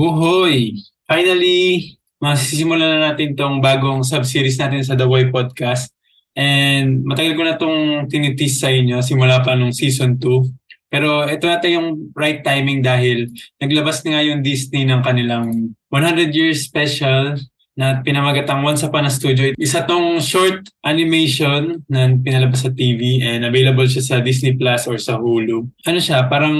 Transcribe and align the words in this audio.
Buhoy! 0.00 0.80
Finally, 1.04 1.92
masisimulan 2.24 2.88
na 2.88 3.12
natin 3.12 3.36
tong 3.36 3.60
bagong 3.60 4.00
sub-series 4.00 4.56
natin 4.56 4.80
sa 4.80 4.96
The 4.96 5.04
Boy 5.04 5.28
Podcast. 5.28 5.92
And 6.32 7.04
matagal 7.04 7.36
ko 7.36 7.42
na 7.44 7.60
tong 7.60 8.08
tinitis 8.08 8.64
sa 8.64 8.72
inyo 8.72 9.04
simula 9.04 9.44
pa 9.44 9.52
nung 9.52 9.76
season 9.76 10.16
2. 10.16 10.88
Pero 10.88 11.28
ito 11.28 11.44
natin 11.44 11.70
yung 11.76 11.88
right 12.16 12.40
timing 12.40 12.80
dahil 12.80 13.28
naglabas 13.60 14.00
na 14.08 14.16
nga 14.16 14.22
yung 14.24 14.40
Disney 14.40 14.88
ng 14.88 15.04
kanilang 15.04 15.76
100 15.92 16.32
years 16.32 16.64
special 16.64 17.36
na 17.78 18.02
pinamagatang 18.02 18.66
Once 18.66 18.82
Upon 18.82 19.06
a 19.06 19.12
Studio. 19.12 19.54
Isa 19.54 19.86
tong 19.86 20.18
short 20.18 20.68
animation 20.82 21.80
na 21.86 22.10
pinalabas 22.18 22.66
sa 22.66 22.70
TV 22.74 23.22
and 23.22 23.46
available 23.46 23.86
siya 23.86 24.02
sa 24.02 24.16
Disney 24.18 24.58
Plus 24.58 24.90
or 24.90 24.98
sa 24.98 25.16
Hulu. 25.16 25.64
Ano 25.86 25.98
siya, 26.02 26.26
parang 26.26 26.54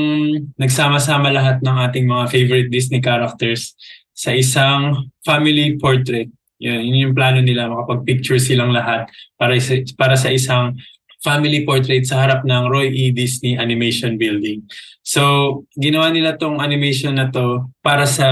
nagsama-sama 0.55 1.29
lahat 1.35 1.61
ng 1.61 1.77
ating 1.91 2.07
mga 2.07 2.25
favorite 2.31 2.69
Disney 2.71 3.03
characters 3.03 3.75
sa 4.15 4.31
isang 4.33 5.11
family 5.27 5.77
portrait. 5.81 6.31
Yun, 6.61 6.81
yun 6.85 7.11
yung 7.11 7.15
plano 7.17 7.41
nila, 7.41 7.73
makapag-picture 7.73 8.37
silang 8.37 8.71
lahat 8.71 9.09
para 9.41 9.57
sa, 9.57 9.81
para 9.97 10.15
sa 10.15 10.29
isang 10.29 10.77
family 11.21 11.65
portrait 11.69 12.05
sa 12.05 12.25
harap 12.25 12.45
ng 12.45 12.69
Roy 12.69 12.89
E. 12.93 13.05
Disney 13.13 13.57
Animation 13.57 14.17
Building. 14.17 14.65
So, 15.11 15.67
ginawa 15.75 16.15
nila 16.15 16.39
tong 16.39 16.63
animation 16.63 17.19
na 17.19 17.27
to 17.35 17.67
para 17.83 18.07
sa 18.07 18.29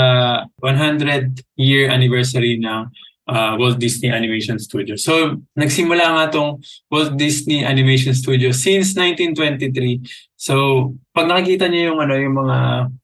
100 0.62 1.58
year 1.58 1.90
anniversary 1.90 2.54
ng 2.62 2.86
uh, 3.26 3.58
Walt 3.58 3.82
Disney 3.82 4.14
Animation 4.14 4.62
Studio. 4.62 4.94
So, 4.94 5.42
nagsimula 5.58 6.06
nga 6.06 6.24
tong 6.30 6.62
Walt 6.86 7.18
Disney 7.18 7.66
Animation 7.66 8.14
Studio 8.14 8.54
since 8.54 8.94
1923. 8.94 10.06
So, 10.38 10.94
pag 11.10 11.26
nakikita 11.26 11.66
niyo 11.66 11.90
yung 11.90 11.98
ano 11.98 12.14
yung 12.14 12.46
mga 12.46 12.58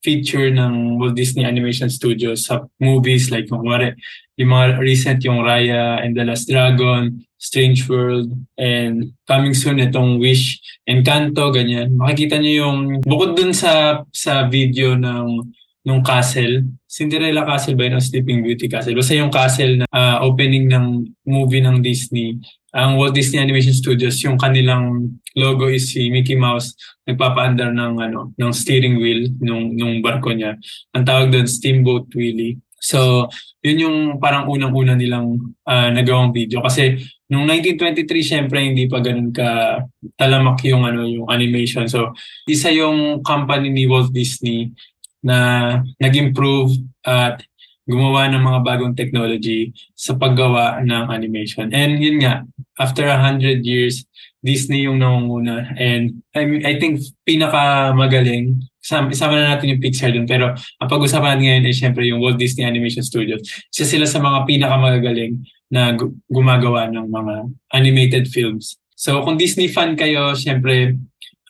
feature 0.06 0.54
ng 0.54 1.02
Walt 1.02 1.18
Disney 1.18 1.42
Animation 1.42 1.90
Studio 1.90 2.38
sa 2.38 2.62
movies 2.78 3.34
like 3.34 3.50
kung 3.50 3.66
kumari, 3.66 3.90
yung 4.38 4.54
mga 4.54 4.78
recent 4.78 5.18
yung 5.26 5.42
Raya 5.42 5.98
and 5.98 6.14
the 6.14 6.22
Last 6.22 6.46
Dragon, 6.46 7.10
Strange 7.44 7.84
World, 7.92 8.32
and 8.56 9.12
coming 9.28 9.52
soon 9.52 9.76
itong 9.76 10.16
Wish, 10.16 10.64
Encanto, 10.88 11.52
ganyan. 11.52 11.92
Makikita 12.00 12.40
niyo 12.40 12.64
yung, 12.64 13.04
bukod 13.04 13.36
dun 13.36 13.52
sa 13.52 14.00
sa 14.08 14.48
video 14.48 14.96
ng 14.96 15.44
nung 15.84 16.00
castle, 16.00 16.64
Cinderella 16.88 17.44
Castle 17.44 17.76
ba 17.76 17.84
yun 17.84 18.00
Sleeping 18.00 18.40
Beauty 18.40 18.72
Castle? 18.72 18.96
Basta 18.96 19.12
yung 19.12 19.28
castle 19.28 19.84
na 19.84 19.86
uh, 19.92 20.16
opening 20.24 20.72
ng 20.72 21.04
movie 21.28 21.60
ng 21.60 21.84
Disney, 21.84 22.40
ang 22.72 22.96
Walt 22.96 23.12
Disney 23.12 23.38
Animation 23.38 23.76
Studios, 23.76 24.18
yung 24.24 24.40
kanilang 24.40 25.14
logo 25.36 25.68
is 25.68 25.92
si 25.92 26.08
Mickey 26.08 26.34
Mouse 26.34 26.74
nagpapaandar 27.04 27.70
ng 27.70 27.94
ano 28.00 28.32
ng 28.34 28.50
steering 28.50 28.96
wheel 28.96 29.28
nung 29.38 29.76
nung 29.76 30.00
barko 30.00 30.32
niya. 30.32 30.56
Ang 30.96 31.04
tawag 31.04 31.30
doon 31.30 31.46
Steamboat 31.46 32.08
Willie. 32.16 32.58
So, 32.84 33.28
yun 33.64 33.78
yung 33.80 33.96
parang 34.20 34.44
unang-una 34.44 34.92
nilang 34.92 35.56
uh, 35.64 35.88
nagawang 35.88 36.36
video 36.36 36.60
kasi 36.60 37.00
nung 37.34 37.50
1923 37.50 38.06
syempre 38.22 38.62
hindi 38.62 38.86
pa 38.86 39.02
ganoon 39.02 39.34
ka 39.34 39.82
talamak 40.14 40.62
yung 40.64 40.86
ano 40.86 41.02
yung 41.02 41.26
animation. 41.26 41.90
So, 41.90 42.14
isa 42.46 42.70
yung 42.70 43.26
company 43.26 43.74
ni 43.74 43.90
Walt 43.90 44.14
Disney 44.14 44.70
na 45.18 45.80
nag-improve 45.98 46.78
at 47.02 47.42
gumawa 47.84 48.30
ng 48.32 48.40
mga 48.40 48.60
bagong 48.64 48.94
technology 48.96 49.74
sa 49.92 50.16
paggawa 50.16 50.80
ng 50.80 51.10
animation. 51.12 51.68
And 51.74 52.00
yun 52.00 52.22
nga, 52.22 52.46
after 52.80 53.04
100 53.04 53.60
years, 53.60 54.06
Disney 54.40 54.88
yung 54.88 55.00
nangunguna. 55.00 55.72
And 55.76 56.24
I, 56.32 56.44
mean, 56.44 56.62
I 56.64 56.80
think 56.80 57.00
pinaka 57.24 57.92
magaling 57.92 58.64
Isama, 58.84 59.08
isama 59.08 59.40
na 59.40 59.56
natin 59.56 59.72
yung 59.72 59.80
Pixar 59.80 60.12
dun. 60.12 60.28
Pero 60.28 60.52
ang 60.52 60.88
pag-usapan 60.92 61.40
natin 61.40 61.44
ngayon 61.48 61.64
ay 61.64 61.72
syempre 61.72 62.04
yung 62.04 62.20
Walt 62.20 62.36
Disney 62.36 62.68
Animation 62.68 63.00
Studios. 63.00 63.40
Isa 63.72 63.88
sila 63.88 64.04
sa 64.04 64.20
mga 64.20 64.44
pinakamagagaling 64.44 65.40
na 65.74 65.98
gumagawa 66.30 66.86
ng 66.86 67.10
mga 67.10 67.34
animated 67.74 68.30
films. 68.30 68.78
So 68.94 69.26
kung 69.26 69.34
Disney 69.34 69.66
fan 69.66 69.98
kayo, 69.98 70.38
syempre 70.38 70.94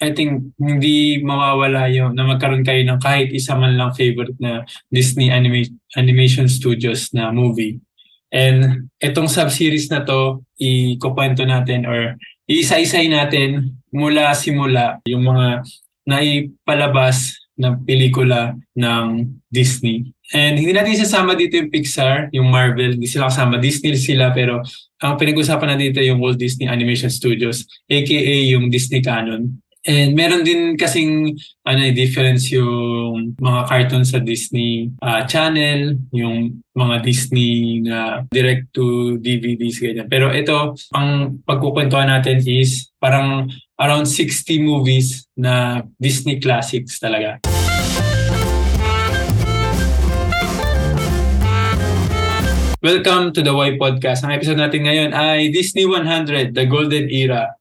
I 0.00 0.10
think 0.16 0.56
hindi 0.58 1.20
mawawala 1.20 1.92
yung 1.92 2.16
na 2.16 2.24
magkaroon 2.24 2.64
kayo 2.66 2.80
ng 2.82 2.98
kahit 2.98 3.30
isa 3.30 3.52
man 3.54 3.76
lang 3.76 3.92
favorite 3.92 4.34
na 4.40 4.64
Disney 4.88 5.28
anima- 5.28 5.70
Animation 5.94 6.48
Studios 6.48 7.12
na 7.12 7.30
movie. 7.30 7.78
And 8.34 8.90
itong 8.98 9.30
sub-series 9.30 9.92
na 9.94 10.02
to, 10.02 10.42
ikukwento 10.58 11.46
natin 11.46 11.86
or 11.86 12.18
iisa-isay 12.50 13.06
natin 13.06 13.78
mula 13.94 14.34
simula 14.34 14.98
yung 15.06 15.22
mga 15.22 15.62
naipalabas 16.02 17.38
na 17.54 17.78
pelikula 17.78 18.58
ng 18.74 19.38
Disney. 19.46 20.10
And 20.32 20.56
hindi 20.56 20.72
natin 20.72 20.96
isasama 20.96 21.36
dito 21.36 21.60
yung 21.60 21.68
Pixar, 21.68 22.32
yung 22.32 22.48
Marvel, 22.48 22.96
hindi 22.96 23.04
sila 23.04 23.28
kasama. 23.28 23.60
Disney 23.60 23.92
sila 24.00 24.32
pero 24.32 24.64
ang 25.04 25.20
pinag-usapan 25.20 25.76
na 25.76 25.76
dito 25.76 26.00
yung 26.00 26.16
Walt 26.16 26.40
Disney 26.40 26.64
Animation 26.64 27.12
Studios, 27.12 27.68
aka 27.92 28.32
yung 28.48 28.72
Disney 28.72 29.04
Canon. 29.04 29.60
And 29.84 30.16
meron 30.16 30.48
din 30.48 30.80
kasing 30.80 31.36
ano, 31.68 31.80
difference 31.92 32.48
yung 32.48 33.36
mga 33.36 33.68
cartoon 33.68 34.04
sa 34.08 34.16
Disney 34.16 34.88
uh, 35.04 35.28
Channel, 35.28 36.00
yung 36.08 36.64
mga 36.72 37.04
Disney 37.04 37.84
na 37.84 38.24
direct 38.32 38.72
to 38.72 39.20
DVDs 39.20 39.76
ganyan. 39.76 40.08
Pero 40.08 40.32
ito, 40.32 40.72
ang 40.96 41.36
pagkukwentuhan 41.44 42.08
natin 42.08 42.40
is 42.48 42.88
parang 42.96 43.52
around 43.76 44.08
60 44.08 44.64
movies 44.64 45.28
na 45.36 45.84
Disney 46.00 46.40
classics 46.40 46.96
talaga. 46.96 47.53
Welcome 52.84 53.32
to 53.32 53.40
the 53.40 53.56
Y 53.56 53.80
Podcast. 53.80 54.28
Ang 54.28 54.36
episode 54.36 54.60
natin 54.60 54.84
ngayon 54.84 55.16
ay 55.16 55.48
Disney 55.48 55.88
100, 55.88 56.52
The 56.52 56.68
Golden 56.68 57.08
Era. 57.08 57.56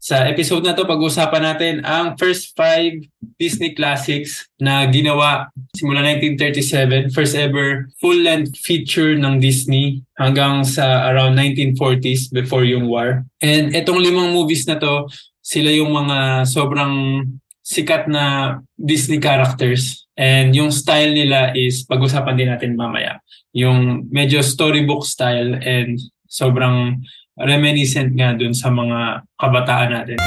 Sa 0.00 0.24
episode 0.24 0.64
na 0.64 0.72
to, 0.72 0.88
pag-uusapan 0.88 1.42
natin 1.44 1.74
ang 1.84 2.16
first 2.16 2.56
five 2.56 2.96
Disney 3.36 3.76
classics 3.76 4.48
na 4.56 4.88
ginawa 4.88 5.52
simula 5.76 6.00
1937, 6.00 7.12
first 7.12 7.36
ever 7.36 7.92
full-length 8.00 8.56
feature 8.64 9.20
ng 9.20 9.36
Disney 9.36 10.00
hanggang 10.16 10.64
sa 10.64 11.12
around 11.12 11.36
1940s 11.36 12.32
before 12.32 12.64
yung 12.64 12.88
war. 12.88 13.20
And 13.44 13.76
itong 13.76 14.00
limang 14.00 14.32
movies 14.32 14.64
na 14.64 14.80
to, 14.80 15.12
sila 15.44 15.68
yung 15.68 15.92
mga 15.92 16.48
sobrang 16.48 17.20
sikat 17.68 18.08
na 18.08 18.56
Disney 18.80 19.20
characters. 19.20 20.08
And 20.16 20.56
yung 20.56 20.72
style 20.72 21.12
nila 21.12 21.52
is, 21.52 21.84
pag-usapan 21.84 22.40
din 22.40 22.48
natin 22.48 22.80
mamaya, 22.80 23.20
yung 23.52 24.08
medyo 24.08 24.40
storybook 24.40 25.04
style 25.04 25.60
and 25.60 26.00
sobrang 26.24 27.04
reminiscent 27.36 28.16
nga 28.16 28.32
dun 28.32 28.56
sa 28.56 28.72
mga 28.72 29.28
kabataan 29.36 29.90
natin. 29.92 30.18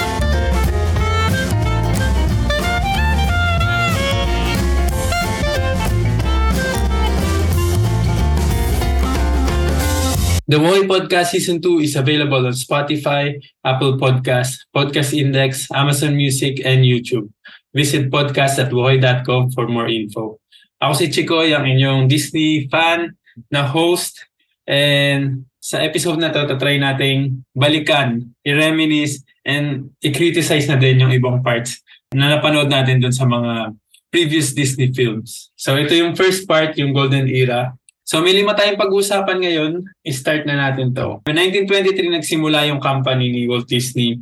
The 10.52 10.60
Moy 10.60 10.84
Podcast 10.84 11.32
Season 11.32 11.64
2 11.64 11.80
is 11.80 11.96
available 11.96 12.44
on 12.44 12.52
Spotify, 12.52 13.40
Apple 13.64 13.96
Podcasts, 13.96 14.68
Podcast 14.76 15.16
Index, 15.16 15.72
Amazon 15.72 16.12
Music, 16.20 16.60
and 16.68 16.84
YouTube. 16.84 17.32
Visit 17.72 18.12
podcast.wohoy.com 18.12 19.56
for 19.56 19.72
more 19.72 19.88
info. 19.88 20.44
Ako 20.84 20.92
si 21.00 21.08
Chikoy, 21.08 21.56
ang 21.56 21.64
inyong 21.64 22.12
Disney 22.12 22.68
fan 22.68 23.16
na 23.48 23.64
host. 23.64 24.28
And 24.68 25.48
sa 25.64 25.80
episode 25.88 26.20
na 26.20 26.36
to, 26.36 26.44
tatry 26.44 26.84
nating 26.84 27.48
balikan, 27.56 28.36
i-reminisce, 28.44 29.24
and 29.48 29.96
i-criticize 30.04 30.68
na 30.68 30.76
din 30.76 31.00
yung 31.00 31.16
ibang 31.16 31.40
parts 31.40 31.80
na 32.12 32.28
napanood 32.28 32.68
natin 32.68 33.00
dun 33.00 33.16
sa 33.16 33.24
mga 33.24 33.72
previous 34.12 34.52
Disney 34.52 34.92
films. 34.92 35.48
So 35.56 35.80
ito 35.80 35.96
yung 35.96 36.12
first 36.20 36.44
part, 36.44 36.76
yung 36.76 36.92
Golden 36.92 37.32
Era. 37.32 37.72
So 38.02 38.20
may 38.20 38.34
lima 38.34 38.58
tayong 38.58 38.82
pag-uusapan 38.82 39.38
ngayon. 39.40 39.72
I-start 40.04 40.44
na 40.50 40.70
natin 40.70 40.92
to. 40.92 41.22
In 41.30 41.38
1923 41.38 42.18
nagsimula 42.18 42.68
yung 42.68 42.82
company 42.82 43.30
ni 43.32 43.42
Walt 43.48 43.70
Disney. 43.70 44.20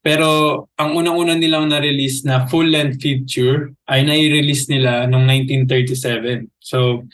Pero 0.00 0.64
ang 0.80 0.96
unang-unang 0.96 1.36
nilang 1.36 1.68
na-release 1.68 2.24
na 2.24 2.48
full-length 2.48 3.04
feature 3.04 3.76
ay 3.84 4.00
nai-release 4.00 4.72
nila 4.72 5.04
noong 5.04 5.28
1937. 5.68 6.48
So 6.56 7.04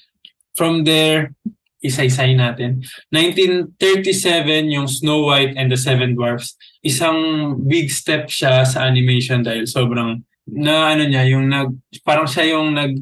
from 0.54 0.86
there, 0.86 1.34
isa-isay 1.82 2.38
natin. 2.38 2.82
1937 3.10 4.74
yung 4.74 4.86
Snow 4.86 5.26
White 5.26 5.58
and 5.58 5.70
the 5.70 5.78
Seven 5.78 6.14
Dwarfs. 6.14 6.54
Isang 6.82 7.18
big 7.66 7.90
step 7.90 8.30
siya 8.30 8.62
sa 8.62 8.86
animation 8.86 9.42
dahil 9.42 9.66
sobrang 9.66 10.22
na 10.46 10.94
ano 10.94 11.02
niya 11.10 11.26
yung 11.26 11.50
nag 11.50 11.74
parang 12.06 12.30
siya 12.30 12.54
yung 12.54 12.70
nag 12.78 12.94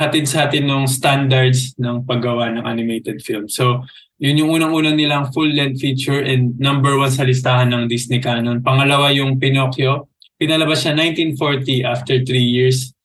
hatid 0.00 0.24
sa 0.24 0.48
atin 0.48 0.64
ng 0.64 0.88
standards 0.88 1.76
ng 1.76 2.08
paggawa 2.08 2.48
ng 2.56 2.64
animated 2.64 3.20
film. 3.20 3.52
So, 3.52 3.84
yun 4.16 4.40
yung 4.40 4.56
unang-unang 4.56 4.96
nilang 4.96 5.28
full-length 5.36 5.84
feature 5.84 6.24
and 6.24 6.56
number 6.56 6.96
one 6.96 7.12
sa 7.12 7.28
listahan 7.28 7.68
ng 7.68 7.84
Disney 7.84 8.16
Canon. 8.16 8.64
Pangalawa 8.64 9.12
yung 9.12 9.36
Pinocchio 9.36 10.08
pinalabas 10.40 10.88
siya 10.88 10.96
1940 10.96 11.84
after 11.84 12.16
3 12.24 12.32
years. 12.40 12.96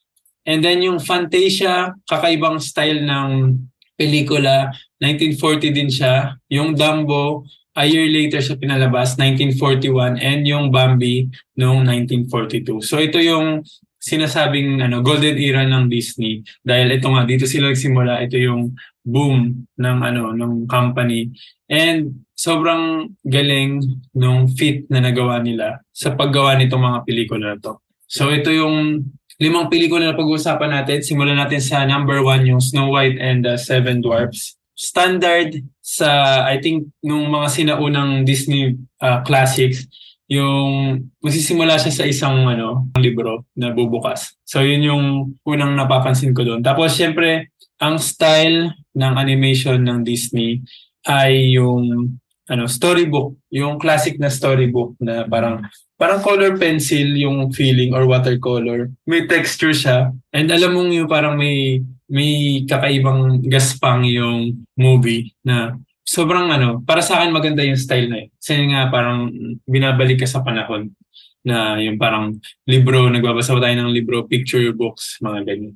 And 0.48 0.64
then 0.64 0.80
yung 0.80 1.04
Fantasia, 1.04 1.92
kakaibang 2.08 2.64
style 2.64 3.04
ng 3.04 3.60
pelikula, 4.00 4.72
1940 5.04 5.76
din 5.76 5.92
siya. 5.92 6.40
Yung 6.48 6.80
Dumbo, 6.80 7.44
a 7.76 7.84
year 7.84 8.08
later 8.08 8.40
siya 8.40 8.56
pinalabas, 8.56 9.20
1941, 9.20 10.16
and 10.24 10.48
yung 10.48 10.72
Bambi 10.72 11.28
noong 11.60 11.84
1942. 11.84 12.80
So 12.80 13.04
ito 13.04 13.20
yung 13.20 13.68
sinasabing 14.06 14.86
ano 14.86 15.02
golden 15.02 15.34
era 15.42 15.66
ng 15.66 15.90
Disney 15.90 16.46
dahil 16.62 16.94
ito 16.94 17.10
nga 17.10 17.26
dito 17.26 17.50
sila 17.50 17.74
nagsimula 17.74 18.22
ito 18.22 18.38
yung 18.38 18.78
boom 19.02 19.66
ng 19.82 19.98
ano 20.06 20.30
ng 20.38 20.70
company 20.70 21.34
and 21.66 22.14
sobrang 22.38 23.10
galing 23.26 23.82
nung 24.14 24.46
fit 24.54 24.86
na 24.94 25.02
nagawa 25.02 25.42
nila 25.42 25.82
sa 25.90 26.14
paggawa 26.14 26.54
nitong 26.54 26.84
mga 26.84 27.00
pelikula 27.08 27.46
na 27.56 27.58
to. 27.58 27.74
So 28.06 28.30
ito 28.30 28.54
yung 28.54 29.02
limang 29.42 29.72
pelikula 29.72 30.12
na 30.12 30.20
pag-uusapan 30.20 30.72
natin. 30.84 31.02
Simulan 31.02 31.40
natin 31.40 31.64
sa 31.64 31.84
number 31.88 32.22
one, 32.22 32.46
yung 32.46 32.62
Snow 32.62 32.94
White 32.94 33.18
and 33.18 33.44
the 33.44 33.56
Seven 33.58 34.00
Dwarfs. 34.04 34.60
Standard 34.76 35.56
sa, 35.80 36.44
I 36.44 36.60
think, 36.60 36.92
nung 37.00 37.32
mga 37.32 37.48
sinaunang 37.48 38.28
Disney 38.28 38.76
uh, 39.00 39.24
classics, 39.24 39.88
yung 40.26 41.06
magsisimula 41.22 41.78
siya 41.78 41.94
sa 41.94 42.06
isang 42.06 42.50
ano, 42.50 42.90
libro 42.98 43.46
na 43.54 43.70
bubukas. 43.70 44.34
So 44.42 44.66
yun 44.66 44.82
yung 44.82 45.06
unang 45.46 45.78
napapansin 45.78 46.34
ko 46.34 46.42
doon. 46.42 46.66
Tapos 46.66 46.98
syempre, 46.98 47.54
ang 47.78 48.02
style 48.02 48.74
ng 48.96 49.14
animation 49.20 49.78
ng 49.84 50.02
Disney 50.02 50.66
ay 51.06 51.54
yung 51.54 52.16
ano 52.46 52.70
storybook, 52.70 53.38
yung 53.50 53.82
classic 53.82 54.22
na 54.22 54.30
storybook 54.30 54.94
na 55.02 55.26
parang 55.26 55.66
parang 55.98 56.22
color 56.22 56.58
pencil 56.62 57.18
yung 57.18 57.50
feeling 57.54 57.94
or 57.94 58.06
watercolor. 58.06 58.90
May 59.10 59.26
texture 59.26 59.74
siya. 59.74 60.14
And 60.30 60.50
alam 60.54 60.78
mong 60.78 60.92
yung 60.94 61.10
parang 61.10 61.38
may 61.38 61.82
may 62.06 62.62
kakaibang 62.70 63.42
gaspang 63.50 64.06
yung 64.06 64.62
movie 64.78 65.34
na 65.42 65.74
sobrang 66.06 66.54
ano, 66.54 66.86
para 66.86 67.02
sa 67.02 67.20
akin 67.20 67.34
maganda 67.34 67.66
yung 67.66 67.76
style 67.76 68.08
na 68.08 68.18
yun. 68.24 68.30
Kasi 68.38 68.54
nga 68.70 68.88
parang 68.94 69.34
binabalik 69.66 70.22
ka 70.22 70.30
sa 70.30 70.46
panahon 70.46 70.94
na 71.42 71.82
yung 71.82 71.98
parang 71.98 72.38
libro, 72.70 73.10
nagbabasa 73.10 73.58
tayo 73.58 73.76
ng 73.76 73.92
libro, 73.94 74.26
picture 74.30 74.70
books, 74.72 75.18
mga 75.22 75.42
ganyan. 75.46 75.76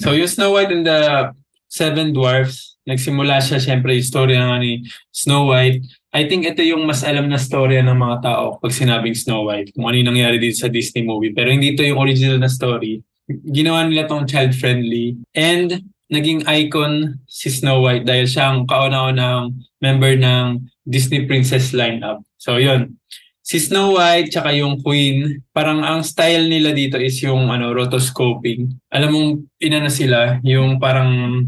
So 0.00 0.12
yung 0.12 0.28
Snow 0.28 0.52
White 0.54 0.72
and 0.72 0.84
the 0.84 1.32
Seven 1.68 2.12
Dwarfs, 2.12 2.76
nagsimula 2.84 3.40
siya 3.40 3.58
syempre 3.58 3.96
yung 3.96 4.06
story 4.06 4.36
nga 4.36 4.60
ni 4.60 4.84
Snow 5.10 5.48
White. 5.48 5.80
I 6.14 6.28
think 6.28 6.46
ito 6.46 6.62
yung 6.62 6.86
mas 6.86 7.02
alam 7.02 7.26
na 7.26 7.40
storya 7.40 7.82
ng 7.82 7.98
mga 7.98 8.16
tao 8.22 8.60
pag 8.60 8.70
sinabing 8.70 9.16
Snow 9.16 9.48
White, 9.48 9.74
kung 9.74 9.88
ano 9.88 9.96
yung 9.96 10.14
nangyari 10.14 10.36
dito 10.38 10.60
sa 10.60 10.70
Disney 10.70 11.02
movie. 11.02 11.32
Pero 11.32 11.50
hindi 11.50 11.72
ito 11.74 11.82
yung 11.82 11.98
original 11.98 12.38
na 12.38 12.52
story. 12.52 13.00
Ginawa 13.28 13.88
nila 13.88 14.04
tong 14.04 14.28
child-friendly. 14.28 15.16
And 15.32 15.93
naging 16.12 16.44
icon 16.44 17.20
si 17.24 17.48
Snow 17.48 17.84
White 17.84 18.04
dahil 18.04 18.28
siya 18.28 18.52
ang 18.52 18.68
kauna-unang 18.68 19.56
member 19.80 20.14
ng 20.20 20.60
Disney 20.84 21.24
Princess 21.24 21.72
lineup. 21.72 22.20
So 22.36 22.60
yun. 22.60 23.00
Si 23.44 23.60
Snow 23.60 24.00
White 24.00 24.32
tsaka 24.32 24.56
yung 24.56 24.80
Queen, 24.80 25.44
parang 25.52 25.84
ang 25.84 26.00
style 26.00 26.48
nila 26.48 26.72
dito 26.72 26.96
is 26.96 27.20
yung 27.20 27.52
ano 27.52 27.76
rotoscoping. 27.76 28.72
Alam 28.88 29.10
mong 29.12 29.30
inana 29.60 29.92
sila, 29.92 30.40
yung 30.40 30.80
parang 30.80 31.44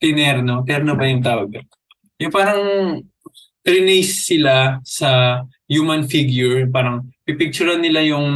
tinerno, 0.00 0.64
terno 0.64 0.96
ba 0.96 1.04
yung 1.04 1.20
tawag? 1.20 1.60
Yung 2.16 2.32
parang 2.32 2.62
trinace 3.60 4.24
sila 4.24 4.80
sa 4.84 5.40
human 5.68 6.08
figure, 6.08 6.64
parang 6.68 7.08
pipicturean 7.24 7.80
nila 7.80 8.04
yung 8.04 8.28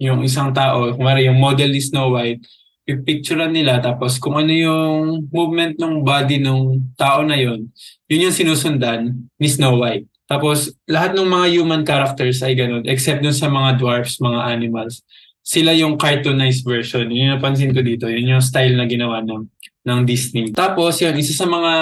yung 0.00 0.24
isang 0.24 0.52
tao, 0.56 0.96
kumari 0.96 1.28
yung 1.28 1.36
model 1.36 1.72
ni 1.72 1.80
Snow 1.80 2.16
White, 2.16 2.40
pipicturean 2.90 3.54
nila 3.54 3.78
tapos 3.78 4.18
kung 4.18 4.34
ano 4.34 4.50
yung 4.50 5.30
movement 5.30 5.78
ng 5.78 6.02
body 6.02 6.42
ng 6.42 6.90
tao 6.98 7.22
na 7.22 7.38
yon 7.38 7.70
yun 8.10 8.26
yung 8.26 8.34
sinusundan 8.34 9.14
ni 9.38 9.46
Snow 9.46 9.78
White. 9.78 10.10
Tapos 10.26 10.74
lahat 10.86 11.14
ng 11.14 11.26
mga 11.26 11.46
human 11.58 11.82
characters 11.86 12.42
ay 12.42 12.58
ganun 12.58 12.82
except 12.90 13.22
dun 13.22 13.34
sa 13.34 13.46
mga 13.46 13.78
dwarfs, 13.78 14.18
mga 14.18 14.50
animals. 14.50 15.06
Sila 15.46 15.74
yung 15.74 15.98
cartoonized 15.98 16.66
version. 16.66 17.06
Yun 17.10 17.30
yung 17.30 17.34
napansin 17.38 17.74
ko 17.74 17.82
dito. 17.82 18.06
Yun 18.06 18.38
yung 18.38 18.44
style 18.44 18.78
na 18.78 18.86
ginawa 18.86 19.22
ng, 19.22 19.46
ng 19.82 20.00
Disney. 20.06 20.54
Tapos 20.54 21.02
yun, 21.02 21.16
isa 21.18 21.34
sa 21.34 21.48
mga 21.48 21.72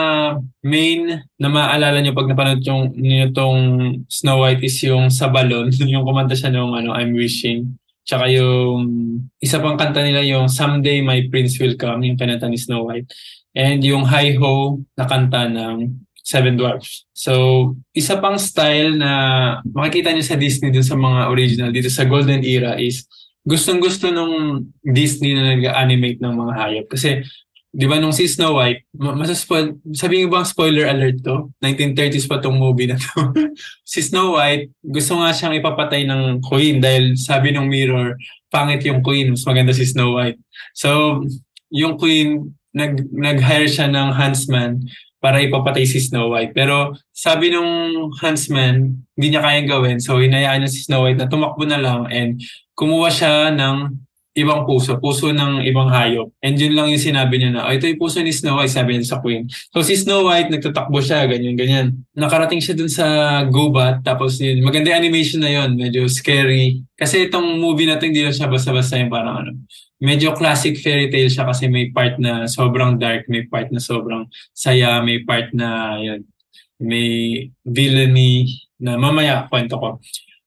main 0.64 1.20
na 1.36 1.48
maalala 1.50 2.00
nyo 2.00 2.16
pag 2.16 2.30
napanood 2.30 2.64
yung 2.64 2.96
nitong 2.96 3.60
Snow 4.08 4.46
White 4.46 4.64
is 4.64 4.78
yung 4.84 5.12
sa 5.12 5.28
balon. 5.28 5.68
yung 5.92 6.06
kumanta 6.06 6.32
siya 6.32 6.48
nung 6.48 6.72
ano, 6.72 6.96
I'm 6.96 7.12
Wishing. 7.12 7.76
Tsaka 8.08 8.24
yung 8.32 8.88
isa 9.36 9.60
pang 9.60 9.76
kanta 9.76 10.00
nila 10.00 10.24
yung 10.24 10.48
Someday 10.48 11.04
My 11.04 11.28
Prince 11.28 11.60
Will 11.60 11.76
Come, 11.76 12.08
yung 12.08 12.16
kananta 12.16 12.48
ni 12.48 12.56
Snow 12.56 12.88
White. 12.88 13.12
And 13.52 13.84
yung 13.84 14.08
Hi 14.08 14.32
Ho 14.40 14.80
na 14.96 15.04
kanta 15.04 15.44
ng 15.52 16.08
Seven 16.24 16.56
Dwarfs. 16.56 17.04
So, 17.12 17.76
isa 17.92 18.16
pang 18.16 18.40
style 18.40 18.96
na 18.96 19.12
makikita 19.64 20.12
niyo 20.12 20.24
sa 20.24 20.40
Disney 20.40 20.72
dun 20.72 20.84
sa 20.84 20.96
mga 20.96 21.28
original 21.28 21.70
dito 21.72 21.92
sa 21.92 22.08
Golden 22.08 22.44
Era 22.44 22.80
is 22.80 23.04
gustong 23.48 23.80
gusto 23.80 24.12
nung 24.12 24.64
Disney 24.84 25.32
na 25.32 25.56
nag-animate 25.56 26.20
ng 26.20 26.32
mga 26.32 26.52
hayop. 26.56 26.86
Kasi 26.92 27.24
di 27.68 27.84
ba 27.84 28.00
nung 28.00 28.16
si 28.16 28.24
Snow 28.24 28.56
White, 28.56 28.88
masaspoil, 28.96 29.76
sabihin 29.92 30.26
ko 30.28 30.40
bang 30.40 30.48
spoiler 30.48 30.88
alert 30.88 31.20
to? 31.20 31.52
1930s 31.60 32.24
pa 32.24 32.40
tong 32.40 32.56
movie 32.56 32.88
na 32.88 32.96
to. 32.96 33.32
si 33.92 34.00
Snow 34.00 34.40
White, 34.40 34.72
gusto 34.80 35.20
nga 35.20 35.30
siyang 35.36 35.56
ipapatay 35.60 36.08
ng 36.08 36.40
queen 36.40 36.80
dahil 36.80 37.14
sabi 37.20 37.52
ng 37.52 37.68
mirror, 37.68 38.16
pangit 38.48 38.84
yung 38.88 39.04
queen, 39.04 39.36
mas 39.36 39.44
maganda 39.44 39.76
si 39.76 39.84
Snow 39.84 40.16
White. 40.16 40.40
So, 40.72 41.20
yung 41.68 42.00
queen, 42.00 42.56
nag, 42.72 43.04
nag-hire 43.12 43.68
siya 43.68 43.92
ng 43.92 44.16
huntsman 44.16 44.88
para 45.20 45.42
ipapatay 45.42 45.84
si 45.84 46.00
Snow 46.00 46.32
White. 46.32 46.56
Pero 46.56 46.96
sabi 47.12 47.52
nung 47.52 48.08
huntsman, 48.16 49.04
hindi 49.18 49.26
niya 49.28 49.44
kayang 49.44 49.68
gawin. 49.68 49.98
So, 50.00 50.22
hinayaan 50.22 50.64
niya 50.64 50.72
si 50.72 50.88
Snow 50.88 51.04
White 51.04 51.20
na 51.20 51.28
tumakbo 51.28 51.68
na 51.68 51.76
lang 51.76 52.08
and 52.08 52.40
kumuha 52.78 53.10
siya 53.10 53.52
ng 53.52 54.07
ibang 54.38 54.62
puso, 54.62 54.94
puso 55.02 55.34
ng 55.34 55.66
ibang 55.66 55.90
hayop. 55.90 56.30
And 56.38 56.54
yun 56.54 56.78
lang 56.78 56.94
yung 56.94 57.02
sinabi 57.02 57.42
niya 57.42 57.50
na, 57.50 57.66
oh, 57.66 57.74
ito 57.74 57.90
yung 57.90 57.98
puso 57.98 58.22
ni 58.22 58.30
Snow 58.30 58.62
White, 58.62 58.70
sabi 58.70 58.94
niya 58.94 59.18
sa 59.18 59.18
Queen. 59.18 59.50
So 59.74 59.82
si 59.82 59.98
Snow 59.98 60.30
White, 60.30 60.54
nagtatakbo 60.54 61.02
siya, 61.02 61.26
ganyan, 61.26 61.58
ganyan. 61.58 61.86
Nakarating 62.14 62.62
siya 62.62 62.78
dun 62.78 62.88
sa 62.88 63.06
gubat, 63.50 64.06
tapos 64.06 64.38
yun, 64.38 64.62
maganda 64.62 64.94
animation 64.94 65.42
na 65.42 65.50
yun, 65.50 65.74
medyo 65.74 66.06
scary. 66.06 66.86
Kasi 66.94 67.26
itong 67.26 67.58
movie 67.58 67.90
na 67.90 67.98
ito, 67.98 68.06
hindi 68.06 68.22
lang 68.22 68.32
siya 68.32 68.46
basta-basta 68.46 68.94
yung 68.96 69.10
parang 69.10 69.42
ano, 69.42 69.50
medyo 69.98 70.30
classic 70.32 70.78
fairy 70.78 71.10
tale 71.10 71.26
siya 71.26 71.42
kasi 71.42 71.66
may 71.66 71.90
part 71.90 72.16
na 72.22 72.46
sobrang 72.46 72.96
dark, 72.96 73.26
may 73.26 73.44
part 73.50 73.68
na 73.74 73.82
sobrang 73.82 74.30
saya, 74.54 75.02
may 75.02 75.26
part 75.26 75.50
na 75.50 75.98
yun, 75.98 76.22
may 76.78 77.50
villainy 77.66 78.46
na 78.78 78.94
mamaya 78.94 79.50
kwento 79.50 79.74
ko. 79.74 79.98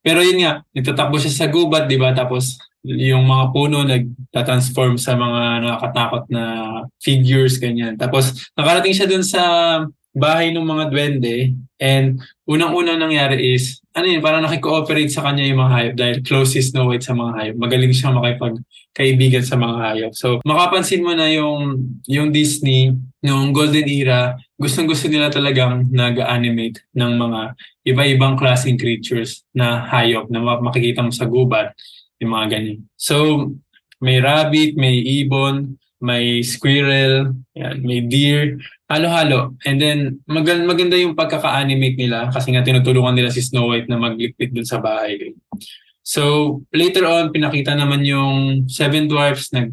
Pero 0.02 0.26
yun 0.26 0.42
nga, 0.42 0.66
nagtatakbo 0.74 1.20
siya 1.22 1.46
sa 1.46 1.48
gubat, 1.52 1.86
di 1.86 2.00
ba? 2.00 2.16
Tapos 2.16 2.58
yung 2.82 3.30
mga 3.30 3.46
puno 3.54 3.86
nagta-transform 3.86 4.98
sa 4.98 5.14
mga 5.14 5.66
nakakatakot 5.66 6.24
na 6.34 6.44
figures, 6.98 7.62
ganyan. 7.62 7.94
Tapos 7.98 8.50
nakarating 8.58 8.98
siya 8.98 9.10
dun 9.10 9.22
sa 9.22 9.42
bahay 10.12 10.52
ng 10.52 10.66
mga 10.66 10.92
duwende 10.92 11.56
and 11.80 12.20
unang-unang 12.44 13.00
nangyari 13.00 13.56
is 13.56 13.80
ano 13.92 14.08
yun, 14.08 14.24
parang 14.24 14.44
nakikooperate 14.44 15.12
sa 15.12 15.24
kanya 15.24 15.44
yung 15.44 15.60
mga 15.60 15.74
hayop 15.76 15.96
dahil 16.00 16.18
close 16.24 16.56
si 16.56 16.64
Snow 16.64 16.88
White 16.88 17.04
sa 17.04 17.12
mga 17.12 17.32
hayop. 17.36 17.56
Magaling 17.60 17.92
siya 17.92 18.16
makipagkaibigan 18.16 19.44
sa 19.44 19.60
mga 19.60 19.76
hayop. 19.84 20.12
So, 20.16 20.40
makapansin 20.48 21.04
mo 21.04 21.12
na 21.12 21.28
yung, 21.28 21.92
yung 22.08 22.32
Disney, 22.32 22.96
yung 23.20 23.52
Golden 23.52 23.88
Era, 23.92 24.40
gustong-gusto 24.56 25.12
nila 25.12 25.28
talagang 25.28 25.92
nag-animate 25.92 26.88
ng 26.96 27.12
mga 27.20 27.42
iba-ibang 27.84 28.40
klaseng 28.40 28.80
creatures 28.80 29.44
na 29.52 29.84
hayop 29.92 30.32
na 30.32 30.40
makikita 30.40 31.04
mo 31.04 31.12
sa 31.12 31.28
gubat 31.28 31.76
yung 32.22 32.32
mga 32.38 32.48
ganyan. 32.54 32.80
So, 32.96 33.50
may 33.98 34.22
rabbit, 34.22 34.78
may 34.78 35.02
ibon, 35.22 35.78
may 36.02 36.42
squirrel, 36.42 37.34
yan, 37.54 37.86
may 37.86 38.02
deer, 38.02 38.58
halo-halo. 38.90 39.54
And 39.66 39.78
then, 39.78 40.00
mag- 40.26 40.66
maganda 40.66 40.98
yung 40.98 41.14
pagkaka-animate 41.14 41.98
nila 41.98 42.34
kasi 42.34 42.54
nga 42.54 42.66
tinutulungan 42.66 43.14
nila 43.14 43.30
si 43.30 43.46
Snow 43.46 43.70
White 43.70 43.90
na 43.90 44.02
maglikpit 44.02 44.54
dun 44.54 44.66
sa 44.66 44.82
bahay. 44.82 45.34
So, 46.02 46.66
later 46.74 47.06
on, 47.06 47.30
pinakita 47.30 47.78
naman 47.78 48.02
yung 48.02 48.66
Seven 48.66 49.06
Dwarfs, 49.06 49.54
nag, 49.54 49.70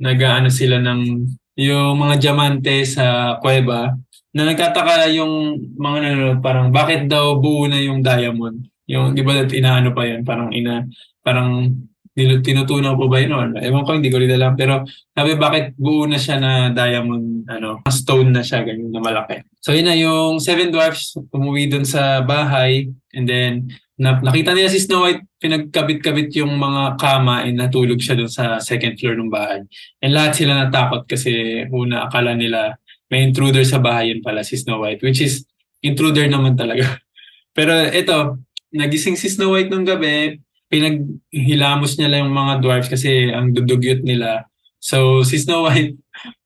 nag-ano 0.00 0.48
sila 0.48 0.80
ng 0.80 1.28
yung 1.56 1.96
mga 1.96 2.20
diamante 2.20 2.84
sa 2.84 3.36
kuweba 3.40 3.96
na 4.36 4.42
nagtataka 4.44 5.08
yung 5.16 5.56
mga 5.80 5.98
nanonood 6.04 6.40
parang 6.44 6.68
bakit 6.68 7.08
daw 7.08 7.40
buo 7.40 7.64
na 7.64 7.80
yung 7.80 8.04
diamond 8.04 8.68
yung 8.86 9.14
di 9.14 9.22
ba 9.26 9.42
inaano 9.46 9.90
pa 9.90 10.02
yan 10.06 10.22
parang 10.22 10.50
ina 10.54 10.86
parang 11.22 11.74
tinutunaw 12.16 12.96
po 12.96 13.12
ba 13.12 13.20
yun 13.20 13.36
or 13.36 13.52
ewan 13.60 13.84
ko 13.84 13.92
hindi 13.92 14.08
ko 14.08 14.16
rin 14.16 14.32
alam 14.32 14.56
pero 14.56 14.88
sabi 15.12 15.36
bakit 15.36 15.76
buo 15.76 16.08
na 16.08 16.16
siya 16.16 16.40
na 16.40 16.72
diamond 16.72 17.44
ano 17.44 17.84
stone 17.92 18.32
na 18.32 18.40
siya 18.40 18.64
ganyan 18.64 18.88
na 18.88 19.04
malaki 19.04 19.44
so 19.60 19.76
yun 19.76 19.84
na 19.84 19.92
yung 19.92 20.40
seven 20.40 20.72
dwarfs 20.72 21.12
umuwi 21.28 21.68
dun 21.68 21.84
sa 21.84 22.24
bahay 22.24 22.88
and 23.12 23.28
then 23.28 23.68
na, 23.96 24.20
nakita 24.20 24.52
nila 24.52 24.68
si 24.68 24.80
Snow 24.84 25.08
White, 25.08 25.24
pinagkabit-kabit 25.40 26.28
yung 26.36 26.52
mga 26.60 27.00
kama 27.00 27.48
and 27.48 27.56
natulog 27.56 27.96
siya 27.96 28.16
doon 28.16 28.28
sa 28.28 28.60
second 28.60 29.00
floor 29.00 29.16
ng 29.16 29.32
bahay. 29.32 29.64
And 30.04 30.12
lahat 30.12 30.36
sila 30.36 30.52
natakot 30.68 31.08
kasi 31.08 31.64
una 31.72 32.04
akala 32.04 32.36
nila 32.36 32.76
may 33.08 33.24
intruder 33.24 33.64
sa 33.64 33.80
bahay 33.80 34.12
yun 34.12 34.20
pala 34.20 34.44
si 34.44 34.60
Snow 34.60 34.84
White, 34.84 35.00
which 35.00 35.24
is 35.24 35.48
intruder 35.80 36.28
naman 36.28 36.60
talaga. 36.60 37.00
Pero 37.56 37.72
ito, 37.88 38.44
nagising 38.76 39.16
si 39.16 39.32
Snow 39.32 39.56
White 39.56 39.72
nung 39.72 39.88
gabi, 39.88 40.38
pinaghilamos 40.68 41.96
niya 41.96 42.10
lang 42.10 42.28
yung 42.28 42.36
mga 42.36 42.54
dwarfs 42.60 42.90
kasi 42.90 43.30
ang 43.30 43.54
dudugyot 43.54 44.02
nila. 44.02 44.46
So 44.82 45.24
si 45.24 45.40
Snow 45.40 45.66
White, 45.66 45.96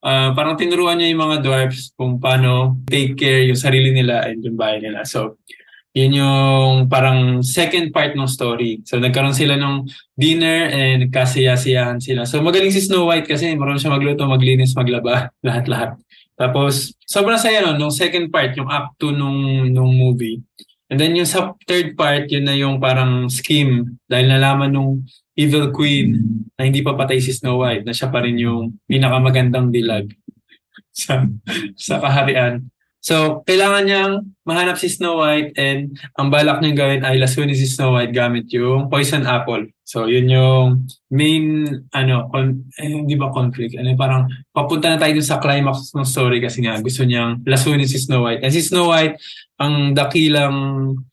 uh, 0.05 0.33
parang 0.39 0.57
tinuruan 0.57 0.97
niya 0.97 1.13
yung 1.13 1.25
mga 1.27 1.39
dwarfs 1.45 1.93
kung 1.99 2.17
paano 2.17 2.81
take 2.89 3.17
care 3.17 3.45
yung 3.45 3.59
sarili 3.59 3.93
nila 3.93 4.29
and 4.29 4.41
yung 4.45 4.57
bahay 4.57 4.81
nila. 4.81 5.05
So 5.05 5.41
yun 5.91 6.23
yung 6.23 6.87
parang 6.87 7.43
second 7.43 7.91
part 7.91 8.15
ng 8.15 8.31
story. 8.31 8.79
So 8.87 9.03
nagkaroon 9.03 9.35
sila 9.35 9.59
ng 9.59 9.91
dinner 10.15 10.71
and 10.71 11.11
nagkasaya-sayahan 11.11 11.99
sila. 11.99 12.23
So 12.29 12.39
magaling 12.39 12.71
si 12.71 12.87
Snow 12.87 13.11
White 13.11 13.27
kasi 13.27 13.51
marunong 13.59 13.83
siya 13.83 13.93
magluto, 13.93 14.23
maglinis, 14.29 14.77
maglaba, 14.79 15.35
lahat-lahat. 15.47 15.99
Tapos 16.39 16.95
sobrang 17.05 17.37
saya 17.37 17.61
no, 17.61 17.77
nung 17.77 17.93
second 17.93 18.31
part, 18.33 18.55
yung 18.57 18.71
act 18.71 18.97
2 19.03 19.13
nung, 19.13 19.69
nung 19.69 19.93
movie. 19.93 20.41
And 20.91 20.99
then 20.99 21.15
yung 21.15 21.31
sa 21.31 21.55
third 21.71 21.95
part, 21.95 22.27
yun 22.27 22.51
na 22.51 22.59
yung 22.59 22.83
parang 22.83 23.31
scheme 23.31 23.95
dahil 24.11 24.27
nalaman 24.27 24.75
nung 24.75 25.07
Evil 25.39 25.71
Queen 25.71 26.19
na 26.59 26.67
hindi 26.67 26.83
pa 26.83 26.99
patay 26.99 27.23
si 27.23 27.31
Snow 27.31 27.63
White, 27.63 27.87
na 27.87 27.95
siya 27.95 28.11
pa 28.11 28.21
rin 28.27 28.37
yung 28.37 28.75
pinakamagandang 28.91 29.71
dilag 29.71 30.11
sa, 30.93 31.25
sa 31.79 32.03
kaharian. 32.03 32.67
So, 33.01 33.41
kailangan 33.49 33.89
niyang 33.89 34.15
mahanap 34.45 34.77
si 34.77 34.93
Snow 34.93 35.25
White 35.25 35.57
and 35.57 35.97
ang 36.21 36.29
balak 36.29 36.61
niyang 36.61 36.77
gawin 36.77 37.01
ay 37.01 37.17
lasunin 37.17 37.57
si 37.57 37.65
Snow 37.65 37.97
White 37.97 38.13
gamit 38.13 38.53
yung 38.53 38.93
poison 38.93 39.25
apple. 39.25 39.73
So, 39.89 40.05
yun 40.05 40.29
yung 40.29 40.85
main, 41.09 41.65
ano, 41.97 42.29
con- 42.29 42.69
eh, 42.77 42.93
hindi 42.93 43.17
ba 43.17 43.33
conflict? 43.33 43.81
Ano, 43.81 43.97
parang 43.97 44.29
papunta 44.53 44.93
na 44.93 45.01
tayo 45.01 45.17
dun 45.17 45.25
sa 45.25 45.41
climax 45.41 45.97
ng 45.97 46.05
story 46.05 46.45
kasi 46.45 46.61
nga 46.61 46.77
gusto 46.77 47.01
niyang 47.09 47.41
lasunin 47.49 47.89
si 47.89 47.97
Snow 47.97 48.29
White. 48.29 48.45
And 48.45 48.53
si 48.53 48.61
Snow 48.61 48.93
White, 48.93 49.17
ang 49.61 49.93
dakilang 49.93 50.57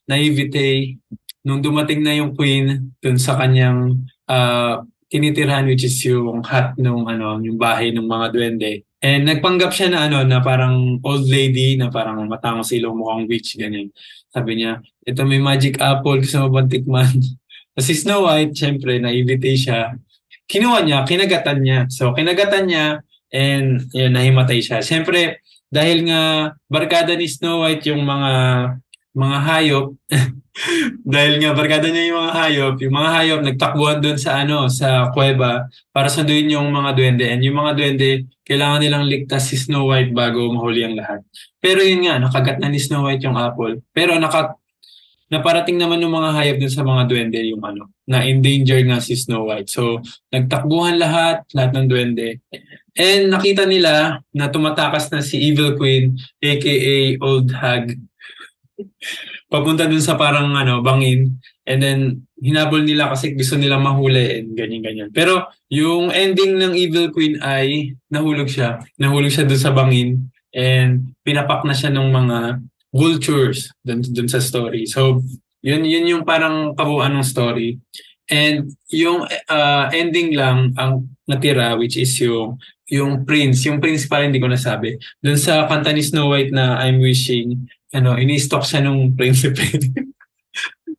naivete, 0.08 0.96
nung 1.44 1.60
dumating 1.60 2.00
na 2.00 2.16
yung 2.16 2.32
queen 2.32 2.96
dun 3.04 3.20
sa 3.20 3.36
kanyang 3.36 4.08
uh, 4.32 4.80
tinitirhan 5.12 5.68
which 5.68 5.84
is 5.84 5.96
yung 6.08 6.44
hut 6.44 6.76
nung 6.80 7.04
ano, 7.08 7.40
yung 7.44 7.60
bahay 7.60 7.92
ng 7.92 8.08
mga 8.08 8.28
duwende 8.32 8.88
And 8.98 9.30
nagpanggap 9.30 9.70
siya 9.78 9.94
na 9.94 10.10
ano, 10.10 10.26
na 10.26 10.42
parang 10.42 10.98
old 11.06 11.30
lady 11.30 11.78
na 11.78 11.94
parang 11.94 12.26
matangos 12.26 12.74
ilong 12.74 12.98
mukhang 12.98 13.30
witch, 13.30 13.54
ganyan. 13.54 13.94
Sabi 14.34 14.58
niya, 14.58 14.82
ito 15.06 15.22
may 15.22 15.38
magic 15.38 15.78
apple, 15.78 16.18
gusto 16.18 16.42
mo 16.42 16.58
bang 16.58 16.70
tikman? 16.70 17.14
si 17.78 17.94
Snow 17.94 18.26
White, 18.26 18.58
syempre, 18.58 18.98
na-invite 18.98 19.54
siya. 19.54 19.94
Kinuha 20.50 20.82
niya, 20.82 21.06
kinagatan 21.06 21.62
niya. 21.62 21.80
So, 21.94 22.18
kinagatan 22.18 22.66
niya, 22.66 22.86
and 23.30 23.86
yun, 23.94 24.18
nahimatay 24.18 24.66
siya. 24.66 24.82
Syempre, 24.82 25.46
dahil 25.68 26.08
nga 26.08 26.54
barkada 26.72 27.14
ni 27.16 27.28
Snow 27.28 27.64
White 27.64 27.92
yung 27.92 28.04
mga 28.08 28.32
mga 29.18 29.38
hayop, 29.50 29.88
dahil 31.14 31.34
nga 31.42 31.52
barkada 31.58 31.90
niya 31.90 32.14
yung 32.14 32.20
mga 32.22 32.34
hayop, 32.38 32.76
yung 32.86 32.96
mga 32.96 33.10
hayop 33.18 33.40
nagtakbuhan 33.42 33.98
doon 33.98 34.18
sa 34.22 34.46
ano, 34.46 34.70
sa 34.70 35.10
kuweba 35.10 35.66
para 35.90 36.10
sunduin 36.10 36.54
yung 36.54 36.70
mga 36.70 36.94
duwende. 36.94 37.26
And 37.26 37.42
yung 37.42 37.58
mga 37.58 37.74
duwende, 37.74 38.30
kailangan 38.46 38.86
nilang 38.86 39.10
ligtas 39.10 39.50
si 39.50 39.58
Snow 39.58 39.90
White 39.90 40.14
bago 40.14 40.54
mahuli 40.54 40.86
ang 40.86 40.94
lahat. 40.94 41.26
Pero 41.58 41.82
yun 41.82 42.06
nga, 42.06 42.22
nakagat 42.22 42.62
na 42.62 42.70
ni 42.70 42.78
Snow 42.78 43.10
White 43.10 43.26
yung 43.26 43.38
apple. 43.38 43.82
Pero 43.90 44.22
naka, 44.22 44.54
naparating 45.34 45.82
naman 45.82 46.00
ng 46.00 46.14
mga 46.14 46.30
hayop 46.38 46.58
dun 46.62 46.74
sa 46.74 46.86
mga 46.86 47.02
duwende 47.10 47.40
yung 47.44 47.62
ano, 47.66 47.92
na 48.06 48.24
endanger 48.24 48.86
nga 48.88 49.02
si 49.02 49.18
Snow 49.18 49.50
White. 49.50 49.68
So, 49.74 50.00
nagtakbuhan 50.32 50.96
lahat, 51.02 51.44
lahat 51.52 51.72
ng 51.74 51.86
duwende. 51.90 52.40
And 52.98 53.30
nakita 53.30 53.70
nila 53.70 54.26
na 54.34 54.50
tumatakas 54.50 55.14
na 55.14 55.22
si 55.22 55.38
Evil 55.38 55.78
Queen, 55.78 56.18
aka 56.42 56.90
Old 57.22 57.54
Hag, 57.54 57.94
papunta 59.48 59.86
dun 59.86 60.02
sa 60.02 60.18
parang 60.18 60.52
ano, 60.58 60.82
bangin. 60.82 61.38
And 61.68 61.80
then, 61.80 62.00
hinabol 62.42 62.82
nila 62.82 63.12
kasi 63.12 63.38
gusto 63.38 63.54
nila 63.60 63.78
mahuli 63.78 64.42
and 64.42 64.58
ganyan-ganyan. 64.58 65.10
Pero, 65.14 65.46
yung 65.70 66.10
ending 66.10 66.58
ng 66.58 66.74
Evil 66.74 67.14
Queen 67.14 67.38
ay 67.44 67.94
nahulog 68.10 68.50
siya. 68.50 68.82
Nahulog 68.98 69.30
siya 69.30 69.46
dun 69.46 69.62
sa 69.62 69.76
bangin 69.76 70.32
and 70.56 71.14
pinapak 71.22 71.62
na 71.68 71.76
siya 71.76 71.92
ng 71.92 72.08
mga 72.10 72.38
vultures 72.90 73.70
dun, 73.84 74.02
dun 74.02 74.32
sa 74.32 74.42
story. 74.42 74.88
So, 74.88 75.22
yun, 75.62 75.84
yun 75.84 76.08
yung 76.08 76.24
parang 76.24 76.74
kabuuan 76.74 77.14
ng 77.14 77.28
story. 77.28 77.78
And 78.28 78.76
yung 78.92 79.24
uh, 79.28 79.86
ending 79.96 80.36
lang 80.36 80.76
ang 80.76 81.08
natira 81.28 81.80
which 81.80 81.96
is 81.96 82.12
yung 82.20 82.60
yung 82.88 83.28
prince, 83.28 83.68
yung 83.68 83.84
prince 83.84 84.08
pa 84.08 84.24
hindi 84.24 84.40
ko 84.40 84.48
nasabi. 84.48 84.96
Doon 85.20 85.40
sa 85.40 85.68
kanta 85.68 85.92
ni 85.92 86.00
Snow 86.04 86.32
White 86.32 86.56
na 86.56 86.80
I'm 86.80 87.04
wishing, 87.04 87.68
ano, 87.92 88.16
ini-stop 88.16 88.64
siya 88.64 88.84
nung 88.84 89.12
prinsipe. 89.20 89.60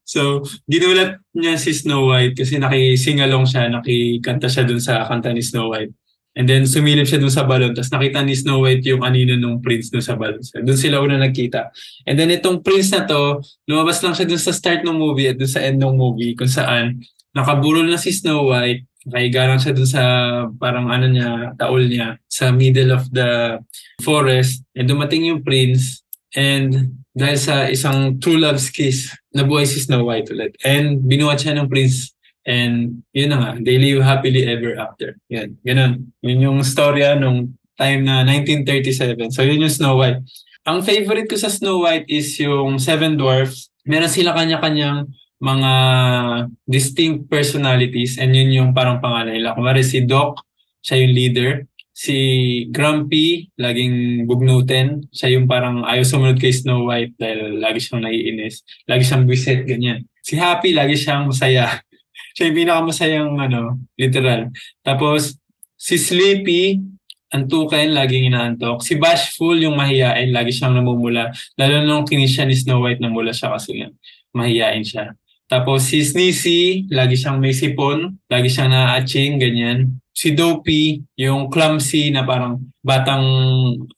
so, 0.04 0.44
ginulat 0.68 1.16
niya 1.32 1.56
si 1.56 1.72
Snow 1.72 2.12
White 2.12 2.36
kasi 2.36 2.60
nakisingalong 2.60 3.48
siya, 3.48 3.72
nakikanta 3.72 4.52
siya 4.52 4.68
dun 4.68 4.80
sa 4.80 5.08
kanta 5.08 5.32
ni 5.32 5.40
Snow 5.40 5.72
White. 5.72 5.96
And 6.38 6.46
then 6.46 6.70
sumilip 6.70 7.10
siya 7.10 7.18
dun 7.18 7.34
sa 7.34 7.42
balon. 7.42 7.74
Tapos 7.74 7.90
nakita 7.90 8.22
ni 8.22 8.36
Snow 8.36 8.62
White 8.62 8.86
yung 8.86 9.02
anino 9.02 9.34
ng 9.34 9.58
prince 9.58 9.90
dun 9.90 10.04
sa 10.04 10.14
balon. 10.14 10.44
So, 10.44 10.60
dun 10.62 10.78
sila 10.78 11.02
una 11.02 11.18
nagkita. 11.18 11.72
And 12.06 12.14
then 12.14 12.30
itong 12.30 12.62
prince 12.62 12.94
na 12.94 13.08
to, 13.08 13.42
lumabas 13.66 13.98
lang 14.04 14.14
siya 14.14 14.28
dun 14.28 14.38
sa 14.38 14.54
start 14.54 14.86
ng 14.86 14.94
movie 14.94 15.34
at 15.34 15.40
dun 15.40 15.50
sa 15.50 15.64
end 15.64 15.82
ng 15.82 15.96
movie 15.98 16.36
kung 16.38 16.46
saan 16.46 17.00
nakaburol 17.34 17.88
na 17.88 18.00
si 18.00 18.14
Snow 18.14 18.48
White. 18.48 18.86
Nakahiga 19.08 19.48
lang 19.48 19.60
siya 19.60 19.72
dun 19.72 19.88
sa 19.88 20.02
parang 20.60 20.92
ano 20.92 21.08
niya, 21.08 21.56
taol 21.56 21.88
niya 21.88 22.20
sa 22.28 22.52
middle 22.52 22.92
of 22.92 23.08
the 23.08 23.56
forest. 24.04 24.64
And 24.76 24.84
dumating 24.84 25.28
yung 25.28 25.40
prince 25.40 26.04
And 26.36 27.00
dahil 27.16 27.38
sa 27.40 27.54
isang 27.72 28.20
true 28.20 28.36
love's 28.36 28.68
kiss, 28.68 29.08
nabuhay 29.32 29.64
si 29.64 29.80
Snow 29.80 30.04
White 30.04 30.28
ulit. 30.28 30.52
And 30.60 31.00
binuhat 31.00 31.40
siya 31.40 31.56
ng 31.56 31.70
prince. 31.70 32.12
And 32.44 33.04
yun 33.16 33.32
na 33.32 33.38
nga, 33.40 33.50
they 33.60 33.80
live 33.80 34.04
happily 34.04 34.44
ever 34.44 34.76
after. 34.76 35.16
Yan, 35.32 35.56
ganun. 35.64 36.12
Yun 36.20 36.44
yung 36.44 36.58
storya 36.64 37.16
nung 37.16 37.56
time 37.80 38.04
na 38.04 38.24
1937. 38.24 39.32
So 39.32 39.44
yun 39.44 39.64
yung 39.64 39.72
Snow 39.72 39.96
White. 39.96 40.20
Ang 40.68 40.84
favorite 40.84 41.28
ko 41.28 41.36
sa 41.40 41.48
Snow 41.48 41.80
White 41.80 42.08
is 42.12 42.36
yung 42.40 42.76
Seven 42.76 43.16
Dwarfs. 43.16 43.72
Meron 43.88 44.12
sila 44.12 44.36
kanya-kanyang 44.36 45.08
mga 45.38 45.72
distinct 46.66 47.30
personalities 47.30 48.18
and 48.18 48.34
yun 48.34 48.50
yung 48.50 48.70
parang 48.74 48.98
pangalan 48.98 49.38
nila. 49.38 49.54
Kumari 49.54 49.86
si 49.86 50.02
Doc, 50.02 50.42
siya 50.82 50.98
yung 51.02 51.14
leader 51.14 51.50
si 51.98 52.18
Grumpy, 52.70 53.50
laging 53.58 54.22
bugnutin. 54.30 55.10
Siya 55.10 55.34
yung 55.34 55.50
parang 55.50 55.82
ayaw 55.82 56.06
sumunod 56.06 56.38
kay 56.38 56.54
Snow 56.54 56.86
White 56.86 57.18
dahil 57.18 57.58
lagi 57.58 57.82
siyang 57.82 58.06
naiinis. 58.06 58.62
Lagi 58.86 59.02
siyang 59.02 59.26
biset, 59.26 59.66
ganyan. 59.66 60.06
Si 60.22 60.38
Happy, 60.38 60.70
lagi 60.78 60.94
siyang 60.94 61.26
masaya. 61.26 61.82
siya 62.38 62.54
yung 62.54 62.58
pinakamasayang, 62.62 63.34
ano, 63.34 63.82
literal. 63.98 64.54
Tapos, 64.86 65.34
si 65.74 65.98
Sleepy, 65.98 66.78
antukin, 67.34 67.90
laging 67.90 68.30
inaantok. 68.30 68.78
Si 68.86 68.94
Bashful, 68.94 69.58
yung 69.58 69.74
mahiyain, 69.74 70.30
lagi 70.30 70.54
siyang 70.54 70.78
namumula. 70.78 71.34
Lalo 71.58 71.82
nung 71.82 72.06
kinis 72.06 72.30
siya 72.30 72.46
ni 72.46 72.54
Snow 72.54 72.78
White, 72.78 73.02
namula 73.02 73.34
siya 73.34 73.58
kasi 73.58 73.74
yan. 73.74 73.92
Mahiyain 74.38 74.86
siya. 74.86 75.18
Tapos 75.48 75.88
si 75.88 76.04
Sneezy, 76.04 76.86
lagi 76.92 77.16
siyang 77.16 77.40
may 77.40 77.56
sipon, 77.56 78.20
lagi 78.28 78.52
siyang 78.52 78.68
na-atching, 78.68 79.40
ganyan 79.40 79.98
si 80.18 80.34
Dopey, 80.34 80.98
yung 81.14 81.46
clumsy 81.46 82.10
na 82.10 82.26
parang 82.26 82.58
batang 82.82 83.22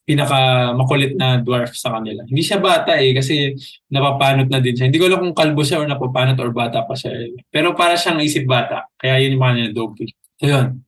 pinaka 0.04 0.69
makulit 0.76 1.16
na 1.16 1.40
dwarf 1.40 1.73
sa 1.73 1.97
kanila. 1.97 2.21
Hindi 2.28 2.45
siya 2.45 2.61
bata 2.61 3.00
eh 3.00 3.16
kasi 3.16 3.57
napapanot 3.88 4.52
na 4.52 4.61
din 4.61 4.76
siya. 4.76 4.92
Hindi 4.92 5.00
ko 5.00 5.09
alam 5.09 5.25
kung 5.25 5.33
kalbo 5.33 5.64
siya 5.64 5.80
or 5.80 5.88
napapanot 5.88 6.37
or 6.37 6.52
bata 6.52 6.85
pa 6.85 6.92
siya. 6.92 7.16
Eh. 7.25 7.40
Pero 7.49 7.73
para 7.73 7.97
siyang 7.97 8.21
isip 8.21 8.45
bata. 8.45 8.85
Kaya 9.00 9.16
yun 9.25 9.40
yung 9.40 9.45
mga 9.49 9.73
Dopey. 9.73 10.12
So 10.37 10.45
yun. 10.45 10.85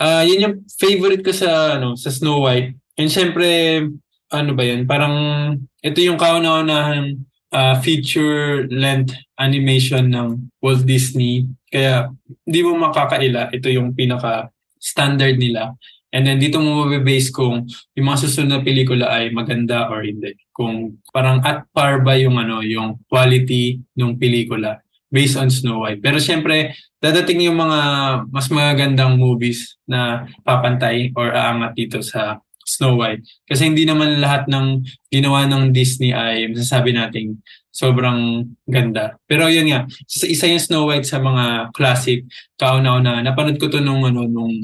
Uh, 0.00 0.24
yun 0.24 0.44
yung 0.48 0.56
favorite 0.80 1.20
ko 1.20 1.36
sa 1.36 1.76
ano 1.76 1.92
sa 1.92 2.08
Snow 2.08 2.48
White. 2.48 2.72
And 2.96 3.12
syempre, 3.12 3.84
ano 4.32 4.50
ba 4.56 4.64
yun? 4.64 4.88
Parang 4.88 5.14
ito 5.84 6.00
yung 6.00 6.16
kauna-unahang 6.16 7.20
uh, 7.52 7.78
feature 7.82 8.66
length 8.70 9.14
animation 9.38 10.10
ng 10.10 10.50
Walt 10.62 10.86
Disney. 10.86 11.46
Kaya 11.70 12.10
hindi 12.46 12.60
mo 12.66 12.78
makakaila. 12.78 13.50
Ito 13.54 13.70
yung 13.70 13.94
pinaka 13.94 14.50
standard 14.80 15.38
nila. 15.38 15.74
And 16.10 16.26
then 16.26 16.42
dito 16.42 16.58
mo 16.58 16.82
mabibase 16.82 17.30
kung 17.30 17.70
yung 17.94 18.06
mga 18.10 18.26
susunod 18.26 18.50
na 18.50 18.66
pelikula 18.66 19.06
ay 19.14 19.30
maganda 19.30 19.86
or 19.86 20.02
hindi. 20.02 20.34
Kung 20.50 20.98
parang 21.14 21.38
at 21.46 21.70
par 21.70 22.02
ba 22.02 22.18
yung 22.18 22.34
ano, 22.34 22.66
yung 22.66 22.98
quality 23.06 23.78
ng 23.94 24.18
pelikula 24.18 24.82
based 25.10 25.38
on 25.38 25.50
Snow 25.50 25.86
White. 25.86 26.02
Pero 26.02 26.18
syempre, 26.18 26.74
dadating 26.98 27.46
yung 27.50 27.58
mga 27.58 27.80
mas 28.30 28.46
magandang 28.50 29.18
movies 29.18 29.78
na 29.86 30.26
papantay 30.42 31.14
or 31.14 31.30
aangat 31.30 31.78
dito 31.78 31.98
sa 32.02 32.42
Snow 32.70 32.94
White. 32.94 33.26
Kasi 33.50 33.66
hindi 33.66 33.82
naman 33.82 34.22
lahat 34.22 34.46
ng 34.46 34.86
ginawa 35.10 35.50
ng 35.50 35.74
Disney 35.74 36.14
ay 36.14 36.46
masasabi 36.54 36.94
nating 36.94 37.42
sobrang 37.74 38.46
ganda. 38.66 39.18
Pero 39.26 39.50
yun 39.50 39.66
nga, 39.70 39.90
isa 40.06 40.46
yung 40.46 40.62
Snow 40.62 40.84
White 40.86 41.10
sa 41.10 41.18
mga 41.18 41.74
classic 41.74 42.22
kauna-una. 42.54 43.22
Napanood 43.26 43.58
ko 43.58 43.66
to 43.66 43.82
nung 43.82 44.06
ano 44.06 44.30
nung 44.30 44.54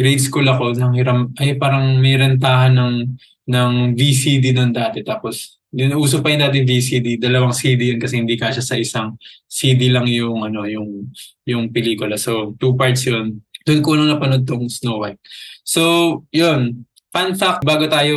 grade 0.00 0.24
school 0.24 0.48
ako 0.48 0.72
nang 0.80 0.96
hiram 0.96 1.28
ay 1.36 1.60
parang 1.60 2.00
may 2.00 2.16
rentahan 2.16 2.72
ng 2.72 3.20
ng 3.52 3.72
VCD 3.92 4.56
noon 4.56 4.72
dati 4.72 5.04
tapos 5.04 5.60
yun, 5.70 5.94
uso 5.94 6.18
pa 6.18 6.34
yung 6.34 6.42
dating 6.50 6.66
VCD, 6.66 7.06
dalawang 7.22 7.54
CD 7.54 7.94
yun 7.94 8.00
kasi 8.02 8.18
hindi 8.18 8.34
kasya 8.34 8.58
sa 8.58 8.74
isang 8.74 9.14
CD 9.46 9.86
lang 9.86 10.02
yung 10.10 10.42
ano 10.42 10.66
yung 10.66 11.14
yung 11.46 11.70
pelikula. 11.70 12.18
So 12.18 12.58
two 12.58 12.74
parts 12.74 13.06
yun. 13.06 13.46
Doon 13.62 13.80
ko 13.84 13.94
lang 13.94 14.10
napanood 14.10 14.42
tong 14.48 14.66
Snow 14.66 14.98
White. 14.98 15.22
So 15.62 16.24
yun, 16.34 16.89
fun 17.10 17.34
fact 17.36 17.66
bago 17.66 17.86
tayo 17.90 18.16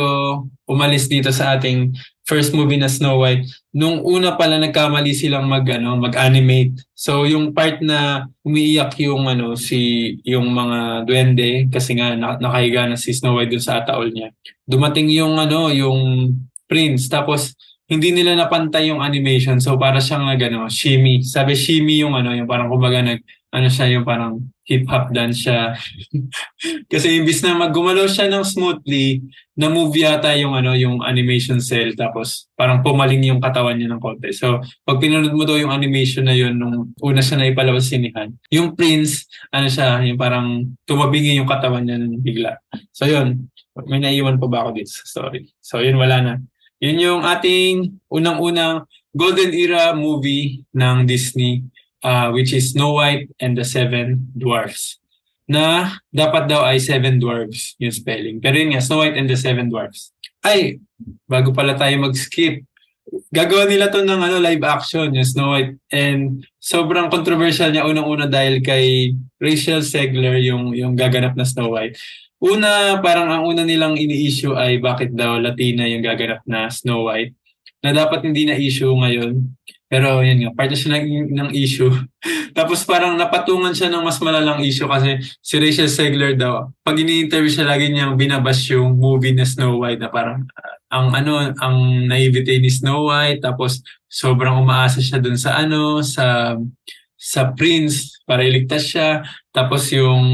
umalis 0.64 1.10
dito 1.10 1.28
sa 1.28 1.58
ating 1.58 1.92
first 2.24 2.56
movie 2.56 2.80
na 2.80 2.88
Snow 2.88 3.20
White, 3.20 3.44
nung 3.76 4.00
una 4.00 4.32
pala 4.40 4.56
nagkamali 4.56 5.12
silang 5.12 5.44
mag 5.44 5.68
ano, 5.68 6.00
mag-animate. 6.00 6.80
So 6.96 7.28
yung 7.28 7.52
part 7.52 7.84
na 7.84 8.24
umiiyak 8.40 8.96
yung 9.04 9.28
ano 9.28 9.60
si 9.60 10.16
yung 10.24 10.48
mga 10.48 11.04
duwende 11.04 11.68
kasi 11.68 11.92
nga 12.00 12.16
nakahiga 12.16 12.88
na 12.88 12.96
si 12.96 13.12
Snow 13.12 13.36
White 13.36 13.52
dun 13.52 13.60
sa 13.60 13.84
ataol 13.84 14.08
niya. 14.08 14.32
Dumating 14.64 15.12
yung 15.12 15.36
ano, 15.36 15.68
yung 15.68 16.32
Prince. 16.64 17.06
Tapos, 17.12 17.52
hindi 17.84 18.10
nila 18.10 18.34
napantay 18.34 18.88
yung 18.88 19.04
animation. 19.04 19.60
So, 19.60 19.76
para 19.76 20.00
siyang 20.00 20.24
nag, 20.24 20.40
ano, 20.40 20.66
shimmy. 20.72 21.20
Sabi, 21.20 21.52
shimmy 21.52 22.00
yung 22.00 22.16
ano, 22.16 22.32
yung 22.32 22.48
parang 22.48 22.72
kumbaga 22.72 23.04
nag, 23.04 23.20
ano 23.54 23.70
siya, 23.70 23.86
yung 23.94 24.02
parang 24.02 24.42
hip-hop 24.66 25.14
dance 25.14 25.46
siya. 25.46 25.78
Kasi 26.90 27.22
imbis 27.22 27.38
na 27.46 27.54
maggumalaw 27.54 28.10
siya 28.10 28.26
ng 28.26 28.42
smoothly, 28.42 29.22
na-move 29.54 29.94
yata 29.94 30.34
yung 30.34 30.58
ano, 30.58 30.74
yung 30.74 30.98
animation 31.06 31.62
cell. 31.62 31.94
Tapos, 31.94 32.50
parang 32.58 32.82
pumaling 32.82 33.22
yung 33.30 33.38
katawan 33.38 33.78
niya 33.78 33.94
ng 33.94 34.02
konti. 34.02 34.34
So, 34.34 34.58
pag 34.82 34.98
pinunod 34.98 35.30
mo 35.30 35.46
daw 35.46 35.54
yung 35.54 35.70
animation 35.70 36.26
na 36.26 36.34
yun, 36.34 36.58
nung 36.58 36.90
una 36.98 37.22
siya 37.22 37.38
na 37.38 37.46
ipalabas 37.46 37.86
sinihan, 37.86 38.34
yung 38.50 38.74
Prince, 38.74 39.30
ano 39.54 39.70
siya, 39.70 40.02
yung 40.02 40.18
parang 40.18 40.74
tumabingi 40.82 41.38
yung 41.38 41.46
katawan 41.46 41.86
niya 41.86 42.02
ng 42.02 42.18
bigla. 42.18 42.58
So, 42.90 43.06
yun. 43.06 43.46
May 43.86 44.02
naiwan 44.02 44.42
pa 44.42 44.50
ba 44.50 44.66
ako 44.66 44.82
dito 44.82 44.90
sa 44.90 45.06
story? 45.06 45.46
So, 45.62 45.78
yun, 45.78 45.94
wala 45.94 46.18
na. 46.18 46.34
Yun 46.82 46.98
yung 46.98 47.22
ating 47.22 48.02
unang-unang 48.10 48.82
golden 49.14 49.54
era 49.54 49.94
movie 49.94 50.66
ng 50.74 51.06
Disney 51.06 51.62
uh, 52.04 52.28
which 52.30 52.52
is 52.52 52.76
Snow 52.76 53.00
White 53.00 53.32
and 53.40 53.56
the 53.56 53.64
Seven 53.64 54.30
Dwarfs 54.36 55.00
na 55.44 55.96
dapat 56.08 56.48
daw 56.48 56.64
ay 56.64 56.80
Seven 56.80 57.20
Dwarfs 57.20 57.76
yung 57.80 57.92
spelling. 57.92 58.40
Pero 58.40 58.56
yun 58.56 58.76
nga, 58.76 58.84
Snow 58.84 59.04
White 59.04 59.16
and 59.16 59.28
the 59.28 59.36
Seven 59.36 59.68
Dwarfs. 59.68 60.12
Ay, 60.44 60.80
bago 61.28 61.52
pala 61.52 61.76
tayo 61.76 61.92
mag-skip, 62.00 62.64
gagawa 63.28 63.68
nila 63.68 63.92
to 63.92 64.00
ng 64.00 64.20
ano, 64.24 64.40
live 64.40 64.64
action, 64.64 65.12
yung 65.12 65.28
Snow 65.28 65.52
White. 65.52 65.76
And 65.92 66.44
sobrang 66.60 67.12
controversial 67.12 67.68
niya 67.68 67.84
unang-una 67.84 68.24
dahil 68.24 68.64
kay 68.64 69.16
Rachel 69.36 69.84
Segler, 69.84 70.40
yung, 70.40 70.72
yung 70.72 70.96
gaganap 70.96 71.36
na 71.36 71.44
Snow 71.44 71.76
White. 71.76 72.00
Una, 72.40 73.00
parang 73.00 73.28
ang 73.32 73.44
una 73.48 73.64
nilang 73.64 73.96
ini-issue 73.96 74.52
ay 74.52 74.76
bakit 74.80 75.12
daw 75.16 75.40
Latina 75.40 75.88
yung 75.88 76.04
gaganap 76.04 76.44
na 76.44 76.68
Snow 76.68 77.08
White 77.08 77.32
na 77.84 77.92
dapat 77.92 78.24
hindi 78.24 78.48
na 78.48 78.56
issue 78.56 78.92
ngayon. 78.92 79.44
Pero 79.88 80.24
yun 80.24 80.40
nga, 80.42 80.52
part 80.56 80.72
na 80.72 80.78
siya 80.78 80.96
ng, 80.96 81.30
ng 81.34 81.50
issue. 81.52 81.92
Tapos 82.56 82.82
parang 82.88 83.14
napatungan 83.14 83.76
siya 83.76 83.92
ng 83.92 84.02
mas 84.02 84.18
malalang 84.18 84.64
issue 84.64 84.88
kasi 84.88 85.20
si 85.44 85.54
Rachel 85.60 85.92
Segler 85.92 86.34
daw, 86.34 86.72
pag 86.80 86.96
ini-interview 86.96 87.52
siya, 87.52 87.68
lagi 87.68 87.92
niyang 87.92 88.16
binabash 88.16 88.72
yung 88.72 88.96
movie 88.96 89.36
na 89.36 89.44
Snow 89.44 89.84
White 89.84 90.00
na 90.00 90.08
parang 90.08 90.46
uh, 90.46 90.76
ang 90.94 91.10
ano, 91.10 91.52
ang 91.58 91.76
naivete 92.06 92.56
ni 92.62 92.70
Snow 92.70 93.10
White, 93.10 93.42
tapos 93.42 93.82
sobrang 94.06 94.62
umaasa 94.62 95.02
siya 95.02 95.18
dun 95.18 95.34
sa 95.34 95.58
ano, 95.58 96.00
sa 96.00 96.54
sa 97.18 97.50
prince 97.56 98.20
para 98.28 98.44
iligtas 98.44 98.84
siya. 98.86 99.24
Tapos 99.54 99.86
yung, 99.94 100.26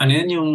ano 0.00 0.08
yan, 0.08 0.28
yung 0.32 0.50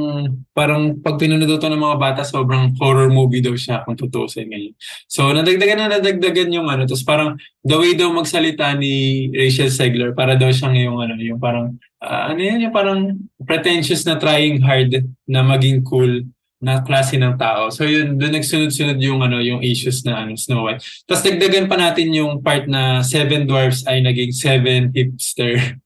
parang 0.50 0.98
pag 0.98 1.22
pinunod 1.22 1.46
ito 1.46 1.70
ng 1.70 1.78
mga 1.78 1.98
bata, 2.02 2.22
sobrang 2.26 2.74
horror 2.82 3.14
movie 3.14 3.38
daw 3.38 3.54
siya 3.54 3.86
kung 3.86 3.94
tutusin 3.94 4.50
ngayon. 4.50 4.74
So 5.06 5.30
nadagdagan 5.30 5.78
na 5.78 6.02
nadagdagan 6.02 6.50
yung 6.50 6.66
ano. 6.74 6.90
Tapos 6.90 7.06
parang 7.06 7.38
the 7.62 7.78
way 7.78 7.94
daw 7.94 8.10
magsalita 8.10 8.74
ni 8.74 9.30
Rachel 9.30 9.70
Segler 9.70 10.18
para 10.18 10.34
daw 10.34 10.50
siyang 10.50 10.74
yung 10.74 10.98
ano, 11.06 11.14
yung 11.22 11.38
parang, 11.38 11.78
uh, 12.02 12.34
ano 12.34 12.42
yan, 12.42 12.66
yung 12.66 12.74
parang 12.74 13.14
pretentious 13.46 14.02
na 14.10 14.18
trying 14.18 14.58
hard 14.58 14.90
na 15.30 15.46
maging 15.46 15.86
cool 15.86 16.26
na 16.64 16.80
klase 16.80 17.20
ng 17.20 17.36
tao. 17.36 17.68
So 17.70 17.84
yun, 17.84 18.16
doon 18.16 18.40
nagsunod-sunod 18.40 18.96
yung 19.04 19.20
ano, 19.20 19.44
yung 19.44 19.60
issues 19.60 20.02
na 20.08 20.24
ano, 20.24 20.34
Snow 20.40 20.66
White. 20.66 20.82
Tapos 21.04 21.28
dagdagan 21.28 21.68
pa 21.68 21.76
natin 21.76 22.10
yung 22.16 22.40
part 22.40 22.66
na 22.72 23.04
Seven 23.04 23.44
Dwarfs 23.44 23.84
ay 23.86 24.00
naging 24.00 24.32
Seven 24.32 24.90
Hipster 24.96 25.60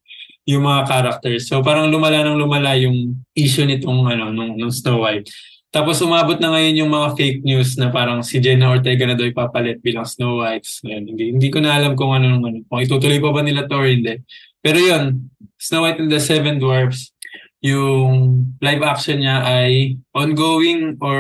yung 0.48 0.64
mga 0.64 0.88
characters. 0.88 1.52
So 1.52 1.60
parang 1.60 1.92
lumala 1.92 2.24
nang 2.24 2.40
lumala 2.40 2.74
yung 2.80 3.20
issue 3.36 3.68
nitong 3.68 4.08
ano 4.08 4.32
nung, 4.32 4.56
nung 4.56 4.72
Snow 4.72 5.04
White. 5.04 5.28
Tapos 5.68 6.00
umabot 6.00 6.40
na 6.40 6.56
ngayon 6.56 6.88
yung 6.88 6.92
mga 6.96 7.20
fake 7.20 7.42
news 7.44 7.76
na 7.76 7.92
parang 7.92 8.24
si 8.24 8.40
Jenna 8.40 8.72
Ortega 8.72 9.04
na 9.04 9.20
daw 9.20 9.28
ipapalit 9.28 9.84
bilang 9.84 10.08
Snow 10.08 10.40
White. 10.40 10.64
Ngayon, 10.88 11.04
hindi, 11.04 11.24
hindi 11.36 11.48
ko 11.52 11.60
na 11.60 11.76
alam 11.76 11.94
kung 12.00 12.16
ano, 12.16 12.40
ano 12.40 12.64
kung 12.72 12.80
itutuloy 12.80 13.20
pa 13.20 13.36
ba 13.36 13.44
nila 13.44 13.68
to 13.68 13.76
or 13.76 13.92
hindi. 13.92 14.24
Pero 14.64 14.80
yun, 14.80 15.28
Snow 15.60 15.84
White 15.84 16.00
and 16.00 16.10
the 16.10 16.24
Seven 16.24 16.64
Dwarfs, 16.64 17.12
yung 17.60 18.48
live 18.62 18.84
action 18.86 19.20
niya 19.20 19.44
ay 19.44 19.98
ongoing 20.16 20.96
or 21.04 21.20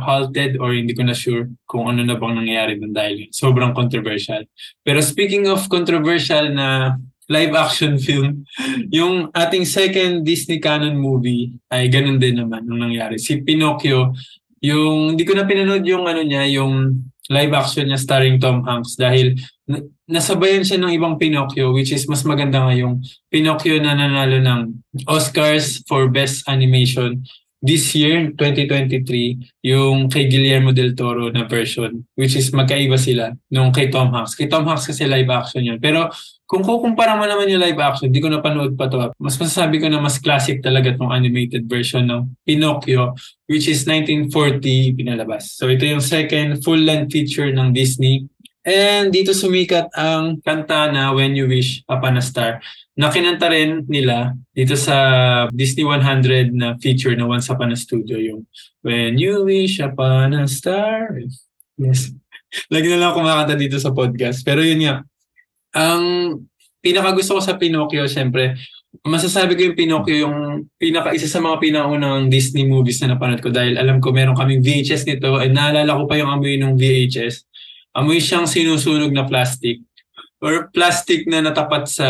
halted 0.00 0.56
or 0.62 0.72
hindi 0.72 0.94
ko 0.94 1.04
na 1.04 1.12
sure 1.12 1.50
kung 1.68 1.90
ano 1.90 2.06
na 2.06 2.14
bang 2.16 2.38
nangyayari 2.38 2.80
dun 2.80 2.94
dahil 2.94 3.28
sobrang 3.34 3.76
controversial. 3.76 4.46
Pero 4.86 5.02
speaking 5.02 5.50
of 5.50 5.66
controversial 5.68 6.48
na 6.54 6.96
live 7.26 7.54
action 7.54 7.98
film, 8.06 8.46
yung 8.90 9.30
ating 9.34 9.66
second 9.66 10.22
Disney 10.22 10.62
canon 10.62 10.98
movie 10.98 11.54
ay 11.70 11.90
ganun 11.90 12.18
din 12.22 12.38
naman 12.42 12.66
nung 12.66 12.82
nangyari. 12.82 13.18
Si 13.18 13.42
Pinocchio, 13.42 14.14
yung 14.62 15.14
hindi 15.14 15.24
ko 15.26 15.34
na 15.36 15.46
pinanood 15.46 15.84
yung 15.86 16.06
ano 16.06 16.22
niya, 16.22 16.46
yung 16.48 17.04
live 17.30 17.54
action 17.54 17.90
niya 17.90 17.98
starring 17.98 18.38
Tom 18.38 18.62
Hanks 18.62 18.94
dahil 18.94 19.34
nasabayan 20.06 20.62
siya 20.62 20.78
ng 20.78 20.94
ibang 20.94 21.18
Pinocchio 21.18 21.74
which 21.74 21.90
is 21.90 22.06
mas 22.06 22.22
maganda 22.22 22.62
nga 22.62 22.74
yung 22.74 23.02
Pinocchio 23.26 23.82
na 23.82 23.98
nanalo 23.98 24.38
ng 24.38 24.60
Oscars 25.10 25.82
for 25.90 26.06
Best 26.06 26.46
Animation 26.46 27.26
this 27.66 27.90
year, 27.96 28.30
2023, 28.38 29.66
yung 29.66 30.06
kay 30.06 30.30
Guillermo 30.30 30.70
del 30.70 30.94
Toro 30.94 31.32
na 31.34 31.48
version 31.48 32.04
which 32.14 32.38
is 32.38 32.52
magkaiba 32.54 32.94
sila 32.94 33.34
nung 33.50 33.74
kay 33.74 33.90
Tom 33.90 34.14
Hanks. 34.14 34.38
Kay 34.38 34.46
Tom 34.46 34.68
Hanks 34.68 34.86
kasi 34.86 35.08
live 35.08 35.26
action 35.32 35.66
yun. 35.66 35.82
Pero 35.82 36.12
kung 36.46 36.62
kukumpara 36.62 37.18
mo 37.18 37.26
naman 37.26 37.50
yung 37.50 37.58
live 37.58 37.78
action, 37.82 38.06
di 38.06 38.22
ko 38.22 38.30
napanood 38.30 38.78
pa 38.78 38.86
to. 38.86 39.10
Mas 39.18 39.34
masasabi 39.34 39.82
ko 39.82 39.90
na 39.90 39.98
mas 39.98 40.16
classic 40.22 40.62
talaga 40.62 40.94
tong 40.94 41.10
animated 41.10 41.66
version 41.66 42.06
ng 42.06 42.30
Pinocchio 42.46 43.18
which 43.50 43.66
is 43.66 43.82
1940 43.86 44.94
pinalabas. 44.94 45.58
So 45.58 45.66
ito 45.66 45.82
yung 45.86 46.02
second 46.02 46.62
full-length 46.62 47.14
feature 47.14 47.50
ng 47.50 47.74
Disney 47.74 48.30
And 48.66 49.14
dito 49.14 49.30
sumikat 49.30 49.94
ang 49.94 50.42
kanta 50.42 50.90
na 50.90 51.14
When 51.14 51.38
You 51.38 51.46
Wish 51.46 51.86
Upon 51.86 52.18
a 52.18 52.24
Star 52.24 52.58
na 52.98 53.14
kinanta 53.14 53.46
rin 53.46 53.86
nila 53.86 54.34
dito 54.50 54.74
sa 54.74 55.46
Disney 55.54 55.86
100 55.86 56.50
na 56.50 56.74
feature 56.82 57.14
na 57.14 57.30
Once 57.30 57.46
Upon 57.46 57.70
a 57.70 57.78
Studio 57.78 58.18
yung 58.18 58.42
When 58.82 59.22
You 59.22 59.46
Wish 59.46 59.78
Upon 59.78 60.34
a 60.34 60.50
Star. 60.50 61.14
Yes. 61.78 62.10
Lagi 62.74 62.90
na 62.90 62.98
lang 62.98 63.14
kumakanta 63.14 63.54
dito 63.54 63.78
sa 63.78 63.94
podcast. 63.94 64.42
Pero 64.42 64.66
yun 64.66 64.82
nga, 64.82 65.06
ang 65.74 66.02
pinaka 66.78 67.16
gusto 67.16 67.38
ko 67.38 67.40
sa 67.42 67.58
Pinocchio, 67.58 68.06
syempre, 68.06 68.54
masasabi 69.02 69.58
ko 69.58 69.60
yung 69.72 69.78
Pinocchio 69.78 70.16
yung 70.16 70.36
pinaka 70.78 71.12
isa 71.12 71.28
sa 71.28 71.42
mga 71.42 71.58
pinaunang 71.60 72.30
Disney 72.30 72.64
movies 72.64 73.02
na 73.02 73.14
napanood 73.14 73.42
ko 73.42 73.52
dahil 73.52 73.76
alam 73.76 74.00
ko 74.00 74.14
meron 74.14 74.38
kaming 74.38 74.64
VHS 74.64 75.04
nito 75.04 75.36
and 75.36 75.52
naalala 75.52 76.00
ko 76.00 76.08
pa 76.08 76.16
yung 76.16 76.32
amoy 76.32 76.56
ng 76.56 76.80
VHS 76.80 77.44
amoy 77.96 78.20
siyang 78.20 78.44
sinusunog 78.44 79.10
na 79.10 79.24
plastic 79.24 79.80
or 80.44 80.68
plastic 80.68 81.24
na 81.24 81.40
natapat 81.40 81.88
sa 81.88 82.08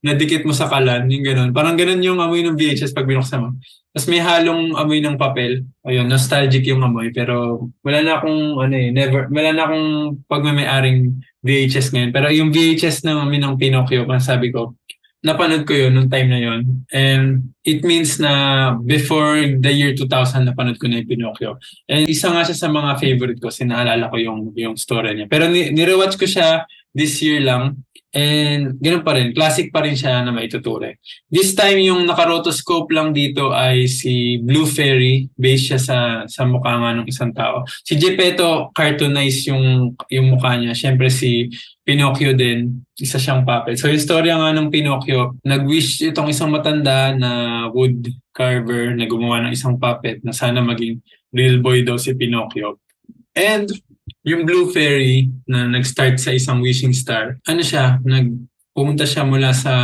nadikit 0.00 0.48
mo 0.48 0.56
sa 0.56 0.72
kalan, 0.72 1.04
yung 1.12 1.20
ganun. 1.20 1.50
Parang 1.52 1.76
ganun 1.76 2.00
yung 2.00 2.16
amoy 2.16 2.40
ng 2.40 2.56
VHS 2.56 2.96
pag 2.96 3.04
binuksan 3.04 3.44
mo. 3.44 3.48
Tapos 3.92 4.08
may 4.08 4.24
halong 4.24 4.72
amoy 4.72 5.04
ng 5.04 5.20
papel. 5.20 5.68
Ayun, 5.84 6.08
nostalgic 6.08 6.64
yung 6.64 6.80
amoy. 6.80 7.12
Pero 7.12 7.68
wala 7.84 8.00
na 8.00 8.16
akong, 8.16 8.56
ano 8.56 8.72
eh, 8.72 8.88
never, 8.88 9.28
wala 9.28 9.52
na 9.52 9.68
akong 9.68 9.88
pagmamayaring 10.24 11.12
VHS 11.42 11.90
ngayon. 11.90 12.10
Pero 12.14 12.26
yung 12.30 12.54
VHS 12.54 13.02
na 13.02 13.18
amoy 13.18 13.42
ng 13.42 13.58
Pinocchio, 13.58 14.06
kung 14.06 14.22
sabi 14.22 14.54
ko, 14.54 14.78
napanood 15.22 15.62
ko 15.62 15.74
yun 15.74 15.94
nung 15.94 16.10
time 16.10 16.28
na 16.30 16.40
yun. 16.42 16.82
And 16.90 17.54
it 17.62 17.86
means 17.86 18.18
na 18.18 18.74
before 18.74 19.38
the 19.38 19.70
year 19.70 19.94
2000, 19.94 20.50
napanood 20.50 20.82
ko 20.82 20.90
na 20.90 21.02
yung 21.02 21.10
Pinocchio. 21.10 21.62
And 21.86 22.10
isa 22.10 22.30
nga 22.30 22.42
siya 22.42 22.58
sa 22.58 22.68
mga 22.70 22.98
favorite 22.98 23.38
ko, 23.38 23.50
sinaalala 23.50 24.10
ko 24.10 24.18
yung, 24.18 24.50
yung 24.58 24.74
story 24.74 25.14
niya. 25.14 25.26
Pero 25.30 25.46
ni- 25.46 25.70
nirewatch 25.70 26.18
ko 26.18 26.26
siya 26.26 26.66
this 26.90 27.22
year 27.22 27.38
lang. 27.38 27.86
And 28.12 28.76
ganun 28.76 29.00
pa 29.00 29.16
rin, 29.16 29.32
classic 29.32 29.72
pa 29.72 29.80
rin 29.80 29.96
siya 29.96 30.20
na 30.20 30.36
maituturing. 30.36 31.00
This 31.32 31.56
time, 31.56 31.80
yung 31.80 32.04
nakarotoscope 32.04 32.92
lang 32.92 33.16
dito 33.16 33.56
ay 33.56 33.88
si 33.88 34.36
Blue 34.44 34.68
Fairy, 34.68 35.32
based 35.32 35.72
siya 35.72 35.80
sa, 35.80 35.98
sa 36.28 36.44
mukha 36.44 36.76
nga 36.76 36.92
ng 36.92 37.08
isang 37.08 37.32
tao. 37.32 37.64
Si 37.80 37.96
Geppetto, 37.96 38.68
cartoonize 38.76 39.48
yung, 39.48 39.96
yung 40.12 40.26
mukha 40.28 40.60
niya. 40.60 40.76
Siyempre 40.76 41.08
si 41.08 41.48
Pinocchio 41.80 42.36
din, 42.36 42.84
isa 43.00 43.16
siyang 43.16 43.48
puppet. 43.48 43.80
So 43.80 43.88
yung 43.88 44.04
storya 44.04 44.36
nga 44.36 44.52
ng 44.52 44.68
Pinocchio, 44.68 45.40
nag-wish 45.40 46.04
itong 46.12 46.28
isang 46.28 46.52
matanda 46.52 47.16
na 47.16 47.30
wood 47.72 48.12
carver 48.36 48.92
na 48.92 49.08
gumawa 49.08 49.40
ng 49.48 49.56
isang 49.56 49.80
puppet 49.80 50.20
na 50.20 50.36
sana 50.36 50.60
maging 50.60 51.00
real 51.32 51.64
boy 51.64 51.80
daw 51.80 51.96
si 51.96 52.12
Pinocchio. 52.12 52.76
And 53.32 53.72
yung 54.22 54.46
Blue 54.46 54.70
Fairy 54.70 55.30
na 55.50 55.66
nag-start 55.66 56.18
sa 56.22 56.30
isang 56.30 56.62
wishing 56.62 56.94
star, 56.94 57.38
ano 57.46 57.62
siya, 57.62 57.98
nag 58.06 58.30
pumunta 58.72 59.04
siya 59.04 59.28
mula 59.28 59.52
sa 59.52 59.74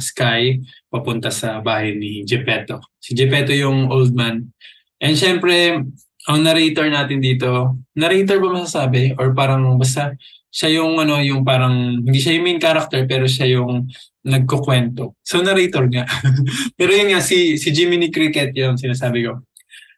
sky 0.00 0.56
papunta 0.88 1.28
sa 1.28 1.60
bahay 1.60 1.92
ni 1.92 2.24
Geppetto. 2.24 2.80
Si 2.96 3.12
Geppetto 3.12 3.52
yung 3.52 3.92
old 3.92 4.16
man. 4.16 4.48
And 4.96 5.12
syempre, 5.12 5.84
ang 6.24 6.38
narrator 6.40 6.88
natin 6.88 7.20
dito, 7.20 7.76
narrator 7.96 8.40
ba 8.40 8.48
masasabi? 8.60 9.16
Or 9.20 9.36
parang 9.36 9.76
basta 9.76 10.16
siya 10.50 10.80
yung 10.80 10.98
ano, 10.98 11.20
yung 11.20 11.44
parang, 11.44 12.00
hindi 12.00 12.16
siya 12.16 12.40
yung 12.40 12.44
main 12.48 12.60
character, 12.60 13.04
pero 13.04 13.28
siya 13.28 13.60
yung 13.60 13.86
nagkukwento. 14.24 15.20
So 15.20 15.40
narrator 15.44 15.88
niya. 15.88 16.08
pero 16.80 16.90
yun 16.92 17.12
nga, 17.12 17.20
si, 17.20 17.60
si 17.60 17.72
Jiminy 17.72 18.08
Cricket 18.08 18.56
yung 18.56 18.80
sinasabi 18.80 19.24
ko. 19.28 19.44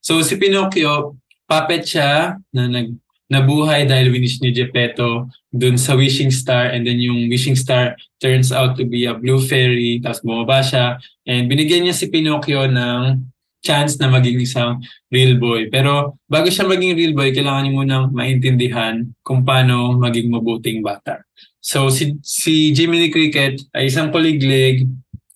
So 0.03 0.19
si 0.27 0.35
Pinocchio, 0.35 1.19
puppet 1.47 1.87
siya 1.87 2.35
na 2.55 2.63
nag 2.67 2.91
nabuhay 3.33 3.89
dahil 3.89 4.13
winish 4.13 4.45
ni 4.45 4.53
Geppetto 4.53 5.33
dun 5.49 5.81
sa 5.81 5.97
wishing 5.97 6.29
star 6.29 6.69
and 6.69 6.85
then 6.85 7.01
yung 7.01 7.33
wishing 7.33 7.57
star 7.57 7.97
turns 8.21 8.53
out 8.53 8.77
to 8.77 8.85
be 8.85 9.09
a 9.09 9.17
blue 9.17 9.41
fairy 9.41 9.99
tapos 10.05 10.21
bumaba 10.21 10.61
siya 10.61 11.01
and 11.25 11.49
binigyan 11.49 11.89
niya 11.89 11.97
si 11.97 12.13
Pinocchio 12.13 12.69
ng 12.69 13.33
chance 13.63 13.97
na 13.97 14.11
maging 14.11 14.43
isang 14.43 14.83
real 15.09 15.39
boy. 15.39 15.71
Pero 15.71 16.19
bago 16.27 16.51
siya 16.51 16.67
maging 16.67 16.99
real 16.99 17.15
boy, 17.15 17.31
kailangan 17.31 17.63
niya 17.65 17.73
munang 17.73 18.05
maintindihan 18.11 19.07
kung 19.23 19.47
paano 19.47 19.97
maging 19.97 20.29
mabuting 20.29 20.83
bata. 20.83 21.23
So 21.63 21.87
si, 21.95 22.19
si 22.27 22.75
Jiminy 22.75 23.09
Cricket 23.15 23.63
ay 23.71 23.87
isang 23.87 24.11
kuliglig 24.11 24.91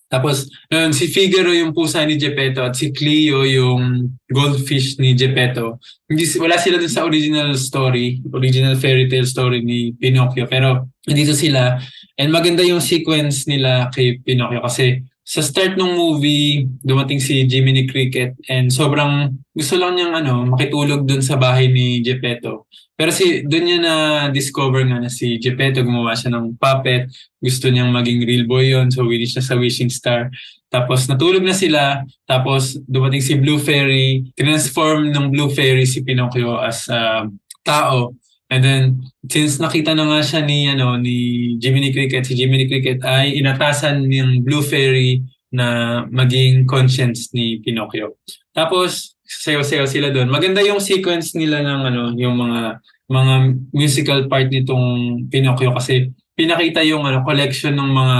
tapos, 0.07 0.47
yun, 0.71 0.95
si 0.95 1.11
Figaro 1.11 1.51
yung 1.51 1.75
pusa 1.75 1.99
ni 2.07 2.15
Geppetto 2.15 2.63
at 2.63 2.79
si 2.79 2.95
Cleo 2.95 3.43
yung 3.43 4.07
goldfish 4.31 4.95
ni 5.03 5.11
Geppetto. 5.11 5.83
Hindi, 6.07 6.23
wala 6.39 6.55
sila 6.55 6.79
dun 6.79 6.87
sa 6.87 7.03
original 7.03 7.51
story, 7.59 8.23
original 8.31 8.79
fairy 8.79 9.11
tale 9.11 9.27
story 9.27 9.67
ni 9.67 9.91
Pinocchio. 9.99 10.47
Pero, 10.47 10.87
nandito 11.03 11.35
sila. 11.35 11.75
And 12.15 12.31
maganda 12.31 12.63
yung 12.63 12.79
sequence 12.79 13.51
nila 13.51 13.91
kay 13.91 14.23
Pinocchio 14.23 14.63
kasi 14.63 15.03
sa 15.27 15.43
start 15.43 15.75
ng 15.75 15.91
movie, 15.99 16.71
dumating 16.79 17.19
si 17.19 17.43
Jiminy 17.43 17.83
Cricket 17.83 18.39
and 18.47 18.71
sobrang 18.71 19.35
gusto 19.51 19.75
lang 19.75 19.99
niyang 19.99 20.23
ano, 20.23 20.47
makitulog 20.47 21.03
dun 21.03 21.19
sa 21.19 21.35
bahay 21.35 21.67
ni 21.67 21.99
Geppetto. 21.99 22.71
Pero 22.95 23.11
si 23.11 23.43
doon 23.43 23.63
niya 23.67 23.79
na 23.83 23.95
discover 24.31 24.87
nga 24.87 25.03
na 25.03 25.11
si 25.11 25.35
Geppetto 25.35 25.83
gumawa 25.83 26.15
siya 26.15 26.31
ng 26.31 26.55
puppet. 26.55 27.11
Gusto 27.43 27.67
niyang 27.67 27.91
maging 27.91 28.23
real 28.23 28.47
boy 28.47 28.71
yon 28.71 28.87
so 28.87 29.03
wish 29.03 29.35
siya 29.35 29.43
sa 29.43 29.59
wishing 29.59 29.91
star. 29.91 30.31
Tapos 30.71 31.11
natulog 31.11 31.43
na 31.43 31.53
sila. 31.53 32.07
Tapos 32.23 32.79
dumating 32.87 33.21
si 33.21 33.35
Blue 33.35 33.59
Fairy. 33.59 34.31
Transform 34.31 35.11
ng 35.11 35.27
Blue 35.27 35.51
Fairy 35.51 35.83
si 35.83 36.07
Pinocchio 36.07 36.55
as 36.55 36.87
uh, 36.87 37.27
tao. 37.67 38.15
And 38.47 38.63
then 38.63 38.83
since 39.27 39.59
nakita 39.59 39.91
na 39.91 40.07
nga 40.07 40.19
siya 40.23 40.41
ni 40.43 40.71
ano 40.71 40.95
ni 40.95 41.55
Jiminy 41.59 41.91
Cricket, 41.91 42.23
si 42.23 42.33
Jiminy 42.35 42.71
Cricket 42.71 43.03
ay 43.03 43.35
inatasan 43.35 44.07
ng 44.07 44.47
Blue 44.47 44.63
Fairy 44.63 45.19
na 45.51 46.03
maging 46.07 46.67
conscience 46.67 47.31
ni 47.35 47.59
Pinocchio. 47.59 48.19
Tapos 48.55 49.15
sayo-sayo 49.27 49.83
sila 49.83 50.07
doon. 50.11 50.31
Maganda 50.31 50.63
yung 50.63 50.79
sequence 50.79 51.35
nila 51.35 51.59
ng 51.59 51.81
ano, 51.91 52.03
yung 52.15 52.39
mga 52.39 52.79
mga 53.07 53.35
musical 53.75 54.19
part 54.31 54.47
nitong 54.51 55.27
Pinocchio 55.31 55.71
kasi 55.75 56.11
pinakita 56.37 56.83
yung 56.83 57.03
ano 57.03 57.23
collection 57.23 57.75
ng 57.75 57.91
mga 57.91 58.17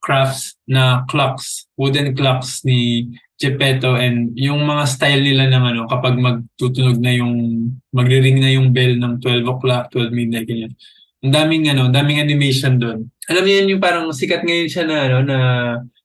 crafts 0.00 0.56
na 0.68 1.04
clocks, 1.08 1.68
wooden 1.76 2.16
clocks 2.16 2.64
ni 2.64 3.10
Geppetto 3.36 4.00
and 4.00 4.32
yung 4.32 4.64
mga 4.64 4.84
style 4.88 5.20
nila 5.20 5.52
ng 5.52 5.64
ano 5.76 5.82
kapag 5.84 6.16
magtutunog 6.16 6.96
na 6.96 7.12
yung 7.12 7.68
magre-ring 7.92 8.40
na 8.40 8.48
yung 8.56 8.72
bell 8.72 8.96
ng 8.96 9.20
12 9.20 9.44
o'clock, 9.44 9.92
12 9.92 10.08
midnight 10.08 10.48
ganyan. 10.48 10.72
Ang 11.20 11.32
daming 11.36 11.64
ano, 11.68 11.92
daming 11.92 12.24
animation 12.24 12.80
doon. 12.80 13.12
Alam 13.28 13.44
niyo 13.44 13.54
yun 13.60 13.72
yung 13.76 13.82
parang 13.84 14.08
sikat 14.08 14.40
ngayon 14.40 14.68
siya 14.72 14.84
na 14.88 14.96
ano 15.04 15.18
na 15.20 15.38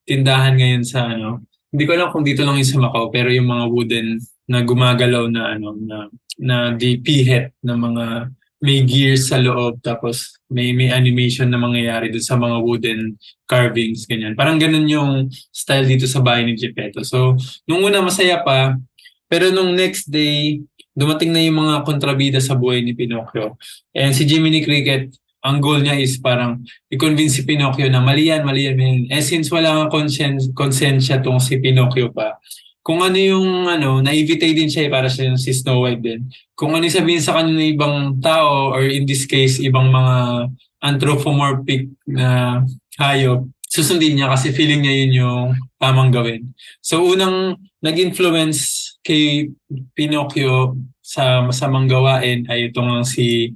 tindahan 0.03 0.59
ngayon 0.59 0.83
sa 0.83 1.07
ano. 1.07 1.47
Hindi 1.71 1.83
ko 1.87 1.91
alam 1.95 2.11
kung 2.11 2.27
dito 2.27 2.43
lang 2.43 2.59
yung 2.59 2.67
sa 2.67 2.83
Macau 2.83 3.07
pero 3.07 3.31
yung 3.31 3.47
mga 3.47 3.65
wooden 3.71 4.07
na 4.51 4.59
gumagalaw 4.67 5.31
na 5.31 5.55
ano 5.55 5.79
na 5.79 5.97
na 6.35 6.55
di 6.75 6.99
pihet 6.99 7.55
na 7.63 7.79
mga 7.79 8.27
may 8.61 8.85
gears 8.85 9.33
sa 9.33 9.41
loob 9.41 9.81
tapos 9.81 10.37
may 10.45 10.69
may 10.71 10.93
animation 10.93 11.49
na 11.49 11.57
mangyayari 11.57 12.13
dun 12.13 12.21
sa 12.21 12.37
mga 12.37 12.61
wooden 12.61 13.17
carvings 13.49 14.05
ganyan. 14.05 14.37
Parang 14.37 14.61
ganun 14.61 14.85
yung 14.85 15.11
style 15.49 15.89
dito 15.89 16.05
sa 16.05 16.21
bahay 16.21 16.45
ni 16.45 16.53
Geppetto. 16.53 17.01
So 17.01 17.35
nung 17.65 17.81
una 17.81 18.05
masaya 18.05 18.45
pa 18.45 18.77
pero 19.25 19.49
nung 19.49 19.73
next 19.73 20.07
day 20.13 20.61
dumating 20.93 21.33
na 21.33 21.41
yung 21.41 21.57
mga 21.57 21.81
kontrabida 21.87 22.37
sa 22.37 22.53
buhay 22.53 22.85
ni 22.85 22.93
Pinocchio. 22.93 23.57
And 23.97 24.13
si 24.13 24.29
Jiminy 24.29 24.61
Cricket 24.61 25.09
ang 25.41 25.57
goal 25.57 25.81
niya 25.81 25.97
is 25.97 26.21
parang 26.21 26.61
i-convince 26.93 27.41
si 27.41 27.43
Pinocchio 27.43 27.89
na 27.89 27.97
mali 27.97 28.29
yan, 28.29 28.45
mali 28.45 28.69
yan. 28.69 29.09
Eh 29.09 29.25
since 29.25 29.49
wala 29.49 29.89
conscience, 29.89 30.53
konsensya 30.53 31.17
tong 31.17 31.41
si 31.41 31.57
Pinocchio 31.57 32.13
pa, 32.13 32.37
kung 32.81 33.05
ano 33.05 33.17
yung 33.17 33.69
ano, 33.69 34.01
naivete 34.01 34.49
din 34.57 34.69
siya 34.69 34.89
eh, 34.89 34.91
para 34.91 35.05
siya 35.05 35.37
si 35.37 35.53
Snow 35.53 35.85
White 35.85 36.01
din. 36.01 36.21
Kung 36.57 36.73
ano 36.73 36.85
sabihin 36.89 37.21
sa 37.21 37.37
ng 37.41 37.77
ibang 37.77 38.17
tao 38.17 38.73
or 38.73 38.85
in 38.89 39.05
this 39.05 39.29
case, 39.29 39.61
ibang 39.61 39.93
mga 39.93 40.49
anthropomorphic 40.81 41.93
na 42.09 42.61
hayop, 42.97 43.45
susundin 43.69 44.17
niya 44.17 44.33
kasi 44.33 44.49
feeling 44.49 44.81
niya 44.81 44.95
yun 45.05 45.13
yung 45.13 45.47
tamang 45.77 46.09
gawin. 46.09 46.49
So 46.81 47.05
unang 47.05 47.61
nag-influence 47.85 48.93
kay 49.05 49.53
Pinocchio 49.93 50.73
sa 51.05 51.45
masamang 51.45 51.85
gawain 51.85 52.49
ay 52.49 52.73
itong 52.73 53.05
si 53.05 53.53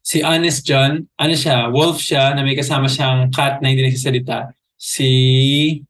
si 0.00 0.22
Honest 0.22 0.62
John. 0.62 1.10
Ano 1.18 1.34
siya? 1.34 1.70
Wolf 1.74 1.98
siya 1.98 2.34
na 2.38 2.46
may 2.46 2.54
kasama 2.54 2.86
siyang 2.86 3.34
cat 3.34 3.58
na 3.58 3.70
hindi 3.70 3.82
nagsasalita 3.82 4.54
si 4.80 5.10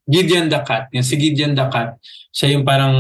Gideon 0.03 0.51
the 0.51 0.59
Cat. 0.67 0.91
Yan, 0.91 1.07
si 1.07 1.15
Gideon 1.15 1.55
the 1.55 1.71
Cat. 1.71 1.95
Siya 2.35 2.59
yung 2.59 2.67
parang 2.67 2.95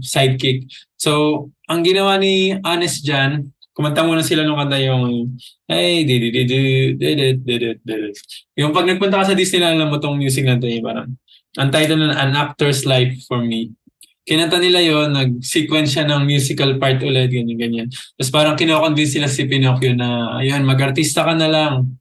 sidekick. 0.00 0.64
So, 0.96 1.52
ang 1.68 1.84
ginawa 1.84 2.16
ni 2.16 2.56
Honest 2.64 3.04
Jan, 3.04 3.52
kumanta 3.76 4.00
muna 4.00 4.24
sila 4.24 4.40
nung 4.40 4.56
kanta 4.56 4.80
yung 4.80 5.36
hey, 5.68 6.08
Yung 8.56 8.72
pag 8.72 8.88
nagpunta 8.88 9.20
ka 9.20 9.28
sa 9.28 9.36
Disneyland, 9.36 9.76
alam 9.76 9.92
mo 9.92 10.00
tong 10.00 10.16
music 10.16 10.48
na 10.48 10.56
to, 10.56 10.64
eh, 10.64 10.80
parang 10.80 11.12
ang 11.60 11.70
title 11.70 12.00
na 12.00 12.16
An 12.16 12.32
Actor's 12.32 12.88
Life 12.88 13.28
for 13.28 13.44
Me. 13.44 13.68
Kinanta 14.24 14.56
nila 14.56 14.80
yon 14.80 15.12
nag-sequence 15.12 15.92
siya 15.92 16.08
ng 16.08 16.24
musical 16.24 16.80
part 16.80 16.96
ulit, 17.04 17.28
ganyan-ganyan. 17.28 17.92
Tapos 18.16 18.32
parang 18.32 18.56
kinoconvince 18.56 19.20
sila 19.20 19.28
si 19.28 19.44
Pinocchio 19.44 19.92
na, 19.92 20.40
ayun, 20.40 20.64
mag-artista 20.64 21.20
ka 21.20 21.36
na 21.36 21.52
lang 21.52 22.00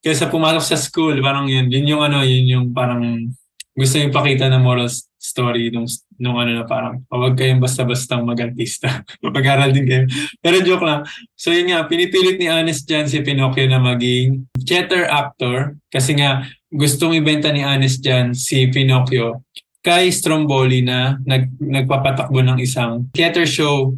kaysa 0.00 0.32
pumasok 0.32 0.64
sa 0.64 0.80
school, 0.80 1.20
parang 1.20 1.46
yun, 1.46 1.68
yun 1.68 1.96
yung 1.96 2.02
ano, 2.02 2.24
yun 2.24 2.46
yung 2.48 2.66
parang 2.72 3.30
gusto 3.76 3.96
yung 3.96 4.12
pakita 4.12 4.50
ng 4.50 4.64
moral 4.64 4.90
story 5.20 5.68
nung, 5.68 5.84
nung 6.16 6.40
ano 6.40 6.56
na 6.56 6.64
parang 6.64 7.04
huwag 7.12 7.36
kayong 7.36 7.60
basta-bastang 7.60 8.24
mag-artista. 8.24 9.04
Mag-aral 9.24 9.70
din 9.70 9.84
kayo. 9.84 10.04
Pero 10.40 10.64
joke 10.64 10.84
lang. 10.84 11.04
So 11.36 11.52
yun 11.52 11.68
nga, 11.68 11.84
pinipilit 11.84 12.40
ni 12.40 12.48
Honest 12.48 12.88
Jan 12.88 13.06
si 13.06 13.20
Pinocchio 13.20 13.68
na 13.68 13.78
maging 13.80 14.48
theater 14.64 15.04
actor 15.06 15.76
kasi 15.92 16.16
nga 16.16 16.48
gustong 16.72 17.20
ibenta 17.20 17.52
ni 17.52 17.60
Honest 17.60 18.00
Jan 18.00 18.32
si 18.32 18.68
Pinocchio 18.72 19.44
kay 19.80 20.12
Stromboli 20.12 20.84
na 20.84 21.16
nag, 21.24 21.52
nagpapatakbo 21.56 22.40
ng 22.44 22.58
isang 22.60 23.08
theater 23.16 23.48
show 23.48 23.96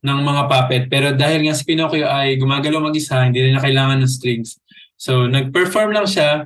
ng 0.00 0.18
mga 0.24 0.42
puppet. 0.48 0.82
Pero 0.88 1.12
dahil 1.12 1.44
nga 1.44 1.56
si 1.56 1.64
Pinocchio 1.64 2.08
ay 2.08 2.36
gumagalaw 2.40 2.80
mag-isa, 2.84 3.24
hindi 3.24 3.48
na 3.48 3.60
kailangan 3.60 4.00
ng 4.00 4.12
strings. 4.12 4.59
So, 5.00 5.24
nag-perform 5.24 5.96
lang 5.96 6.04
siya 6.04 6.44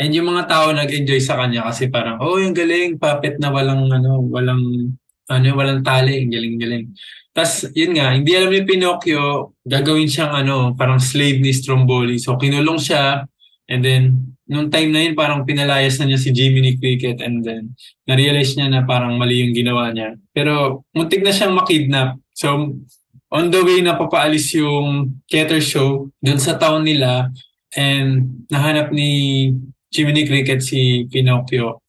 and 0.00 0.10
yung 0.16 0.32
mga 0.32 0.48
tao 0.48 0.72
nag-enjoy 0.72 1.20
sa 1.20 1.36
kanya 1.36 1.68
kasi 1.68 1.92
parang, 1.92 2.16
oh, 2.24 2.40
yung 2.40 2.56
galing, 2.56 2.96
puppet 2.96 3.36
na 3.36 3.52
walang, 3.52 3.92
ano, 3.92 4.24
walang, 4.24 4.96
ano, 5.28 5.46
walang 5.52 5.84
tali, 5.84 6.24
galing-galing. 6.24 6.96
Tapos, 7.36 7.68
yun 7.76 7.92
nga, 7.92 8.16
hindi 8.16 8.32
alam 8.32 8.48
ni 8.48 8.64
Pinocchio, 8.64 9.52
gagawin 9.68 10.08
siyang, 10.08 10.32
ano, 10.32 10.72
parang 10.72 10.96
slave 10.96 11.44
ni 11.44 11.52
Stromboli. 11.52 12.16
So, 12.16 12.40
kinulong 12.40 12.80
siya 12.80 13.28
and 13.68 13.84
then, 13.84 14.02
nung 14.48 14.72
time 14.72 14.96
na 14.96 15.04
yun, 15.04 15.12
parang 15.12 15.44
pinalayas 15.44 16.00
na 16.00 16.08
niya 16.08 16.18
si 16.18 16.32
Jiminy 16.32 16.80
Cricket 16.80 17.20
and 17.20 17.44
then, 17.44 17.76
na-realize 18.08 18.56
niya 18.56 18.72
na 18.72 18.80
parang 18.88 19.20
mali 19.20 19.44
yung 19.44 19.52
ginawa 19.52 19.92
niya. 19.92 20.16
Pero, 20.32 20.88
muntik 20.96 21.20
na 21.20 21.36
siyang 21.36 21.52
makidnap. 21.52 22.16
So, 22.32 22.80
on 23.28 23.46
the 23.52 23.60
way 23.60 23.84
na 23.84 23.94
papaalis 23.94 24.56
yung 24.56 25.20
Keter 25.28 25.60
Show 25.60 26.08
dun 26.18 26.40
sa 26.40 26.56
town 26.56 26.82
nila, 26.82 27.28
and 27.76 28.44
nahanap 28.50 28.90
ni 28.90 29.52
Jiminy 29.90 30.26
Cricket 30.26 30.62
si 30.62 31.06
Pinocchio. 31.10 31.82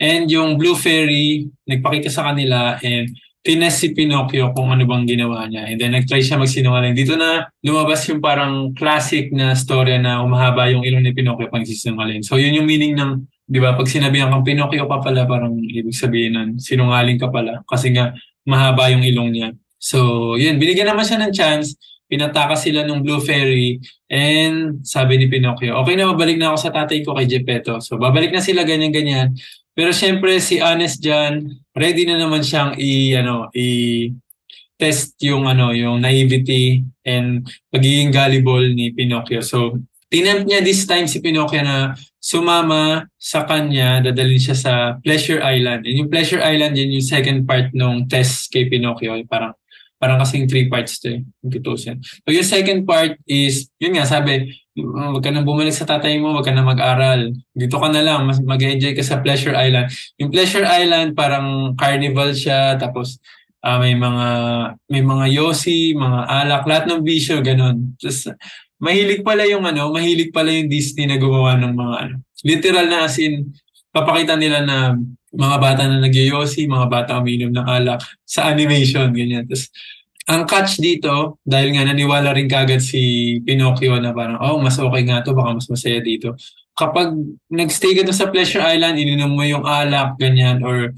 And 0.00 0.30
yung 0.32 0.56
Blue 0.56 0.78
Fairy, 0.78 1.50
nagpakita 1.68 2.08
sa 2.08 2.32
kanila 2.32 2.80
and 2.80 3.12
tinest 3.40 3.80
si 3.80 3.92
Pinocchio 3.92 4.52
kung 4.52 4.72
ano 4.72 4.84
bang 4.84 5.04
ginawa 5.04 5.44
niya. 5.48 5.68
And 5.68 5.76
then 5.80 5.92
nag-try 5.92 6.24
siya 6.24 6.40
magsinungaling. 6.40 6.96
Dito 6.96 7.16
na 7.16 7.48
lumabas 7.64 8.04
yung 8.08 8.20
parang 8.20 8.72
classic 8.76 9.32
na 9.32 9.56
storya 9.56 10.00
na 10.00 10.24
umahaba 10.24 10.68
yung 10.72 10.84
ilong 10.84 11.04
ni 11.04 11.12
Pinocchio 11.12 11.48
pag 11.48 11.64
nagsisinungaling. 11.64 12.24
So 12.24 12.36
yun 12.40 12.56
yung 12.56 12.68
meaning 12.68 12.96
ng, 12.96 13.28
di 13.44 13.58
ba, 13.60 13.76
pag 13.76 13.88
sinabihan 13.88 14.32
kang 14.32 14.44
Pinocchio 14.44 14.88
ka 14.88 14.98
pala, 15.04 15.28
parang 15.28 15.56
ibig 15.56 15.96
sabihin 15.96 16.32
nun, 16.36 16.48
sinungaling 16.60 17.20
ka 17.20 17.28
pala. 17.28 17.60
Kasi 17.68 17.92
nga, 17.92 18.12
mahaba 18.44 18.88
yung 18.92 19.04
ilong 19.04 19.30
niya. 19.32 19.48
So 19.80 20.32
yun, 20.36 20.60
binigyan 20.60 20.92
naman 20.92 21.04
siya 21.08 21.20
ng 21.24 21.32
chance. 21.32 21.76
Pinataka 22.10 22.58
sila 22.58 22.82
ng 22.82 23.06
Blue 23.06 23.22
Fairy 23.22 23.78
and 24.10 24.82
sabi 24.82 25.14
ni 25.14 25.30
Pinocchio, 25.30 25.78
okay 25.78 25.94
na, 25.94 26.10
mabalik 26.10 26.34
na 26.34 26.50
ako 26.50 26.58
sa 26.58 26.74
tatay 26.74 27.06
ko 27.06 27.14
kay 27.14 27.30
Geppetto. 27.30 27.78
So 27.78 27.94
babalik 27.94 28.34
na 28.34 28.42
sila 28.42 28.66
ganyan-ganyan. 28.66 29.38
Pero 29.70 29.94
syempre 29.94 30.42
si 30.42 30.58
Honest 30.58 30.98
dyan, 30.98 31.46
ready 31.70 32.02
na 32.10 32.18
naman 32.18 32.42
siyang 32.42 32.74
i 32.74 33.14
ano 33.14 33.46
i 33.54 34.10
test 34.74 35.14
yung 35.22 35.46
ano 35.46 35.70
yung 35.70 36.02
naivety 36.02 36.82
and 37.06 37.46
pagiging 37.70 38.10
gullible 38.10 38.66
ni 38.74 38.90
Pinocchio. 38.90 39.38
So 39.46 39.78
tinempt 40.10 40.50
niya 40.50 40.66
this 40.66 40.82
time 40.90 41.06
si 41.06 41.22
Pinocchio 41.22 41.62
na 41.62 41.94
sumama 42.20 43.06
sa 43.16 43.48
kanya, 43.48 44.04
dadalhin 44.04 44.42
siya 44.42 44.56
sa 44.58 44.72
Pleasure 45.00 45.40
Island. 45.40 45.88
And 45.88 45.96
yung 46.04 46.10
Pleasure 46.12 46.42
Island, 46.44 46.76
yun 46.76 47.00
yung 47.00 47.06
second 47.06 47.48
part 47.48 47.72
nung 47.72 48.10
test 48.10 48.52
kay 48.52 48.68
Pinocchio. 48.68 49.16
Parang 49.24 49.56
parang 50.00 50.16
kasing 50.16 50.48
three 50.48 50.72
parts 50.72 50.96
to 50.96 51.20
eh, 51.20 51.20
tutusin. 51.44 52.00
So 52.00 52.32
yung 52.32 52.48
second 52.48 52.88
part 52.88 53.20
is, 53.28 53.68
yun 53.76 54.00
nga, 54.00 54.08
sabi, 54.08 54.48
wag 54.80 55.20
ka 55.20 55.28
nang 55.28 55.44
bumalik 55.44 55.76
sa 55.76 55.84
tatay 55.84 56.16
mo, 56.16 56.32
wag 56.32 56.48
ka 56.48 56.56
na 56.56 56.64
mag-aral. 56.64 57.28
Dito 57.52 57.76
ka 57.76 57.92
na 57.92 58.00
lang, 58.00 58.24
mas 58.24 58.40
mag-enjoy 58.40 58.96
ka 58.96 59.04
sa 59.04 59.20
Pleasure 59.20 59.52
Island. 59.52 59.92
Yung 60.16 60.32
Pleasure 60.32 60.64
Island, 60.64 61.12
parang 61.12 61.76
carnival 61.76 62.32
siya, 62.32 62.80
tapos 62.80 63.20
uh, 63.60 63.76
may 63.76 63.92
mga 63.92 64.28
may 64.88 65.04
mga 65.04 65.26
yosi, 65.36 65.92
mga 65.92 66.20
alak, 66.24 66.64
lahat 66.64 66.84
ng 66.88 67.04
bisyo, 67.04 67.44
ganun. 67.44 67.92
Just, 68.00 68.32
mahilig 68.80 69.20
pala 69.20 69.44
yung 69.44 69.68
ano, 69.68 69.92
mahilig 69.92 70.32
pala 70.32 70.48
yung 70.48 70.72
Disney 70.72 71.04
na 71.04 71.20
gumawa 71.20 71.60
ng 71.60 71.76
mga 71.76 71.96
ano. 72.08 72.14
Literal 72.40 72.86
na 72.88 73.04
as 73.04 73.20
in, 73.20 73.52
papakita 73.92 74.40
nila 74.40 74.64
na 74.64 74.96
mga 75.30 75.56
bata 75.62 75.82
na 75.86 76.02
nagyoyosi, 76.02 76.66
mga 76.66 76.86
bata 76.90 77.10
uminom 77.22 77.54
ng 77.54 77.66
alak 77.66 78.02
sa 78.26 78.50
animation, 78.50 79.10
ganyan. 79.14 79.46
Tapos, 79.46 79.70
ang 80.30 80.46
catch 80.46 80.78
dito, 80.78 81.42
dahil 81.42 81.74
nga 81.74 81.86
naniwala 81.86 82.30
rin 82.34 82.46
kagad 82.46 82.78
si 82.78 83.36
Pinocchio 83.42 83.98
na 83.98 84.14
parang, 84.14 84.38
oh, 84.38 84.62
mas 84.62 84.78
okay 84.78 85.02
nga 85.06 85.22
to, 85.26 85.34
baka 85.34 85.58
mas 85.58 85.66
masaya 85.66 85.98
dito. 85.98 86.38
Kapag 86.78 87.14
nagstay 87.50 87.98
ka 87.98 88.06
sa 88.14 88.30
Pleasure 88.30 88.62
Island, 88.62 88.98
ininom 88.98 89.34
mo 89.34 89.42
yung 89.42 89.66
alak, 89.66 90.14
ganyan, 90.22 90.62
or 90.62 90.94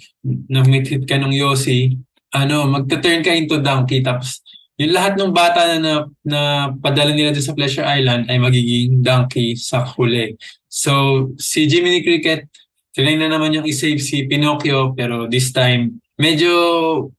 nag-hit 0.52 1.08
ka 1.08 1.16
ng 1.16 1.32
yosi, 1.32 1.96
ano, 2.32 2.68
magta-turn 2.68 3.24
ka 3.24 3.32
into 3.32 3.60
donkey, 3.60 4.04
tapos 4.04 4.44
yung 4.80 4.92
lahat 4.92 5.20
ng 5.20 5.32
bata 5.32 5.60
na, 5.68 5.76
na, 5.78 5.94
na 6.24 6.40
padala 6.72 7.12
nila 7.12 7.36
sa 7.36 7.52
Pleasure 7.52 7.84
Island 7.84 8.28
ay 8.32 8.40
magiging 8.40 9.04
donkey 9.04 9.54
sa 9.56 9.84
huli. 9.84 10.36
So, 10.72 11.32
si 11.36 11.68
Jiminy 11.68 12.00
Cricket 12.00 12.48
Trinay 12.92 13.16
na 13.16 13.32
naman 13.32 13.56
yung 13.56 13.66
i-save 13.66 14.00
si 14.00 14.28
Pinocchio 14.28 14.92
pero 14.92 15.24
this 15.26 15.50
time 15.50 15.96
medyo 16.20 16.52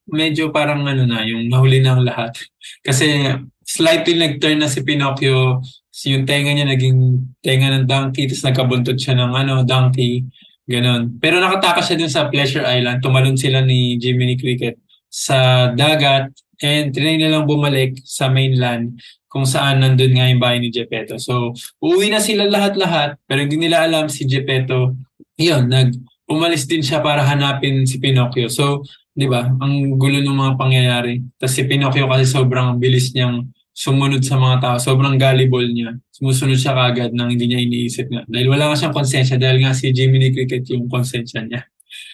medyo 0.08 0.54
parang 0.54 0.86
ano 0.86 1.04
na 1.04 1.26
yung 1.26 1.50
nahuli 1.50 1.82
na 1.82 1.98
ang 1.98 2.04
lahat. 2.06 2.32
Kasi 2.88 3.36
slightly 3.66 4.16
nag-turn 4.16 4.62
na 4.62 4.70
si 4.70 4.86
Pinocchio 4.86 5.60
yung 6.04 6.26
tenga 6.28 6.52
niya 6.52 6.68
naging 6.68 7.22
tenga 7.40 7.70
ng 7.70 7.86
donkey 7.88 8.28
tapos 8.28 8.44
nagkabuntot 8.44 8.98
siya 8.98 9.16
ng 9.18 9.32
ano 9.34 9.64
donkey 9.64 10.26
ganon. 10.68 11.20
Pero 11.20 11.40
nakatakas 11.40 11.92
siya 11.92 12.00
dun 12.00 12.12
sa 12.12 12.28
Pleasure 12.32 12.66
Island. 12.66 13.04
Tumalon 13.04 13.36
sila 13.40 13.64
ni 13.64 14.00
Jiminy 14.00 14.40
Cricket 14.40 14.80
sa 15.12 15.70
dagat 15.72 16.32
and 16.64 16.96
trinay 16.96 17.20
na 17.20 17.38
lang 17.38 17.46
bumalik 17.46 18.00
sa 18.04 18.32
mainland 18.32 18.96
kung 19.28 19.44
saan 19.44 19.82
nandun 19.82 20.14
nga 20.14 20.30
yung 20.30 20.42
bahay 20.42 20.62
ni 20.62 20.70
Geppetto. 20.70 21.18
So, 21.18 21.58
uuwi 21.82 22.14
na 22.14 22.22
sila 22.22 22.46
lahat-lahat 22.46 23.18
pero 23.26 23.44
hindi 23.44 23.58
nila 23.58 23.86
alam 23.86 24.08
si 24.08 24.30
Geppetto 24.30 24.94
yun, 25.38 25.70
nag 25.70 25.94
umalis 26.30 26.66
din 26.66 26.82
siya 26.82 27.04
para 27.04 27.22
hanapin 27.26 27.84
si 27.86 28.00
Pinocchio. 28.00 28.48
So, 28.48 28.86
'di 29.14 29.28
ba? 29.30 29.50
Ang 29.62 29.98
gulo 30.00 30.22
ng 30.22 30.34
mga 30.34 30.54
pangyayari. 30.58 31.22
Tapos 31.38 31.54
si 31.54 31.64
Pinocchio 31.66 32.10
kasi 32.10 32.26
sobrang 32.26 32.78
bilis 32.82 33.14
niyang 33.14 33.50
sumunod 33.74 34.22
sa 34.22 34.38
mga 34.38 34.58
tao. 34.62 34.76
Sobrang 34.78 35.18
gullible 35.18 35.66
niya. 35.70 35.98
Sumusunod 36.14 36.58
siya 36.62 36.78
kagad 36.78 37.12
nang 37.14 37.34
hindi 37.34 37.50
niya 37.50 37.60
iniisip 37.62 38.06
nga. 38.10 38.22
Dahil 38.30 38.48
wala 38.50 38.70
nga 38.70 38.78
siyang 38.78 38.96
konsensya 38.96 39.36
dahil 39.42 39.66
nga 39.66 39.74
si 39.74 39.90
Jiminy 39.90 40.30
Cricket 40.30 40.70
yung 40.70 40.86
konsensya 40.86 41.42
niya. 41.42 41.66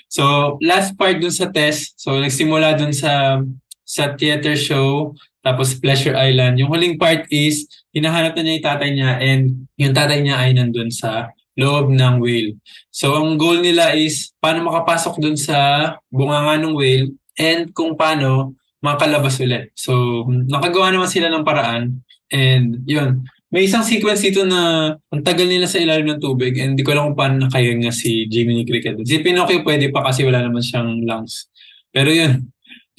So, 0.10 0.56
last 0.64 0.96
part 0.98 1.20
dun 1.20 1.36
sa 1.36 1.52
test. 1.52 2.00
So, 2.00 2.18
nagsimula 2.18 2.80
dun 2.80 2.96
sa 2.96 3.44
sa 3.84 4.14
theater 4.14 4.54
show, 4.54 5.18
tapos 5.42 5.74
Pleasure 5.78 6.14
Island. 6.14 6.62
Yung 6.62 6.70
huling 6.70 7.02
part 7.02 7.26
is, 7.34 7.66
hinahanap 7.90 8.38
na 8.38 8.42
niya 8.46 8.54
yung 8.54 8.68
tatay 8.70 8.90
niya 8.94 9.12
and 9.18 9.44
yung 9.82 9.94
tatay 9.98 10.20
niya 10.22 10.38
ay 10.38 10.54
nandun 10.54 10.94
sa 10.94 11.34
loob 11.60 11.92
ng 11.92 12.24
whale. 12.24 12.56
So 12.88 13.20
ang 13.20 13.36
goal 13.36 13.60
nila 13.60 13.92
is 14.00 14.32
paano 14.40 14.64
makapasok 14.64 15.20
dun 15.20 15.36
sa 15.36 15.92
bunganga 16.08 16.64
ng 16.64 16.72
whale 16.72 17.12
and 17.36 17.76
kung 17.76 18.00
paano 18.00 18.56
makalabas 18.80 19.44
ulit. 19.44 19.76
So 19.76 20.24
nakagawa 20.28 20.96
naman 20.96 21.12
sila 21.12 21.28
ng 21.28 21.44
paraan 21.44 22.00
and 22.32 22.88
yun. 22.88 23.28
May 23.50 23.66
isang 23.66 23.82
sequence 23.82 24.22
dito 24.22 24.46
na 24.46 24.94
ang 25.10 25.22
tagal 25.26 25.50
nila 25.50 25.66
sa 25.66 25.82
ilalim 25.82 26.06
ng 26.06 26.22
tubig 26.22 26.54
and 26.62 26.78
hindi 26.78 26.86
ko 26.86 26.94
alam 26.94 27.12
kung 27.12 27.18
paano 27.18 27.36
nakaya 27.50 27.74
nga 27.76 27.90
si 27.90 28.30
Jiminy 28.30 28.62
Cricket. 28.62 29.02
Si 29.04 29.20
Pinocchio 29.26 29.66
pwede 29.66 29.90
pa 29.90 30.06
kasi 30.06 30.22
wala 30.22 30.46
naman 30.46 30.62
siyang 30.62 31.02
lungs. 31.02 31.50
Pero 31.90 32.14
yun, 32.14 32.46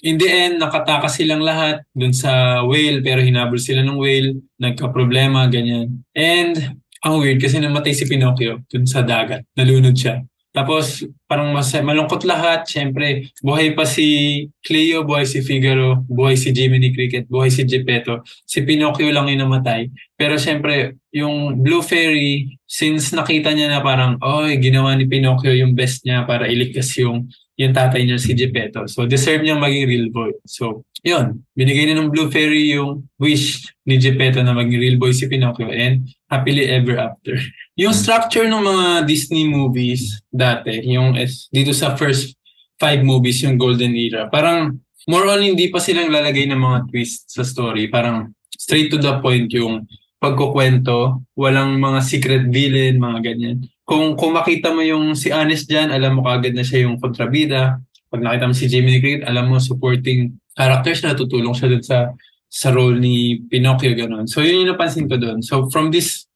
in 0.03 0.18
the 0.18 0.27
end, 0.27 0.59
nakatakas 0.59 1.23
silang 1.23 1.46
lahat 1.46 1.87
dun 1.94 2.11
sa 2.11 2.64
whale 2.66 2.99
pero 2.99 3.23
hinabol 3.23 3.62
sila 3.62 3.87
ng 3.87 3.94
whale, 3.94 4.42
nagka-problema, 4.59 5.46
ganyan. 5.46 6.03
And 6.18 6.80
ang 7.01 7.21
weird 7.21 7.41
kasi 7.41 7.57
namatay 7.57 7.97
si 7.97 8.05
Pinocchio 8.05 8.61
dun 8.69 8.85
sa 8.85 9.01
dagat. 9.01 9.45
Nalunod 9.57 9.97
siya. 9.97 10.21
Tapos 10.51 11.07
parang 11.31 11.55
mas 11.55 11.71
malungkot 11.71 12.27
lahat. 12.27 12.67
Siyempre, 12.67 13.31
buhay 13.39 13.71
pa 13.71 13.87
si 13.87 14.51
Cleo, 14.67 15.07
buhay 15.07 15.23
si 15.23 15.47
Figaro, 15.47 16.03
buhay 16.11 16.35
si 16.35 16.51
Jiminy 16.51 16.91
Cricket, 16.91 17.31
buhay 17.31 17.55
si 17.55 17.63
Geppetto. 17.63 18.27
Si 18.43 18.67
Pinocchio 18.67 19.15
lang 19.15 19.31
yung 19.31 19.47
namatay. 19.47 19.87
Pero 20.19 20.35
siyempre, 20.43 20.99
yung 21.15 21.63
Blue 21.63 21.87
Fairy, 21.87 22.59
since 22.67 23.15
nakita 23.15 23.55
niya 23.55 23.71
na 23.71 23.81
parang, 23.81 24.19
oy, 24.19 24.59
ginawa 24.59 24.99
ni 24.99 25.07
Pinocchio 25.07 25.55
yung 25.55 25.79
best 25.79 26.03
niya 26.03 26.27
para 26.27 26.51
iligtas 26.51 26.91
yung 26.99 27.31
yung 27.61 27.77
tatay 27.77 28.09
niya 28.09 28.16
si 28.16 28.33
Geppetto. 28.33 28.88
So, 28.88 29.05
deserve 29.05 29.44
niyang 29.44 29.61
maging 29.61 29.85
real 29.85 30.09
boy. 30.09 30.33
So, 30.49 30.88
yun. 31.05 31.44
Binigay 31.53 31.92
na 31.92 32.01
ng 32.01 32.09
Blue 32.09 32.33
Fairy 32.33 32.73
yung 32.73 33.05
wish 33.20 33.68
ni 33.85 34.01
Geppetto 34.01 34.40
na 34.40 34.57
maging 34.57 34.81
real 34.81 34.96
boy 34.96 35.12
si 35.12 35.29
Pinocchio 35.29 35.68
and 35.68 36.09
happily 36.33 36.64
ever 36.73 36.96
after. 36.96 37.37
Yung 37.81 37.96
structure 37.96 38.44
ng 38.44 38.61
mga 38.61 38.87
Disney 39.09 39.49
movies 39.49 40.20
dati, 40.29 40.85
yung 40.85 41.16
dito 41.49 41.73
sa 41.73 41.96
first 41.96 42.37
five 42.77 43.01
movies, 43.01 43.40
yung 43.40 43.57
Golden 43.57 43.96
Era, 43.96 44.29
parang 44.29 44.77
more 45.09 45.25
on 45.33 45.40
hindi 45.40 45.73
pa 45.73 45.81
silang 45.81 46.12
lalagay 46.12 46.44
ng 46.44 46.61
mga 46.61 46.92
twist 46.92 47.33
sa 47.33 47.40
story. 47.40 47.88
Parang 47.88 48.37
straight 48.53 48.92
to 48.92 49.01
the 49.01 49.16
point 49.25 49.49
yung 49.57 49.88
pagkukwento, 50.20 51.25
walang 51.33 51.81
mga 51.81 52.05
secret 52.05 52.53
villain, 52.53 53.01
mga 53.01 53.33
ganyan 53.33 53.64
kung, 53.90 54.14
kung 54.14 54.38
makita 54.38 54.70
mo 54.70 54.87
yung 54.87 55.18
si 55.18 55.35
Honest 55.35 55.66
dyan, 55.66 55.90
alam 55.90 56.14
mo 56.14 56.22
kagad 56.22 56.55
na 56.55 56.62
siya 56.62 56.87
yung 56.87 57.03
kontrabida. 57.03 57.83
Pag 58.07 58.22
nakita 58.22 58.46
mo 58.46 58.55
si 58.55 58.70
Jamie 58.70 59.03
Cricket, 59.03 59.26
alam 59.26 59.50
mo 59.50 59.59
supporting 59.59 60.38
characters 60.55 61.03
na 61.03 61.18
tutulong 61.18 61.59
siya 61.59 61.74
dun 61.74 61.83
sa 61.83 62.14
sa 62.46 62.70
role 62.70 63.03
ni 63.03 63.42
Pinocchio, 63.50 63.94
ganun. 63.94 64.31
So, 64.31 64.42
yun 64.46 64.62
yung 64.62 64.74
napansin 64.74 65.11
ko 65.11 65.18
doon. 65.18 65.42
So, 65.42 65.70
from 65.70 65.90
this 65.90 66.26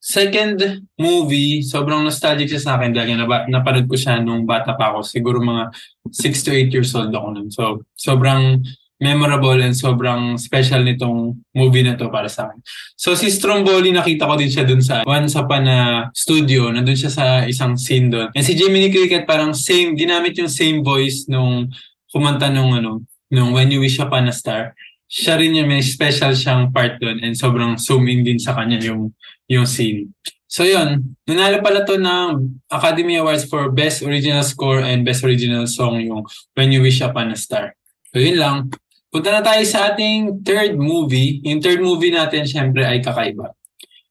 second 0.00 0.88
movie, 0.96 1.60
sobrang 1.60 2.04
nostalgic 2.04 2.48
siya 2.48 2.60
sa 2.60 2.72
akin 2.76 2.96
dahil 2.96 3.20
nab- 3.20 3.48
napanood 3.48 3.88
ko 3.88 3.96
siya 3.96 4.20
nung 4.20 4.48
bata 4.48 4.76
pa 4.76 4.92
ako. 4.92 5.04
Siguro 5.04 5.40
mga 5.44 5.68
6 6.08 6.44
to 6.44 6.52
8 6.52 6.72
years 6.72 6.92
old 6.96 7.12
ako 7.12 7.28
nun. 7.36 7.48
So, 7.52 7.84
sobrang 7.96 8.64
memorable 8.98 9.62
and 9.62 9.78
sobrang 9.78 10.34
special 10.34 10.82
nitong 10.82 11.38
movie 11.54 11.86
na 11.86 11.94
to 11.94 12.10
para 12.10 12.26
sa 12.26 12.50
akin. 12.50 12.58
So 12.98 13.14
si 13.14 13.30
Stromboli, 13.30 13.94
nakita 13.94 14.26
ko 14.26 14.34
din 14.34 14.50
siya 14.50 14.66
dun 14.66 14.82
sa 14.82 15.06
Once 15.06 15.38
Upon 15.38 15.64
a 15.70 15.80
Studio. 16.10 16.66
Nandun 16.74 16.98
siya 16.98 17.10
sa 17.14 17.26
isang 17.46 17.78
scene 17.78 18.10
doon. 18.10 18.28
And 18.34 18.42
si 18.42 18.58
Jiminy 18.58 18.90
Cricket 18.90 19.24
parang 19.24 19.54
same, 19.54 19.94
ginamit 19.94 20.34
yung 20.36 20.50
same 20.50 20.82
voice 20.82 21.30
nung 21.30 21.70
kumanta 22.10 22.50
nung 22.50 22.74
ano, 22.74 23.06
nung 23.30 23.54
When 23.54 23.70
You 23.70 23.78
Wish 23.78 24.02
Upon 24.02 24.26
a 24.26 24.34
Star. 24.34 24.74
Siya 25.08 25.40
rin 25.40 25.56
yung 25.56 25.70
may 25.70 25.80
special 25.80 26.36
siyang 26.36 26.68
part 26.74 27.00
doon 27.00 27.22
and 27.24 27.32
sobrang 27.32 27.80
zoom 27.80 28.04
in 28.12 28.26
din 28.26 28.36
sa 28.36 28.52
kanya 28.52 28.82
yung, 28.82 29.14
yung 29.48 29.64
scene. 29.64 30.12
So 30.48 30.64
yun, 30.64 31.16
nanalo 31.28 31.60
pala 31.60 31.84
to 31.84 32.00
ng 32.00 32.60
Academy 32.72 33.20
Awards 33.20 33.44
for 33.46 33.68
Best 33.68 34.00
Original 34.00 34.40
Score 34.42 34.80
and 34.80 35.04
Best 35.04 35.20
Original 35.22 35.68
Song 35.68 36.00
yung 36.00 36.24
When 36.56 36.72
You 36.72 36.82
Wish 36.82 37.04
Upon 37.04 37.30
a 37.30 37.38
Star. 37.38 37.76
So 38.12 38.18
yun 38.18 38.40
lang. 38.40 38.72
Punta 39.08 39.32
na 39.32 39.40
tayo 39.40 39.64
sa 39.64 39.92
ating 39.92 40.44
third 40.44 40.76
movie. 40.76 41.40
Yung 41.48 41.64
third 41.64 41.80
movie 41.80 42.12
natin, 42.12 42.44
syempre, 42.44 42.84
ay 42.84 43.00
kakaiba. 43.00 43.56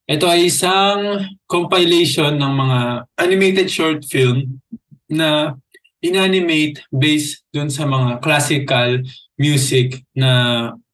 Ito 0.10 0.26
ay 0.26 0.50
isang 0.50 1.22
compilation 1.46 2.40
ng 2.40 2.54
mga 2.58 2.80
animated 3.22 3.70
short 3.70 4.08
film 4.08 4.58
na 5.06 5.54
inanimate 6.02 6.82
based 6.90 7.44
dun 7.54 7.70
sa 7.70 7.86
mga 7.86 8.24
classical 8.24 9.04
music 9.38 10.02
na 10.18 10.32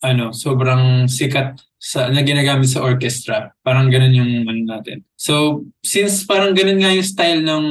ano 0.04 0.36
sobrang 0.36 1.08
sikat 1.08 1.56
sa 1.80 2.08
na 2.12 2.24
ginagamit 2.24 2.68
sa 2.72 2.84
orchestra. 2.84 3.52
Parang 3.64 3.88
ganun 3.88 4.16
yung 4.16 4.32
ano 4.48 4.62
natin. 4.66 5.04
So, 5.16 5.64
since 5.84 6.28
parang 6.28 6.56
ganun 6.56 6.80
nga 6.80 6.92
yung 6.92 7.08
style 7.08 7.44
ng 7.44 7.66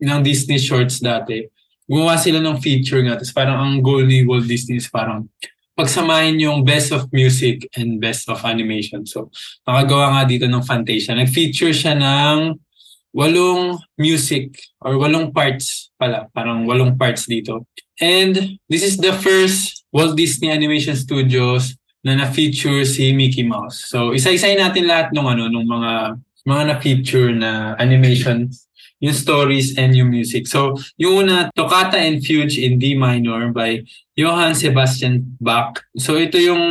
ng 0.00 0.20
Disney 0.24 0.60
shorts 0.60 1.00
dati, 1.00 1.44
gumawa 1.88 2.16
sila 2.20 2.40
ng 2.40 2.60
feature 2.60 3.04
nga. 3.04 3.16
Tapos 3.16 3.32
parang 3.32 3.58
ang 3.60 3.74
goal 3.80 4.04
ni 4.04 4.24
Walt 4.24 4.48
Disney 4.48 4.80
is 4.80 4.88
parang 4.88 5.28
pagsamahin 5.74 6.38
yung 6.38 6.62
best 6.62 6.94
of 6.94 7.10
music 7.10 7.66
and 7.74 7.98
best 7.98 8.30
of 8.30 8.38
animation. 8.46 9.06
So, 9.06 9.30
nakagawa 9.66 10.18
nga 10.18 10.22
dito 10.24 10.46
ng 10.46 10.62
Fantasia. 10.62 11.18
Nag-feature 11.18 11.74
siya 11.74 11.98
ng 11.98 12.58
walong 13.14 13.78
music 13.98 14.58
or 14.82 14.98
walong 14.98 15.30
parts 15.30 15.90
pala. 15.98 16.30
Parang 16.34 16.66
walong 16.66 16.98
parts 16.98 17.26
dito. 17.26 17.66
And 18.02 18.58
this 18.66 18.82
is 18.82 18.98
the 18.98 19.14
first 19.14 19.86
Walt 19.94 20.18
Disney 20.18 20.50
Animation 20.50 20.98
Studios 20.98 21.78
na 22.02 22.18
na-feature 22.18 22.82
si 22.82 23.14
Mickey 23.14 23.46
Mouse. 23.46 23.86
So, 23.86 24.10
isa-isayin 24.14 24.58
natin 24.58 24.90
lahat 24.90 25.14
ng 25.14 25.26
ano, 25.26 25.46
ng 25.46 25.66
mga 25.66 25.92
mga 26.44 26.62
na-feature 26.68 27.30
na 27.32 27.72
animation, 27.80 28.52
yung 29.04 29.12
stories 29.12 29.76
and 29.76 29.92
yung 29.92 30.08
music. 30.08 30.48
So, 30.48 30.80
yung 30.96 31.28
una, 31.28 31.52
Toccata 31.52 32.00
and 32.00 32.24
Fugue 32.24 32.56
in 32.56 32.80
D 32.80 32.96
minor 32.96 33.52
by 33.52 33.84
Johann 34.16 34.56
Sebastian 34.56 35.36
Bach. 35.36 35.76
So, 36.00 36.16
ito 36.16 36.40
yung 36.40 36.64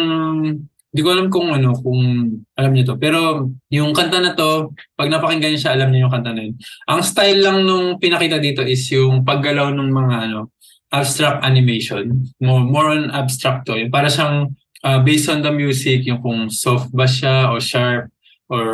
hindi 0.93 1.01
ko 1.01 1.09
alam 1.09 1.29
kung 1.29 1.49
ano, 1.49 1.73
kung 1.77 2.01
alam 2.53 2.71
niyo 2.73 2.93
to. 2.93 2.95
Pero 3.01 3.49
yung 3.73 3.97
kanta 3.97 4.21
na 4.21 4.37
to, 4.37 4.73
pag 4.93 5.09
napakinggan 5.09 5.53
niyo 5.53 5.61
siya, 5.65 5.73
alam 5.73 5.89
niyo 5.89 6.05
yung 6.05 6.13
kanta 6.13 6.33
na 6.33 6.45
yun. 6.45 6.53
Ang 6.85 7.01
style 7.01 7.41
lang 7.41 7.65
nung 7.65 7.97
pinakita 7.97 8.37
dito 8.37 8.61
is 8.61 8.85
yung 8.93 9.25
paggalaw 9.25 9.73
ng 9.73 9.89
mga 9.89 10.15
ano, 10.29 10.53
abstract 10.93 11.41
animation. 11.41 12.29
More, 12.37 12.61
more 12.61 12.93
on 12.93 13.09
abstract 13.09 13.65
to. 13.65 13.77
Yung 13.77 13.89
para 13.89 14.05
siyang 14.05 14.53
uh, 14.85 14.99
based 15.01 15.33
on 15.33 15.41
the 15.41 15.49
music, 15.49 16.05
yung 16.05 16.21
kung 16.21 16.53
soft 16.53 16.93
ba 16.93 17.09
siya 17.09 17.49
o 17.49 17.57
sharp 17.57 18.13
or 18.53 18.69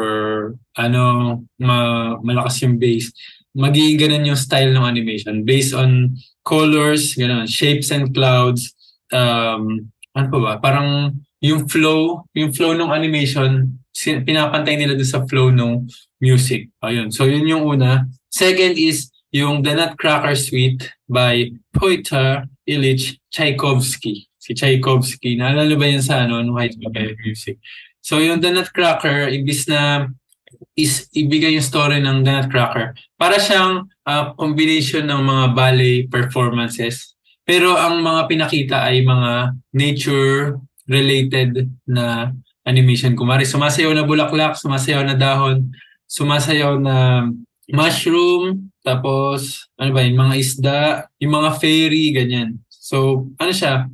ano, 0.76 1.39
ma 1.56 2.19
malakas 2.19 2.67
yung 2.67 2.76
bass, 2.76 3.15
magiging 3.56 3.98
ganun 3.98 4.30
yung 4.30 4.40
style 4.40 4.72
ng 4.74 4.86
animation 4.86 5.44
based 5.44 5.74
on 5.74 6.16
colors, 6.46 7.14
ganun, 7.16 7.50
shapes 7.50 7.90
and 7.90 8.14
clouds, 8.14 8.74
um, 9.14 9.90
ano 10.14 10.28
pa 10.30 10.40
ba, 10.40 10.52
parang 10.62 11.14
yung 11.40 11.66
flow, 11.70 12.26
yung 12.36 12.52
flow 12.52 12.76
ng 12.76 12.92
animation, 12.92 13.80
pinapantay 13.96 14.76
nila 14.76 14.96
doon 14.96 15.12
sa 15.12 15.24
flow 15.26 15.50
ng 15.54 15.88
music. 16.20 16.68
Ayun. 16.84 17.10
So, 17.12 17.26
yun 17.26 17.48
yung 17.48 17.64
una. 17.64 18.08
Second 18.28 18.76
is 18.76 19.10
yung 19.32 19.64
The 19.64 19.78
Nutcracker 19.78 20.36
Suite 20.36 20.90
by 21.08 21.54
Pyotr 21.72 22.50
Ilyich 22.68 23.18
Tchaikovsky 23.32 24.30
si 24.50 24.58
Tchaikovsky. 24.58 25.38
Naalala 25.38 25.78
ba 25.78 25.86
yan 25.86 26.02
sa 26.02 26.26
ano, 26.26 26.42
nung 26.42 26.58
high 26.58 26.74
school 26.74 26.90
music? 27.22 27.62
So 28.02 28.18
yung 28.18 28.42
The 28.42 28.50
Nutcracker, 28.50 29.30
ibis 29.30 29.70
na 29.70 30.10
is 30.78 31.08
ibigay 31.12 31.56
yung 31.56 31.66
story 31.66 32.00
ng 32.00 32.24
The 32.24 32.32
Nutcracker. 32.44 32.96
Para 33.20 33.38
siyang 33.38 33.90
uh, 34.08 34.24
combination 34.40 35.08
ng 35.08 35.22
mga 35.22 35.46
ballet 35.54 36.08
performances. 36.08 37.14
Pero 37.44 37.76
ang 37.76 38.00
mga 38.06 38.22
pinakita 38.30 38.78
ay 38.86 39.02
mga 39.02 39.58
nature-related 39.74 41.68
na 41.90 42.30
animation. 42.70 43.18
Kumari, 43.18 43.50
sumasayaw 43.50 43.90
na 43.98 44.06
bulaklak, 44.06 44.54
sumasayaw 44.54 45.02
na 45.02 45.18
dahon, 45.18 45.74
sumasayaw 46.06 46.78
na 46.78 47.28
mushroom, 47.70 48.70
tapos 48.82 49.70
ano 49.78 49.94
ba, 49.94 50.02
yung 50.06 50.18
mga 50.18 50.36
isda, 50.38 50.82
yung 51.22 51.34
mga 51.42 51.50
fairy, 51.58 52.14
ganyan. 52.14 52.62
So, 52.70 53.30
ano 53.38 53.54
siya, 53.54 53.90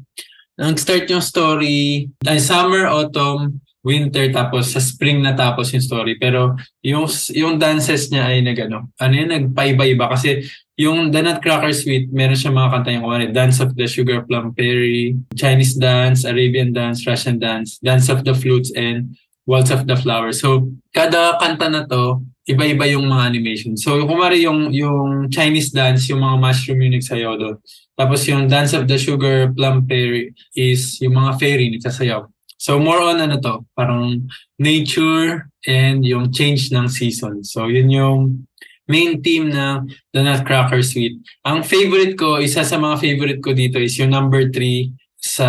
nag-start 0.56 1.12
yung 1.12 1.24
story, 1.24 2.08
ay 2.24 2.40
summer, 2.40 2.88
autumn, 2.88 3.60
winter, 3.86 4.26
tapos 4.34 4.74
sa 4.74 4.82
spring 4.82 5.22
natapos 5.22 5.70
yung 5.78 5.86
story. 5.86 6.18
Pero 6.18 6.58
yung 6.82 7.06
yung 7.38 7.62
dances 7.62 8.10
niya 8.10 8.34
ay 8.34 8.42
nagano, 8.42 8.90
ano 8.98 9.14
yun, 9.14 9.30
nagpaiba-iba. 9.30 10.10
Kasi 10.10 10.42
yung 10.76 11.14
The 11.14 11.22
Nutcracker 11.24 11.72
Suite, 11.72 12.12
meron 12.12 12.36
siya 12.36 12.52
mga 12.52 12.72
kanta 12.74 12.92
yung 12.92 13.06
kumari, 13.08 13.32
Dance 13.32 13.64
of 13.64 13.78
the 13.78 13.88
Sugar 13.88 14.28
Plum 14.28 14.52
Fairy, 14.58 15.16
Chinese 15.38 15.80
Dance, 15.80 16.28
Arabian 16.28 16.76
Dance, 16.76 17.08
Russian 17.08 17.40
Dance, 17.40 17.80
Dance 17.80 18.12
of 18.12 18.28
the 18.28 18.36
Flutes, 18.36 18.74
and 18.76 19.16
Waltz 19.48 19.72
of 19.72 19.88
the 19.88 19.96
Flowers. 19.96 20.42
So, 20.42 20.74
kada 20.92 21.38
kanta 21.40 21.70
na 21.70 21.86
to, 21.86 22.26
iba-iba 22.50 22.86
yung 22.92 23.08
mga 23.08 23.24
animation. 23.24 23.74
So, 23.78 24.04
kumari 24.04 24.44
yung, 24.44 24.74
yung 24.74 25.30
Chinese 25.32 25.74
dance, 25.74 26.10
yung 26.10 26.22
mga 26.22 26.38
mushroom 26.42 26.82
yung 26.82 26.98
nagsayaw 26.98 27.34
doon. 27.40 27.58
Tapos 27.96 28.28
yung 28.28 28.52
Dance 28.52 28.76
of 28.76 28.86
the 28.86 29.00
Sugar 29.00 29.56
Plum 29.56 29.88
Fairy 29.88 30.36
is 30.52 31.00
yung 31.00 31.16
mga 31.16 31.40
fairy 31.40 31.72
nagsasayaw. 31.72 32.28
So 32.66 32.82
more 32.82 32.98
on 32.98 33.22
ano 33.22 33.38
to, 33.46 33.62
parang 33.78 34.26
nature 34.58 35.54
and 35.70 36.02
yung 36.02 36.34
change 36.34 36.74
ng 36.74 36.90
season. 36.90 37.46
So 37.46 37.70
yun 37.70 37.94
yung 37.94 38.50
main 38.90 39.22
theme 39.22 39.54
ng 39.54 39.86
The 40.10 40.26
Nutcracker 40.26 40.82
Suite. 40.82 41.22
Ang 41.46 41.62
favorite 41.62 42.18
ko, 42.18 42.42
isa 42.42 42.66
sa 42.66 42.82
mga 42.82 42.98
favorite 42.98 43.42
ko 43.46 43.54
dito 43.54 43.78
is 43.78 43.94
yung 44.02 44.10
number 44.10 44.50
3 44.50 44.90
sa 45.14 45.48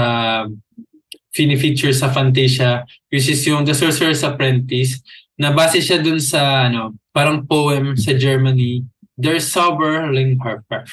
fini-feature 1.33 1.97
sa 1.97 2.13
Fantasia, 2.13 2.85
which 3.09 3.33
is 3.33 3.41
yung 3.49 3.65
The 3.65 3.73
Sorcerer's 3.73 4.21
Apprentice, 4.21 5.01
na 5.41 5.57
base 5.57 5.81
siya 5.81 6.05
dun 6.05 6.21
sa 6.21 6.69
ano, 6.69 7.01
parang 7.17 7.49
poem 7.49 7.97
sa 7.97 8.13
Germany, 8.13 8.85
Der 9.17 9.41
Sauberling-Harper. 9.41 10.85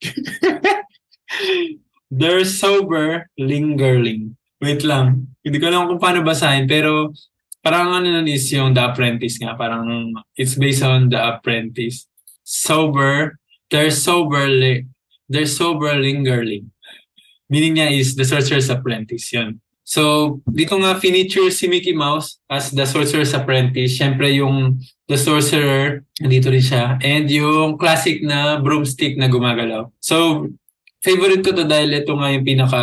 They're 2.16 2.48
sober, 2.48 3.28
lingerling. 3.36 4.40
Wait 4.64 4.80
lang. 4.80 5.35
Hindi 5.46 5.62
ko 5.62 5.70
alam 5.70 5.86
kung 5.86 6.02
paano 6.02 6.26
basahin, 6.26 6.66
pero 6.66 7.14
parang 7.62 7.94
ano 7.94 8.10
nun 8.10 8.26
is 8.26 8.50
yung 8.50 8.74
The 8.74 8.90
Apprentice 8.90 9.38
nga. 9.38 9.54
Parang 9.54 9.86
it's 10.34 10.58
based 10.58 10.82
on 10.82 11.06
The 11.06 11.22
Apprentice. 11.22 12.10
Sober, 12.42 13.38
they're 13.70 13.94
sober, 13.94 14.50
they're 15.30 15.46
sober, 15.46 15.94
lingerling. 15.94 16.74
Meaning 17.46 17.78
niya 17.78 17.94
is 17.94 18.18
The 18.18 18.26
Sorcerer's 18.26 18.74
Apprentice. 18.74 19.30
Yun. 19.30 19.62
So, 19.86 20.42
dito 20.50 20.74
nga 20.82 20.98
finiture 20.98 21.46
si 21.54 21.70
Mickey 21.70 21.94
Mouse 21.94 22.42
as 22.50 22.74
The 22.74 22.82
Sorcerer's 22.82 23.30
Apprentice. 23.30 23.94
Siyempre 24.02 24.34
yung 24.34 24.82
The 25.06 25.14
Sorcerer, 25.14 26.02
nandito 26.18 26.50
rin 26.50 26.66
siya. 26.66 26.98
And 26.98 27.30
yung 27.30 27.78
classic 27.78 28.18
na 28.26 28.58
broomstick 28.58 29.14
na 29.14 29.30
gumagalaw. 29.30 29.94
So, 30.02 30.50
favorite 31.06 31.46
ko 31.46 31.54
to 31.54 31.62
dahil 31.62 32.02
ito 32.02 32.18
nga 32.18 32.34
yung 32.34 32.42
pinaka 32.42 32.82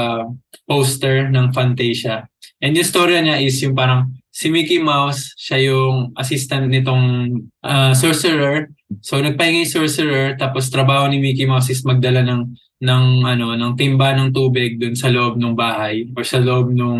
poster 0.64 1.28
ng 1.28 1.52
Fantasia. 1.52 2.24
And 2.64 2.72
yung 2.80 2.88
story 2.88 3.20
niya 3.20 3.44
is 3.44 3.60
yung 3.60 3.76
parang 3.76 4.16
si 4.32 4.48
Mickey 4.48 4.80
Mouse, 4.80 5.36
siya 5.36 5.68
yung 5.68 6.16
assistant 6.16 6.72
nitong 6.72 7.36
uh, 7.60 7.92
sorcerer. 7.92 8.72
So 9.04 9.20
nagpahinga 9.20 9.68
yung 9.68 9.76
sorcerer 9.84 10.40
tapos 10.40 10.72
trabaho 10.72 11.12
ni 11.12 11.20
Mickey 11.20 11.44
Mouse 11.44 11.68
is 11.76 11.84
magdala 11.84 12.24
ng 12.24 12.56
ng 12.84 13.04
ano 13.24 13.56
ng 13.56 13.72
timba 13.80 14.12
ng 14.16 14.32
tubig 14.36 14.76
dun 14.80 14.96
sa 14.96 15.08
loob 15.12 15.40
ng 15.40 15.56
bahay 15.56 16.08
or 16.16 16.24
sa 16.24 16.40
loob 16.40 16.72
ng 16.72 17.00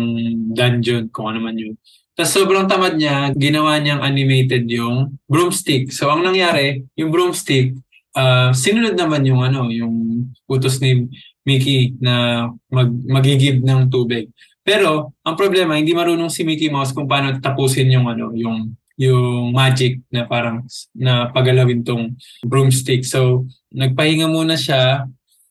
dungeon 0.52 1.08
kung 1.08 1.32
ano 1.32 1.40
man 1.40 1.56
yun. 1.56 1.76
Tapos 2.14 2.30
sobrang 2.30 2.70
tamad 2.70 2.94
niya, 2.94 3.34
ginawa 3.34 3.74
niyang 3.82 3.98
animated 3.98 4.70
yung 4.70 5.18
broomstick. 5.26 5.90
So 5.90 6.14
ang 6.14 6.22
nangyari, 6.22 6.86
yung 6.94 7.10
broomstick, 7.10 7.74
uh, 8.14 8.54
sinunod 8.54 8.94
naman 8.94 9.26
yung 9.26 9.42
ano, 9.42 9.66
yung 9.66 10.28
utos 10.46 10.78
ni 10.78 11.10
Mickey 11.42 11.98
na 11.98 12.46
mag 12.70 12.88
magigib 13.04 13.60
ng 13.60 13.90
tubig. 13.90 14.30
Pero 14.64 15.12
ang 15.20 15.36
problema, 15.36 15.76
hindi 15.76 15.92
marunong 15.92 16.32
si 16.32 16.40
Mickey 16.40 16.72
Mouse 16.72 16.96
kung 16.96 17.04
paano 17.04 17.36
tapusin 17.36 17.92
yung 17.92 18.08
ano, 18.08 18.32
yung 18.32 18.72
yung 18.96 19.50
magic 19.52 20.00
na 20.08 20.24
parang 20.24 20.64
na 20.96 21.28
pagalawin 21.28 21.84
tong 21.84 22.16
broomstick. 22.46 23.04
So, 23.04 23.44
nagpahinga 23.74 24.30
muna 24.30 24.56
siya, 24.56 25.04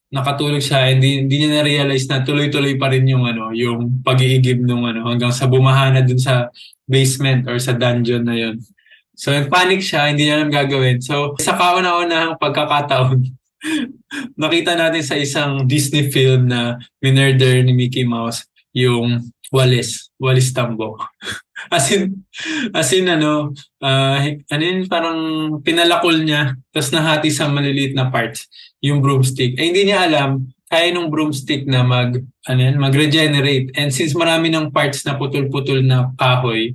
nakatulog 0.10 0.64
siya, 0.64 0.90
hindi 0.96 1.22
hindi 1.22 1.46
niya 1.46 1.62
na-realize 1.62 2.10
na 2.10 2.26
tuloy-tuloy 2.26 2.80
pa 2.80 2.90
rin 2.90 3.06
yung 3.06 3.30
ano, 3.30 3.54
yung 3.54 4.02
pag-iigib 4.02 4.66
ng 4.66 4.82
ano 4.96 5.02
hanggang 5.12 5.36
sa 5.36 5.46
bumahana 5.46 6.02
dun 6.02 6.18
sa 6.20 6.50
basement 6.90 7.46
or 7.46 7.62
sa 7.62 7.78
dungeon 7.78 8.26
na 8.26 8.36
yon. 8.36 8.58
So, 9.14 9.30
nag-panic 9.30 9.86
siya, 9.86 10.10
hindi 10.10 10.26
niya 10.26 10.42
alam 10.42 10.50
gagawin. 10.50 10.98
So, 11.06 11.38
sa 11.38 11.54
kauna-unahang 11.54 12.42
pagkakataon, 12.42 13.22
nakita 14.42 14.74
natin 14.74 15.04
sa 15.06 15.16
isang 15.20 15.70
Disney 15.70 16.10
film 16.10 16.50
na 16.50 16.82
minurder 16.98 17.62
ni 17.62 17.78
Mickey 17.78 18.08
Mouse 18.08 18.42
yung 18.74 19.32
Walis, 19.54 20.10
Walis 20.18 20.50
Tambo. 20.50 20.98
as 21.72 21.94
in, 21.94 22.26
as 22.74 22.90
in 22.92 23.06
ano, 23.06 23.54
uh, 23.80 24.18
ano 24.50 24.64
yun, 24.66 24.90
parang 24.90 25.20
pinalakol 25.62 26.18
niya, 26.20 26.58
tapos 26.74 26.90
nahati 26.90 27.30
sa 27.30 27.48
maliliit 27.48 27.94
na 27.94 28.10
parts, 28.10 28.50
yung 28.82 29.00
broomstick. 29.00 29.54
Eh, 29.56 29.70
hindi 29.70 29.88
niya 29.88 30.10
alam, 30.10 30.50
kaya 30.66 30.90
nung 30.90 31.14
broomstick 31.14 31.70
na 31.70 31.86
mag, 31.86 32.18
ano 32.50 32.60
yan, 32.60 32.82
mag-regenerate. 32.82 33.70
And 33.78 33.94
since 33.94 34.18
marami 34.18 34.50
ng 34.50 34.74
parts 34.74 35.06
na 35.06 35.14
putol-putol 35.16 35.86
na 35.86 36.10
kahoy, 36.18 36.74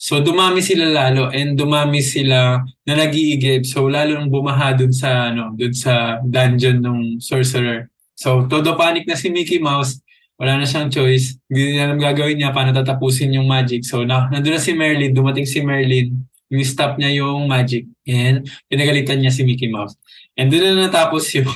So 0.00 0.24
dumami 0.24 0.64
sila 0.64 0.88
lalo 0.88 1.28
and 1.28 1.60
dumami 1.60 2.00
sila 2.00 2.64
na 2.88 2.92
nag-iigib. 2.96 3.68
So 3.68 3.84
lalo 3.84 4.16
nang 4.16 4.32
bumaha 4.32 4.72
dun 4.72 4.96
sa 4.96 5.28
ano, 5.28 5.52
dun 5.52 5.76
sa 5.76 6.16
dungeon 6.24 6.80
ng 6.80 7.00
sorcerer. 7.20 7.92
So 8.16 8.48
todo 8.48 8.80
panic 8.80 9.04
na 9.04 9.12
si 9.12 9.28
Mickey 9.28 9.60
Mouse. 9.60 10.00
Wala 10.40 10.56
na 10.56 10.64
siyang 10.64 10.88
choice. 10.88 11.36
Hindi 11.52 11.76
niya 11.76 11.84
alam 11.84 12.00
gagawin 12.00 12.40
niya 12.40 12.56
paano 12.56 12.72
tatapusin 12.72 13.36
yung 13.36 13.44
magic. 13.44 13.84
So 13.84 14.08
na, 14.08 14.32
nandun 14.32 14.56
na 14.56 14.62
si 14.62 14.72
Merlin, 14.72 15.12
dumating 15.12 15.44
si 15.44 15.60
Merlin. 15.60 16.16
Yung 16.48 16.64
stop 16.64 16.96
niya 16.96 17.20
yung 17.20 17.44
magic. 17.44 17.84
And 18.08 18.48
pinagalitan 18.72 19.20
niya 19.20 19.36
si 19.36 19.44
Mickey 19.44 19.68
Mouse. 19.68 20.00
And 20.40 20.48
doon 20.48 20.80
na 20.80 20.88
natapos 20.88 21.28
yung 21.36 21.52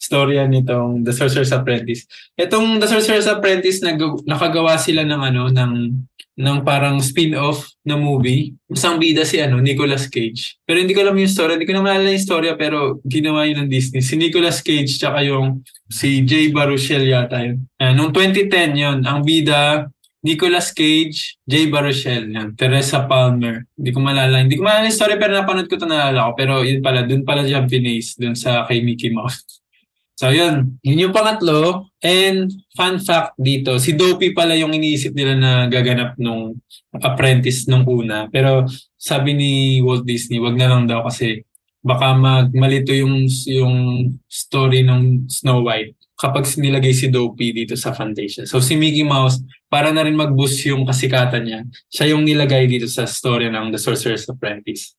storya 0.00 0.46
nitong 0.46 1.02
The 1.02 1.12
Sorcerer's 1.12 1.52
Apprentice. 1.52 2.06
Itong 2.38 2.78
The 2.78 2.88
Sorcerer's 2.88 3.28
Apprentice, 3.28 3.84
nag- 3.84 4.24
nakagawa 4.24 4.78
sila 4.80 5.04
ng 5.04 5.20
ano, 5.20 5.42
ng 5.52 5.72
ng 6.40 6.64
parang 6.64 6.96
spin-off 7.04 7.68
na 7.84 8.00
movie. 8.00 8.56
Isang 8.72 8.96
bida 8.96 9.28
si 9.28 9.36
ano, 9.44 9.60
Nicolas 9.60 10.08
Cage. 10.08 10.56
Pero 10.64 10.80
hindi 10.80 10.96
ko 10.96 11.04
alam 11.04 11.20
yung 11.20 11.28
story. 11.28 11.60
Hindi 11.60 11.68
ko 11.68 11.76
na 11.76 11.84
maalala 11.84 12.08
yung 12.08 12.24
story 12.24 12.48
pero 12.56 12.96
ginawa 13.04 13.44
yun 13.44 13.64
ng 13.64 13.68
Disney. 13.68 14.00
Si 14.00 14.16
Nicolas 14.16 14.64
Cage 14.64 14.96
tsaka 14.96 15.20
yung 15.20 15.60
si 15.92 16.24
Jay 16.24 16.48
Baruchel 16.48 17.04
yata 17.04 17.44
yun. 17.44 17.68
Uh, 17.76 17.92
noong 17.92 18.16
2010 18.16 18.72
yun, 18.72 18.98
ang 19.04 19.20
bida 19.20 19.92
Nicolas 20.20 20.68
Cage, 20.76 21.40
Jay 21.48 21.72
Baruchel, 21.72 22.28
yan. 22.28 22.52
Teresa 22.52 23.08
Palmer. 23.08 23.64
Hindi 23.72 23.88
ko 23.88 24.04
malala. 24.04 24.44
Hindi 24.44 24.60
ko 24.60 24.68
malala 24.68 24.84
yung 24.84 24.96
story 24.96 25.16
pero 25.16 25.32
napanood 25.32 25.64
ko 25.64 25.80
ito 25.80 25.88
naalala 25.88 26.28
ko. 26.28 26.32
Pero 26.36 26.52
yun 26.60 26.84
pala, 26.84 27.08
dun 27.08 27.24
pala 27.24 27.40
siya 27.40 27.64
pinase 27.64 28.20
dun 28.20 28.36
sa 28.36 28.68
kay 28.68 28.84
Mickey 28.84 29.08
Mouse. 29.08 29.40
So 30.20 30.28
yun, 30.28 30.76
yun 30.84 31.08
yung 31.08 31.16
pangatlo. 31.16 31.88
And 32.04 32.52
fun 32.76 33.00
fact 33.00 33.40
dito, 33.40 33.80
si 33.80 33.96
Dopey 33.96 34.36
pala 34.36 34.52
yung 34.52 34.76
iniisip 34.76 35.16
nila 35.16 35.32
na 35.32 35.52
gaganap 35.64 36.20
nung 36.20 36.60
apprentice 37.00 37.64
nung 37.72 37.88
una. 37.88 38.28
Pero 38.28 38.68
sabi 39.00 39.32
ni 39.32 39.80
Walt 39.80 40.04
Disney, 40.04 40.36
wag 40.36 40.60
na 40.60 40.68
lang 40.68 40.84
daw 40.84 41.08
kasi 41.08 41.40
baka 41.80 42.12
magmalito 42.12 42.92
yung 42.92 43.24
yung 43.48 43.76
story 44.28 44.84
ng 44.84 45.24
Snow 45.32 45.64
White 45.64 45.96
kapag 46.20 46.44
nilagay 46.52 46.92
si 46.92 47.08
Dopey 47.08 47.56
dito 47.56 47.72
sa 47.72 47.96
Fantasia. 47.96 48.44
So 48.44 48.60
si 48.60 48.76
Mickey 48.76 49.08
Mouse, 49.08 49.40
para 49.72 49.88
na 49.88 50.04
rin 50.04 50.20
mag-boost 50.20 50.68
yung 50.68 50.84
kasikatan 50.84 51.48
niya, 51.48 51.60
siya 51.88 52.12
yung 52.12 52.28
nilagay 52.28 52.68
dito 52.68 52.84
sa 52.92 53.08
story 53.08 53.48
ng 53.48 53.72
The 53.72 53.80
Sorcerer's 53.80 54.28
Apprentice. 54.28 54.92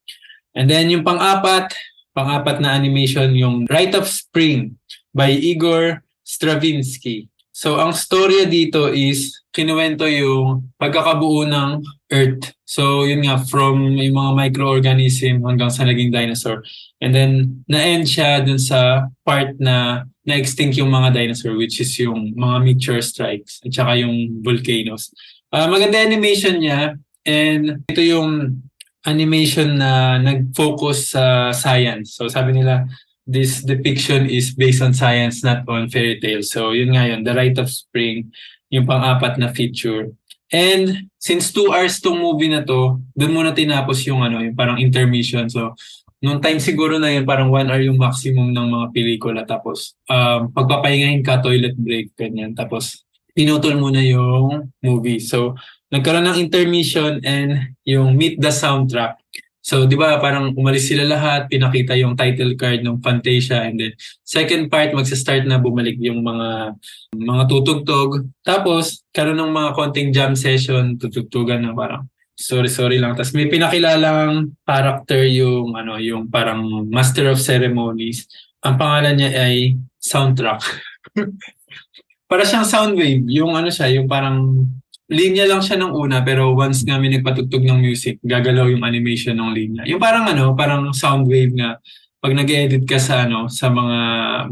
And 0.57 0.65
then 0.65 0.89
yung 0.89 1.05
pang-apat, 1.05 1.77
pang-apat 2.17 2.57
na 2.57 2.73
animation, 2.73 3.37
yung 3.37 3.69
Rite 3.69 4.01
of 4.01 4.09
Spring 4.09 4.81
by 5.13 5.31
Igor 5.31 6.03
Stravinsky. 6.23 7.31
So 7.51 7.77
ang 7.77 7.91
storya 7.91 8.47
dito 8.47 8.89
is 8.89 9.43
kinuwento 9.51 10.07
yung 10.07 10.71
pagkakabuo 10.79 11.43
ng 11.45 11.83
Earth. 12.07 12.55
So 12.63 13.03
yun 13.03 13.27
nga 13.27 13.43
from 13.43 13.99
yung 13.99 14.15
mga 14.15 14.31
microorganism 14.47 15.43
hanggang 15.43 15.67
sa 15.67 15.83
naging 15.83 16.15
dinosaur. 16.15 16.63
And 17.03 17.11
then 17.11 17.61
na-end 17.67 18.07
siya 18.07 18.41
dun 18.47 18.57
sa 18.57 19.11
part 19.27 19.59
na 19.59 20.07
na-extinct 20.23 20.79
yung 20.79 20.89
mga 20.89 21.11
dinosaur 21.11 21.59
which 21.59 21.83
is 21.83 21.91
yung 21.99 22.31
mga 22.39 22.57
meteor 22.63 22.99
strikes 23.03 23.59
at 23.67 23.75
saka 23.75 23.99
yung 23.99 24.39
volcanoes. 24.39 25.11
Uh, 25.51 25.67
maganda 25.67 25.99
animation 25.99 26.63
niya 26.63 26.95
and 27.27 27.83
ito 27.91 27.99
yung 27.99 28.63
animation 29.03 29.75
na 29.75 30.21
nag-focus 30.23 31.17
sa 31.17 31.51
science. 31.51 32.15
So 32.15 32.31
sabi 32.31 32.55
nila 32.55 32.87
this 33.27 33.61
depiction 33.61 34.29
is 34.29 34.53
based 34.53 34.81
on 34.81 34.93
science, 34.93 35.43
not 35.43 35.63
on 35.69 35.89
fairy 35.89 36.19
tales. 36.19 36.51
So 36.51 36.71
yun 36.71 36.93
nga 36.93 37.07
yun, 37.07 37.23
The 37.23 37.33
Rite 37.33 37.59
of 37.61 37.69
Spring, 37.69 38.31
yung 38.71 38.87
pang-apat 38.87 39.37
na 39.37 39.53
feature. 39.53 40.09
And 40.51 41.07
since 41.15 41.55
two 41.55 41.71
hours 41.71 42.03
tong 42.03 42.19
movie 42.19 42.51
na 42.51 42.65
to, 42.67 42.99
doon 43.15 43.31
muna 43.31 43.55
tinapos 43.55 44.03
yung 44.03 44.19
ano, 44.19 44.43
yung 44.43 44.57
parang 44.57 44.81
intermission. 44.83 45.47
So 45.47 45.79
nung 46.19 46.43
time 46.43 46.59
siguro 46.59 46.99
na 46.99 47.07
yun, 47.07 47.23
parang 47.23 47.47
one 47.47 47.71
hour 47.71 47.79
yung 47.79 47.95
maximum 47.95 48.51
ng 48.51 48.67
mga 48.67 48.87
pelikula. 48.91 49.41
Tapos 49.47 49.95
um, 50.11 50.51
pagpapahingahin 50.51 51.23
ka, 51.23 51.39
toilet 51.39 51.77
break, 51.79 52.11
ganyan. 52.19 52.51
Tapos 52.51 53.07
pinutol 53.31 53.79
muna 53.79 54.03
yung 54.03 54.75
movie. 54.83 55.23
So 55.23 55.55
nagkaroon 55.87 56.27
ng 56.27 56.39
intermission 56.39 57.23
and 57.23 57.75
yung 57.87 58.19
Meet 58.19 58.43
the 58.43 58.51
Soundtrack. 58.51 59.20
So, 59.61 59.85
di 59.85 59.93
ba, 59.93 60.17
parang 60.17 60.57
umalis 60.57 60.89
sila 60.89 61.05
lahat, 61.05 61.45
pinakita 61.45 61.93
yung 61.93 62.17
title 62.17 62.57
card 62.57 62.81
ng 62.81 62.97
Fantasia, 62.97 63.61
and 63.61 63.77
then 63.77 63.93
second 64.25 64.73
part, 64.73 64.89
magsa-start 64.89 65.45
na 65.45 65.61
bumalik 65.61 66.01
yung 66.01 66.25
mga 66.25 66.73
mga 67.13 67.43
tutugtog. 67.45 68.25
Tapos, 68.41 69.05
karon 69.13 69.37
ng 69.37 69.53
mga 69.53 69.69
konting 69.77 70.09
jam 70.09 70.33
session, 70.33 70.97
tutugtugan 70.97 71.61
na 71.61 71.77
parang 71.77 72.09
sorry 72.41 72.73
sorry 72.73 72.97
lang. 72.97 73.13
Tapos 73.13 73.37
may 73.37 73.45
pinakilalang 73.45 74.57
character 74.65 75.29
yung 75.29 75.77
ano, 75.77 76.01
yung 76.01 76.25
parang 76.27 76.89
Master 76.89 77.29
of 77.29 77.37
Ceremonies. 77.37 78.25
Ang 78.65 78.81
pangalan 78.81 79.13
niya 79.13 79.31
ay 79.37 79.77
Soundtrack. 80.01 80.65
Para 82.31 82.41
siyang 82.47 82.65
Soundwave, 82.65 83.21
yung 83.29 83.53
ano 83.53 83.69
siya, 83.69 83.93
yung 83.93 84.09
parang 84.09 84.65
linya 85.11 85.43
lang 85.43 85.59
siya 85.59 85.75
ng 85.83 85.91
una 85.91 86.23
pero 86.23 86.55
once 86.55 86.87
nga 86.87 86.95
may 86.95 87.11
nagpatugtog 87.11 87.67
ng 87.67 87.83
music, 87.83 88.17
gagalaw 88.23 88.71
yung 88.71 88.87
animation 88.87 89.35
ng 89.35 89.51
linya. 89.51 89.83
Yung 89.83 89.99
parang 89.99 90.31
ano, 90.31 90.55
parang 90.55 90.95
sound 90.95 91.27
wave 91.27 91.51
nga 91.51 91.75
pag 92.23 92.31
nag-edit 92.31 92.87
ka 92.87 92.95
sa 92.95 93.27
ano, 93.27 93.51
sa 93.51 93.67
mga 93.67 93.97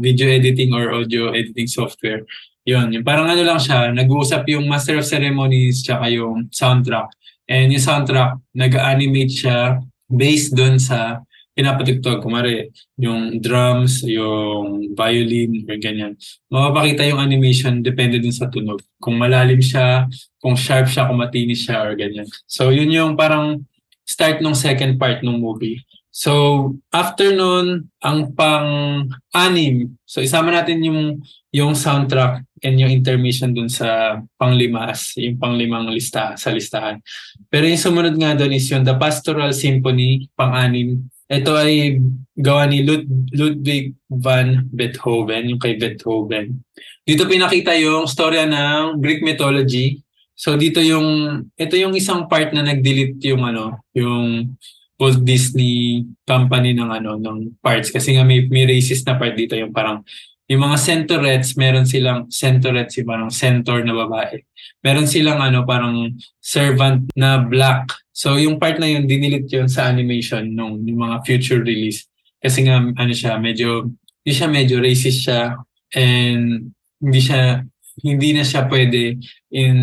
video 0.04 0.28
editing 0.28 0.76
or 0.76 0.92
audio 0.92 1.32
editing 1.32 1.64
software. 1.64 2.28
Yun, 2.68 2.92
yung 2.92 3.06
parang 3.06 3.24
ano 3.24 3.40
lang 3.40 3.56
siya, 3.56 3.88
nag-uusap 3.88 4.44
yung 4.52 4.68
master 4.68 5.00
of 5.00 5.08
ceremonies 5.08 5.80
tsaka 5.80 6.12
yung 6.12 6.52
soundtrack. 6.52 7.08
And 7.48 7.72
yung 7.72 7.80
soundtrack, 7.80 8.36
nag-animate 8.52 9.32
siya 9.32 9.80
based 10.12 10.52
doon 10.52 10.76
sa 10.76 11.24
pinapatugtog. 11.60 12.24
Kumari, 12.24 12.72
yung 12.96 13.36
drums, 13.36 14.00
yung 14.08 14.96
violin, 14.96 15.68
or 15.68 15.76
ganyan. 15.76 16.16
Mapapakita 16.48 17.04
yung 17.04 17.20
animation 17.20 17.84
depende 17.84 18.16
din 18.16 18.32
sa 18.32 18.48
tunog. 18.48 18.80
Kung 18.96 19.20
malalim 19.20 19.60
siya, 19.60 20.08
kung 20.40 20.56
sharp 20.56 20.88
siya, 20.88 21.04
kung 21.04 21.20
matinis 21.20 21.68
siya, 21.68 21.84
or 21.84 21.92
ganyan. 21.92 22.24
So, 22.48 22.72
yun 22.72 22.88
yung 22.88 23.12
parang 23.20 23.68
start 24.08 24.40
ng 24.40 24.56
second 24.56 24.96
part 24.96 25.20
ng 25.20 25.36
movie. 25.36 25.84
So, 26.10 26.74
after 26.90 27.30
nun, 27.30 27.86
ang 28.02 28.34
pang-anim, 28.34 29.94
so 30.02 30.18
isama 30.18 30.50
natin 30.50 30.82
yung 30.82 31.22
yung 31.54 31.78
soundtrack 31.78 32.42
and 32.66 32.82
yung 32.82 32.90
intermission 32.90 33.54
dun 33.54 33.70
sa 33.70 34.18
panglima 34.34 34.90
yung 35.18 35.38
panglimang 35.38 35.86
lista 35.86 36.34
sa 36.34 36.50
listahan. 36.50 36.98
Pero 37.46 37.66
yung 37.66 37.78
sumunod 37.78 38.14
nga 38.18 38.34
doon 38.34 38.58
is 38.58 38.66
yung 38.70 38.82
The 38.82 38.98
Pastoral 38.98 39.54
Symphony, 39.54 40.26
pang-anim, 40.34 41.06
ito 41.30 41.54
ay 41.54 42.02
gawa 42.34 42.66
ni 42.66 42.82
Lud- 42.82 43.30
Ludwig 43.30 43.94
van 44.10 44.66
Beethoven, 44.74 45.54
yung 45.54 45.62
kay 45.62 45.78
Beethoven. 45.78 46.58
Dito 47.06 47.30
pinakita 47.30 47.70
yung 47.78 48.10
storya 48.10 48.50
ng 48.50 48.98
Greek 48.98 49.22
mythology. 49.22 50.02
So 50.34 50.58
dito 50.58 50.82
yung 50.82 51.40
ito 51.54 51.74
yung 51.78 51.94
isang 51.94 52.26
part 52.26 52.50
na 52.50 52.66
nag-delete 52.66 53.22
yung 53.30 53.46
ano, 53.46 53.78
yung 53.94 54.56
Walt 55.00 55.24
Disney 55.24 56.04
company 56.28 56.76
ng 56.76 56.90
ano 56.90 57.16
ng 57.16 57.56
parts 57.64 57.88
kasi 57.88 58.18
nga 58.18 58.26
may, 58.26 58.44
may 58.52 58.68
racist 58.68 59.08
na 59.08 59.16
part 59.16 59.32
dito 59.32 59.56
yung 59.56 59.72
parang 59.72 60.04
yung 60.50 60.66
mga 60.66 60.78
centaurettes, 60.82 61.54
meron 61.54 61.86
silang 61.86 62.26
centaurettes, 62.26 62.98
yung 62.98 63.06
parang 63.06 63.30
centaur 63.30 63.86
na 63.86 63.94
babae. 63.94 64.42
Meron 64.82 65.06
silang 65.06 65.38
ano, 65.38 65.62
parang 65.62 66.10
servant 66.42 67.06
na 67.14 67.38
black. 67.38 67.86
So 68.10 68.34
yung 68.34 68.58
part 68.58 68.82
na 68.82 68.90
yun, 68.90 69.06
dinilit 69.06 69.46
yun 69.46 69.70
sa 69.70 69.86
animation 69.86 70.50
nung 70.50 70.82
yung 70.82 71.06
mga 71.06 71.22
future 71.22 71.62
release. 71.62 72.10
Kasi 72.42 72.66
nga, 72.66 72.82
ano 72.82 73.12
siya, 73.14 73.38
medyo, 73.38 73.94
hindi 74.26 74.32
siya 74.34 74.48
medyo 74.50 74.82
racist 74.82 75.22
siya 75.22 75.54
and 75.94 76.74
hindi 76.98 77.20
siya, 77.22 77.62
hindi 78.02 78.28
na 78.34 78.42
siya 78.42 78.66
pwede 78.66 79.22
in 79.54 79.76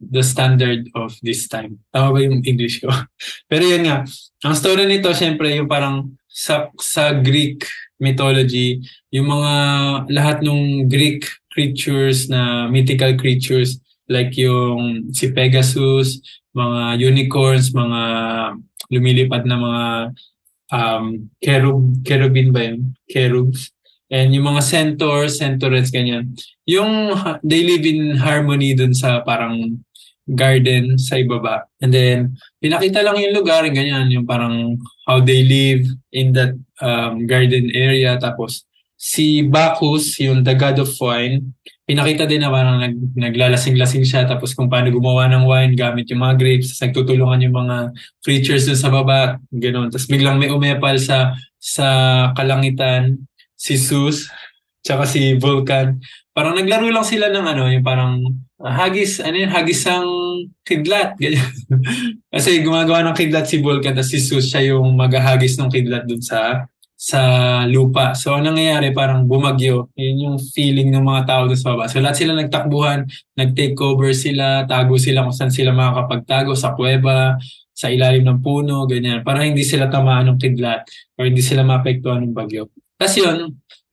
the 0.00 0.24
standard 0.24 0.88
of 0.96 1.12
this 1.20 1.44
time. 1.44 1.76
Tama 1.92 2.08
ba 2.08 2.18
yung 2.24 2.40
English 2.40 2.80
ko? 2.80 2.88
Pero 3.52 3.68
yun 3.68 3.84
nga, 3.84 4.00
ang 4.48 4.54
story 4.56 4.88
nito, 4.88 5.12
syempre, 5.12 5.52
yung 5.52 5.68
parang 5.68 6.08
sa, 6.24 6.72
sa 6.80 7.12
Greek 7.20 7.68
mythology, 8.04 8.84
yung 9.08 9.32
mga 9.32 9.52
lahat 10.12 10.44
ng 10.44 10.92
Greek 10.92 11.24
creatures 11.48 12.28
na 12.28 12.68
mythical 12.68 13.16
creatures 13.16 13.80
like 14.12 14.36
yung 14.36 15.08
si 15.16 15.32
Pegasus, 15.32 16.20
mga 16.52 17.00
unicorns, 17.00 17.72
mga 17.72 18.02
lumilipad 18.92 19.48
na 19.48 19.56
mga 19.56 19.84
um, 20.70 21.04
cherub, 21.40 21.80
cherubin 22.04 22.52
ba 22.52 22.60
yun? 22.68 22.92
Cherubs. 23.08 23.72
And 24.12 24.30
yung 24.36 24.46
mga 24.54 24.62
centaurs, 24.62 25.40
centaurets, 25.40 25.90
ganyan. 25.90 26.36
Yung 26.68 27.16
they 27.42 27.64
live 27.64 27.82
in 27.88 28.20
harmony 28.20 28.76
dun 28.76 28.92
sa 28.92 29.24
parang 29.24 29.80
garden 30.28 30.96
sa 30.96 31.20
ibaba. 31.20 31.68
And 31.84 31.92
then, 31.92 32.18
pinakita 32.60 33.04
lang 33.04 33.20
yung 33.20 33.36
lugar, 33.36 33.64
ganyan, 33.68 34.08
yung 34.08 34.24
parang 34.24 34.80
how 35.04 35.20
they 35.20 35.44
live 35.44 35.84
in 36.12 36.32
that 36.32 36.56
um, 36.80 37.28
garden 37.28 37.68
area. 37.76 38.16
Tapos, 38.16 38.64
si 38.96 39.44
Bacchus, 39.44 40.16
yung 40.24 40.40
the 40.40 40.56
god 40.56 40.80
of 40.80 40.88
wine, 40.96 41.52
pinakita 41.84 42.24
din 42.24 42.40
na 42.40 42.48
parang 42.48 42.80
nag, 42.80 42.96
naglalasing-lasing 43.12 44.08
siya 44.08 44.24
tapos 44.24 44.56
kung 44.56 44.72
paano 44.72 44.88
gumawa 44.88 45.28
ng 45.28 45.44
wine 45.44 45.72
gamit 45.76 46.08
yung 46.08 46.24
mga 46.24 46.40
grapes 46.40 46.72
tapos 46.72 46.82
nagtutulungan 46.88 47.44
yung 47.44 47.56
mga 47.60 47.76
creatures 48.24 48.64
dun 48.64 48.80
sa 48.80 48.88
baba 48.88 49.36
ganoon 49.52 49.92
tapos 49.92 50.08
biglang 50.08 50.40
may 50.40 50.48
umepal 50.48 50.96
sa 50.96 51.36
sa 51.60 51.86
kalangitan 52.32 53.20
si 53.52 53.76
Zeus 53.76 54.32
tsaka 54.80 55.04
si 55.04 55.36
Vulcan 55.36 56.00
parang 56.32 56.56
naglaro 56.56 56.88
lang 56.88 57.04
sila 57.04 57.28
ng 57.28 57.46
ano 57.52 57.68
yung 57.68 57.84
parang 57.84 58.24
hagis 58.64 59.20
ano 59.20 59.36
yun 59.36 59.52
hagisang 59.52 60.08
kidlat 60.64 61.20
kasi 62.32 62.64
gumagawa 62.64 63.04
ng 63.04 63.16
kidlat 63.16 63.44
si 63.44 63.60
Vulcan 63.60 63.92
tapos 63.92 64.08
si 64.08 64.18
Zeus 64.24 64.48
siya 64.48 64.72
yung 64.72 64.96
maghahagis 64.96 65.60
ng 65.60 65.68
kidlat 65.68 66.08
dun 66.08 66.24
sa 66.24 66.64
sa 67.04 67.20
lupa. 67.68 68.16
So, 68.16 68.32
ang 68.32 68.48
nangyayari, 68.48 68.94
parang 68.96 69.28
bumagyo. 69.28 69.92
Yun 69.92 70.16
yung 70.24 70.38
feeling 70.40 70.88
ng 70.88 71.04
mga 71.04 71.28
tao 71.28 71.42
doon 71.44 71.60
sa 71.60 71.76
baba. 71.76 71.84
So, 71.90 72.00
lahat 72.00 72.16
sila 72.16 72.32
nagtakbuhan, 72.32 73.04
nag-take 73.36 73.76
over 73.76 74.08
sila, 74.16 74.64
tago 74.64 74.96
sila 74.96 75.20
kung 75.20 75.36
saan 75.36 75.52
sila 75.52 75.76
makakapagtago, 75.76 76.56
sa 76.56 76.72
kuweba, 76.72 77.36
sa 77.74 77.92
ilalim 77.92 78.24
ng 78.24 78.40
puno, 78.40 78.88
ganyan. 78.88 79.20
Para 79.20 79.44
hindi 79.44 79.66
sila 79.66 79.90
tamaan 79.92 80.32
ng 80.32 80.38
kidlat 80.40 80.86
or 81.18 81.26
hindi 81.28 81.42
sila 81.42 81.66
maapektuhan 81.66 82.24
ng 82.24 82.32
bagyo. 82.32 82.70
Tapos 82.98 83.16
yun, 83.18 83.38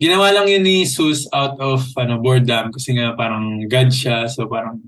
ginawa 0.01 0.33
lang 0.33 0.49
yun 0.49 0.63
ni 0.65 0.85
Sus 0.85 1.29
out 1.29 1.57
of 1.61 1.85
ano, 1.97 2.17
boredom 2.21 2.73
kasi 2.73 2.97
nga 2.97 3.13
parang 3.13 3.65
God 3.69 3.89
siya. 3.89 4.25
So, 4.29 4.49
parang 4.49 4.81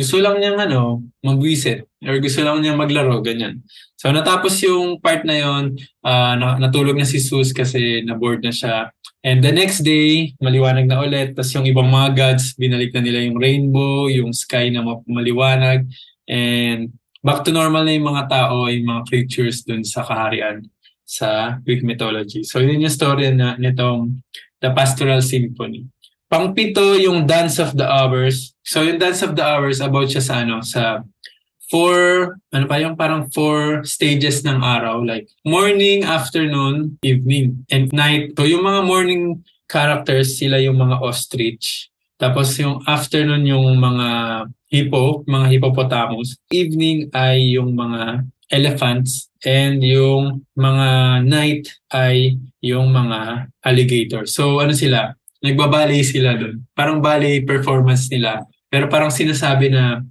gusto 0.00 0.16
lang 0.22 0.38
niyang 0.38 0.58
ano, 0.58 1.02
mag-visit 1.20 1.84
or 2.06 2.16
gusto 2.22 2.40
lang 2.40 2.62
niyang 2.62 2.78
maglaro, 2.78 3.20
ganyan. 3.20 3.60
So 4.00 4.08
natapos 4.08 4.56
yung 4.64 4.96
part 4.96 5.28
na 5.28 5.36
yon, 5.36 5.76
uh, 6.00 6.34
natulog 6.56 6.96
na 6.96 7.04
si 7.04 7.20
Sus 7.20 7.52
kasi 7.52 8.00
na-bored 8.00 8.40
na 8.40 8.48
siya. 8.48 8.88
And 9.20 9.44
the 9.44 9.52
next 9.52 9.84
day, 9.84 10.32
maliwanag 10.40 10.88
na 10.88 11.04
ulit. 11.04 11.36
Tapos 11.36 11.52
yung 11.52 11.68
ibang 11.68 11.92
mga 11.92 12.16
gods, 12.16 12.56
binalik 12.56 12.96
na 12.96 13.04
nila 13.04 13.20
yung 13.20 13.36
rainbow, 13.36 14.08
yung 14.08 14.32
sky 14.32 14.72
na 14.72 14.80
maliwanag. 15.04 15.84
And 16.24 16.96
back 17.20 17.44
to 17.44 17.52
normal 17.52 17.84
na 17.84 17.92
yung 17.92 18.08
mga 18.08 18.24
tao, 18.32 18.72
yung 18.72 18.88
mga 18.88 19.02
creatures 19.04 19.68
dun 19.68 19.84
sa 19.84 20.00
kaharian 20.00 20.64
sa 21.10 21.58
Greek 21.66 21.82
mythology. 21.82 22.46
So 22.46 22.62
yun 22.62 22.86
yung 22.86 22.94
story 22.94 23.34
na 23.34 23.58
nitong 23.58 24.22
The 24.62 24.70
Pastoral 24.70 25.18
Symphony. 25.26 25.90
Pangpito 26.30 26.94
yung 26.94 27.26
Dance 27.26 27.58
of 27.58 27.74
the 27.74 27.82
Hours. 27.82 28.54
So 28.62 28.86
yung 28.86 29.02
Dance 29.02 29.26
of 29.26 29.34
the 29.34 29.42
Hours 29.42 29.82
about 29.82 30.06
siya 30.06 30.22
sa 30.22 30.46
ano 30.46 30.62
sa 30.62 31.02
four 31.66 32.34
ano 32.54 32.64
pa 32.70 32.78
yung 32.78 32.94
parang 32.94 33.26
four 33.34 33.82
stages 33.82 34.46
ng 34.46 34.62
araw 34.62 35.02
like 35.02 35.26
morning, 35.42 36.06
afternoon, 36.06 36.94
evening, 37.02 37.66
and 37.74 37.90
night. 37.90 38.30
So 38.38 38.46
yung 38.46 38.62
mga 38.62 38.86
morning 38.86 39.42
characters 39.66 40.38
sila 40.38 40.62
yung 40.62 40.78
mga 40.78 41.02
ostrich. 41.02 41.90
Tapos 42.14 42.54
yung 42.62 42.78
afternoon 42.86 43.50
yung 43.50 43.66
mga 43.82 44.08
hippo, 44.70 45.26
mga 45.26 45.46
hippopotamus. 45.58 46.38
Evening 46.54 47.10
ay 47.10 47.58
yung 47.58 47.74
mga 47.74 48.22
elephants 48.50 49.29
and 49.46 49.80
yung 49.80 50.44
mga 50.58 50.88
night 51.24 51.64
ay 51.92 52.36
yung 52.60 52.92
mga 52.92 53.48
alligator. 53.64 54.28
So 54.28 54.60
ano 54.60 54.76
sila? 54.76 55.16
nagbaballet 55.40 56.04
sila 56.04 56.36
doon. 56.36 56.62
Parang 56.76 57.00
ballet 57.00 57.42
performance 57.42 58.12
nila. 58.12 58.44
Pero 58.68 58.86
parang 58.86 59.10
sinasabi 59.10 59.72
na 59.72 60.04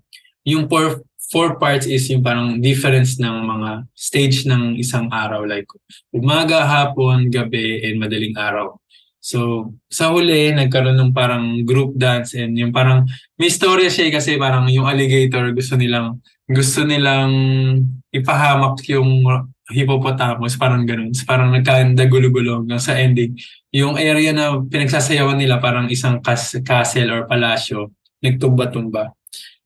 yung 0.43 0.65
four, 0.65 1.05
four 1.29 1.61
parts 1.61 1.85
is 1.85 2.09
yung 2.09 2.25
parang 2.25 2.57
difference 2.59 3.21
ng 3.21 3.45
mga 3.45 3.85
stage 3.93 4.49
ng 4.49 4.75
isang 4.75 5.07
araw. 5.13 5.45
Like 5.45 5.69
umaga, 6.11 6.65
hapon, 6.65 7.29
gabi, 7.29 7.85
and 7.85 8.01
madaling 8.01 8.35
araw. 8.35 8.75
So, 9.19 9.69
sa 9.91 10.15
huli, 10.15 10.55
nagkaroon 10.55 10.95
ng 10.95 11.11
parang 11.11 11.67
group 11.67 11.91
dance 11.99 12.39
and 12.39 12.55
yung 12.55 12.71
parang 12.71 13.03
may 13.35 13.51
storya 13.51 13.91
siya 13.91 14.07
eh, 14.09 14.13
kasi 14.15 14.39
parang 14.39 14.63
yung 14.71 14.87
alligator 14.87 15.51
gusto 15.51 15.75
nilang 15.75 16.23
gusto 16.47 16.87
nilang 16.87 17.35
ipahamak 18.09 18.81
yung 18.89 19.25
hippopotamus, 19.69 20.57
parang 20.57 20.83
ganun. 20.83 21.13
Parang 21.23 21.53
nagkanda 21.53 22.09
gulo-gulo 22.09 22.65
hanggang 22.65 22.81
sa 22.81 22.97
ending. 22.97 23.37
Yung 23.69 23.95
area 24.01 24.33
na 24.33 24.57
pinagsasayawan 24.57 25.37
nila 25.37 25.61
parang 25.61 25.85
isang 25.93 26.17
kas- 26.19 26.57
castle 26.65 27.09
or 27.13 27.21
palasyo, 27.29 27.93
nagtumba-tumba. 28.25 29.13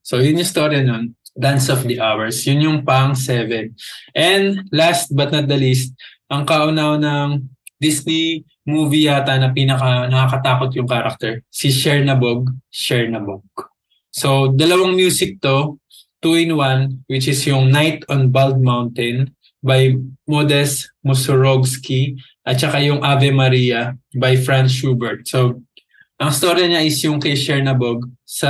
So 0.04 0.20
yun 0.20 0.44
yung 0.44 0.50
story 0.50 0.84
nun. 0.84 1.16
Dance 1.34 1.72
of 1.74 1.82
the 1.88 1.98
Hours. 1.98 2.46
Yun 2.46 2.62
yung 2.62 2.80
pang 2.86 3.18
seven. 3.18 3.74
And 4.14 4.70
last 4.70 5.10
but 5.16 5.34
not 5.34 5.50
the 5.50 5.58
least, 5.58 5.98
ang 6.30 6.46
kaunaw 6.46 7.00
ng 7.02 7.50
Disney 7.82 8.46
movie 8.64 9.10
yata 9.12 9.36
na 9.36 9.50
pinaka 9.52 10.08
nakakatakot 10.08 10.72
yung 10.78 10.88
character. 10.88 11.42
Si 11.50 11.74
Chernabog. 11.74 12.54
Chernabog. 12.70 13.44
So, 14.14 14.54
dalawang 14.54 14.94
music 14.94 15.42
to, 15.42 15.82
two 16.24 16.40
in 16.40 16.56
one, 16.56 17.04
which 17.12 17.28
is 17.28 17.44
yung 17.44 17.70
Night 17.70 18.08
on 18.08 18.32
Bald 18.32 18.64
Mountain 18.64 19.36
by 19.60 20.00
Modest 20.26 20.90
Mussorgsky 21.04 22.16
at 22.48 22.64
saka 22.64 22.80
yung 22.80 23.04
Ave 23.04 23.30
Maria 23.30 23.96
by 24.16 24.40
Franz 24.40 24.72
Schubert. 24.72 25.28
So, 25.28 25.60
ang 26.18 26.32
story 26.32 26.72
niya 26.72 26.88
is 26.88 26.98
yung 27.04 27.20
kay 27.20 27.36
Chernabog. 27.36 28.08
Sa 28.24 28.50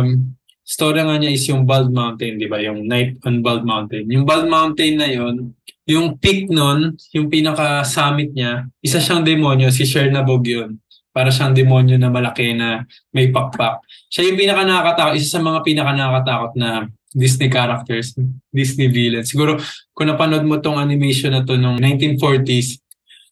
um, 0.00 0.32
story 0.64 1.04
nga 1.04 1.20
niya 1.20 1.32
is 1.36 1.44
yung 1.52 1.68
Bald 1.68 1.92
Mountain, 1.92 2.40
di 2.40 2.48
ba? 2.48 2.56
Yung 2.64 2.88
Night 2.88 3.20
on 3.28 3.44
Bald 3.44 3.68
Mountain. 3.68 4.08
Yung 4.08 4.24
Bald 4.24 4.48
Mountain 4.48 4.94
na 4.96 5.08
yon 5.10 5.52
yung 5.90 6.14
peak 6.22 6.46
nun, 6.46 6.94
yung 7.10 7.26
pinaka-summit 7.26 8.30
niya, 8.30 8.70
isa 8.78 9.02
siyang 9.02 9.26
demonyo, 9.26 9.74
si 9.74 9.82
Chernabog 9.82 10.46
yun. 10.46 10.78
Para 11.10 11.34
siyang 11.34 11.50
demonyo 11.50 11.98
na 11.98 12.06
malaki 12.06 12.54
na 12.54 12.86
may 13.10 13.34
pakpak. 13.34 13.82
Siya 14.06 14.30
yung 14.30 14.38
pinaka 14.38 14.62
nakakatakot, 14.62 15.18
isa 15.18 15.34
sa 15.34 15.42
mga 15.42 15.66
pinaka 15.66 15.90
nakakatakot 15.90 16.52
na 16.54 16.86
Disney 17.10 17.50
characters, 17.50 18.14
Disney 18.54 18.86
villains. 18.86 19.30
Siguro 19.30 19.58
kung 19.90 20.06
napanood 20.06 20.46
mo 20.46 20.62
tong 20.62 20.78
animation 20.78 21.34
na 21.34 21.42
to 21.42 21.58
nung 21.58 21.78
1940s, 21.82 22.78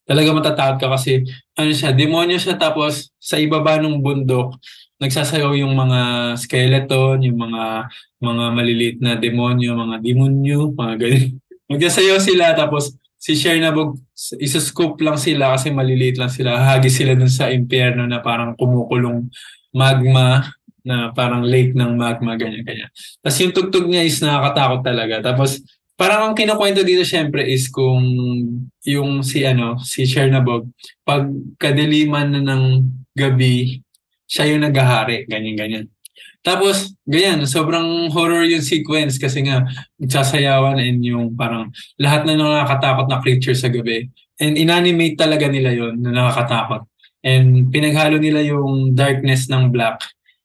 talaga 0.09 0.35
matatakot 0.35 0.76
ka 0.83 0.89
kasi 0.99 1.22
ano 1.55 1.70
siya, 1.70 1.95
demonyo 1.95 2.41
siya 2.41 2.59
tapos 2.59 3.12
sa 3.20 3.39
ibaba 3.39 3.79
ng 3.79 4.03
bundok, 4.03 4.57
nagsasayaw 4.99 5.55
yung 5.55 5.79
mga 5.79 6.01
skeleton, 6.41 7.22
yung 7.22 7.39
mga 7.39 7.87
mga 8.18 8.45
maliliit 8.51 8.99
na 8.99 9.14
demonyo, 9.14 9.79
mga 9.79 9.97
demonyo, 10.03 10.74
mga 10.74 10.95
ganyan. 10.99 11.39
Magsasayaw 11.70 12.18
sila 12.29 12.57
tapos 12.59 12.99
si 13.18 13.39
Chernabog, 13.39 13.99
isa-scoop 14.39 14.99
lang 15.03 15.18
sila 15.18 15.55
kasi 15.55 15.70
maliliit 15.70 16.18
lang 16.18 16.31
sila. 16.31 16.59
Hagi 16.59 16.91
sila 16.91 17.14
dun 17.14 17.31
sa 17.31 17.51
impyerno 17.51 18.07
na 18.07 18.18
parang 18.18 18.59
kumukulong 18.59 19.31
magma 19.70 20.58
na 20.89 21.12
parang 21.12 21.45
lake 21.45 21.76
ng 21.76 21.93
magma, 22.01 22.41
ganyan-ganyan. 22.41 22.89
Tapos 23.20 23.39
yung 23.45 23.53
tugtog 23.53 23.84
niya 23.84 24.09
is 24.09 24.24
nakakatakot 24.24 24.80
talaga. 24.80 25.20
Tapos 25.20 25.61
parang 26.01 26.32
ang 26.32 26.34
kinukwento 26.34 26.80
dito 26.80 27.05
syempre 27.05 27.45
is 27.45 27.68
kung 27.68 28.01
yung 28.89 29.20
si 29.20 29.45
ano, 29.45 29.76
si 29.84 30.09
Chernabog, 30.09 30.64
pag 31.05 31.28
kadiliman 31.61 32.32
na 32.32 32.41
ng 32.41 32.64
gabi, 33.12 33.84
siya 34.24 34.57
yung 34.57 34.64
naghahari, 34.64 35.28
ganyan-ganyan. 35.28 35.93
Tapos, 36.39 36.95
ganyan, 37.03 37.45
sobrang 37.45 38.09
horror 38.14 38.47
yung 38.47 38.62
sequence 38.62 39.18
kasi 39.18 39.43
nga, 39.45 39.66
nagsasayawan 39.99 40.78
and 40.78 41.03
yung 41.03 41.34
parang 41.34 41.68
lahat 41.99 42.24
na 42.24 42.39
nakakatakot 42.39 43.07
na 43.11 43.20
creature 43.20 43.59
sa 43.59 43.68
gabi. 43.68 44.07
And 44.39 44.55
inanimate 44.55 45.18
talaga 45.18 45.51
nila 45.51 45.74
yon 45.74 45.99
na 45.99 46.14
nakakatakot. 46.14 46.86
And 47.26 47.74
pinaghalo 47.74 48.22
nila 48.22 48.47
yung 48.47 48.95
darkness 48.95 49.51
ng 49.51 49.74
black 49.74 49.99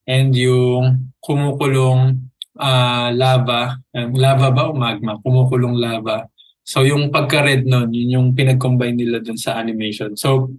and 0.07 0.35
yung 0.35 1.13
kumukulong 1.23 2.19
uh, 2.59 3.09
lava, 3.13 3.79
lava 3.95 4.47
ba 4.51 4.63
o 4.69 4.75
magma? 4.75 5.19
Kumukulong 5.23 5.79
lava. 5.79 6.27
So 6.63 6.87
yung 6.87 7.11
pagka-red 7.11 7.67
nun, 7.67 7.91
yun 7.91 8.15
yung 8.19 8.27
pinag-combine 8.31 8.95
nila 8.95 9.19
dun 9.19 9.35
sa 9.35 9.59
animation. 9.59 10.15
So 10.15 10.55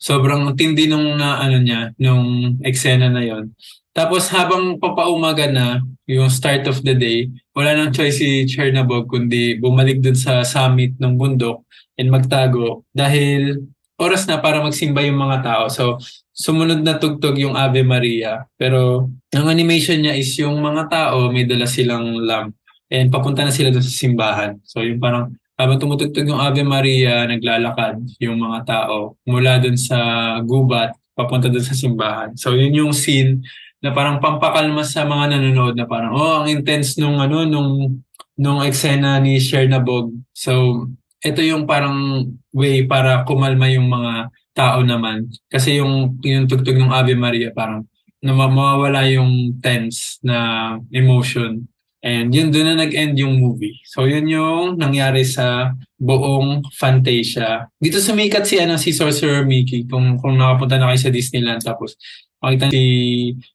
sobrang 0.00 0.56
tindi 0.56 0.88
nung 0.88 1.20
na 1.20 1.38
ano 1.44 1.60
niya, 1.60 1.92
nung 2.00 2.58
eksena 2.64 3.12
na 3.12 3.22
yon. 3.22 3.52
Tapos 3.92 4.32
habang 4.32 4.80
papaumaga 4.80 5.52
na, 5.52 5.84
yung 6.08 6.32
start 6.32 6.64
of 6.64 6.80
the 6.80 6.96
day, 6.96 7.28
wala 7.52 7.76
nang 7.76 7.92
choice 7.92 8.18
si 8.18 8.48
Chernabog 8.48 9.06
kundi 9.06 9.60
bumalik 9.60 10.00
dun 10.00 10.16
sa 10.16 10.40
summit 10.42 10.96
ng 10.96 11.14
bundok 11.20 11.62
and 12.00 12.08
magtago 12.08 12.88
dahil 12.96 13.60
oras 14.00 14.24
na 14.26 14.40
para 14.40 14.64
magsimba 14.64 15.04
yung 15.04 15.20
mga 15.20 15.38
tao. 15.44 15.64
So 15.68 16.00
sumunod 16.32 16.80
na 16.80 16.96
tugtog 16.96 17.36
yung 17.36 17.54
Ave 17.54 17.84
Maria. 17.84 18.48
Pero 18.56 19.08
ang 19.36 19.46
animation 19.48 20.00
niya 20.00 20.16
is 20.16 20.32
yung 20.40 20.58
mga 20.58 20.88
tao 20.88 21.28
may 21.28 21.44
dala 21.44 21.68
silang 21.68 22.16
lamp 22.24 22.56
and 22.88 23.12
papunta 23.12 23.44
na 23.44 23.52
sila 23.52 23.68
doon 23.72 23.84
sa 23.84 23.94
simbahan. 23.94 24.52
So 24.64 24.80
yung 24.80 25.00
parang 25.00 25.36
habang 25.60 25.78
tumutugtog 25.78 26.26
yung 26.26 26.40
Ave 26.40 26.64
Maria, 26.64 27.28
naglalakad 27.28 28.00
yung 28.18 28.40
mga 28.40 28.64
tao 28.64 29.20
mula 29.28 29.60
doon 29.60 29.76
sa 29.76 29.96
gubat 30.42 30.96
papunta 31.12 31.52
doon 31.52 31.64
sa 31.64 31.76
simbahan. 31.76 32.32
So 32.34 32.56
yun 32.56 32.72
yung 32.72 32.92
scene 32.96 33.44
na 33.84 33.92
parang 33.92 34.18
pampakalma 34.18 34.82
sa 34.82 35.04
mga 35.04 35.36
nanonood 35.36 35.76
na 35.76 35.84
parang 35.84 36.16
oh 36.16 36.42
ang 36.42 36.48
intense 36.48 36.96
nung 36.96 37.20
ano 37.20 37.44
nung 37.44 38.00
nung 38.40 38.64
eksena 38.64 39.20
ni 39.20 39.36
Chernabog. 39.36 40.12
So 40.32 40.86
ito 41.22 41.44
yung 41.44 41.68
parang 41.68 42.26
way 42.50 42.82
para 42.88 43.22
kumalma 43.22 43.70
yung 43.70 43.86
mga 43.86 44.32
tao 44.52 44.84
naman. 44.84 45.28
Kasi 45.48 45.80
yung, 45.80 46.20
yung 46.24 46.48
tugtog 46.48 46.76
ng 46.76 46.92
Ave 46.92 47.16
Maria, 47.16 47.50
parang 47.52 47.84
na 48.22 48.32
mawawala 48.32 49.02
yung 49.10 49.58
tense 49.58 50.22
na 50.22 50.78
emotion. 50.94 51.66
And 52.02 52.34
yun 52.34 52.50
doon 52.50 52.74
na 52.74 52.86
nag-end 52.86 53.18
yung 53.18 53.38
movie. 53.38 53.78
So 53.86 54.06
yun 54.10 54.26
yung 54.26 54.78
nangyari 54.78 55.22
sa 55.22 55.74
buong 55.98 56.66
Fantasia. 56.74 57.70
Dito 57.78 58.02
sumikat 58.02 58.42
si 58.42 58.58
ano 58.58 58.74
si 58.74 58.90
Sorcerer 58.90 59.46
Mickey 59.46 59.86
kung 59.86 60.18
kung 60.18 60.34
nakapunta 60.34 60.78
na 60.78 60.90
kayo 60.90 60.98
sa 60.98 61.14
Disneyland 61.14 61.62
tapos 61.62 61.94
makita 62.42 62.74
si 62.74 62.86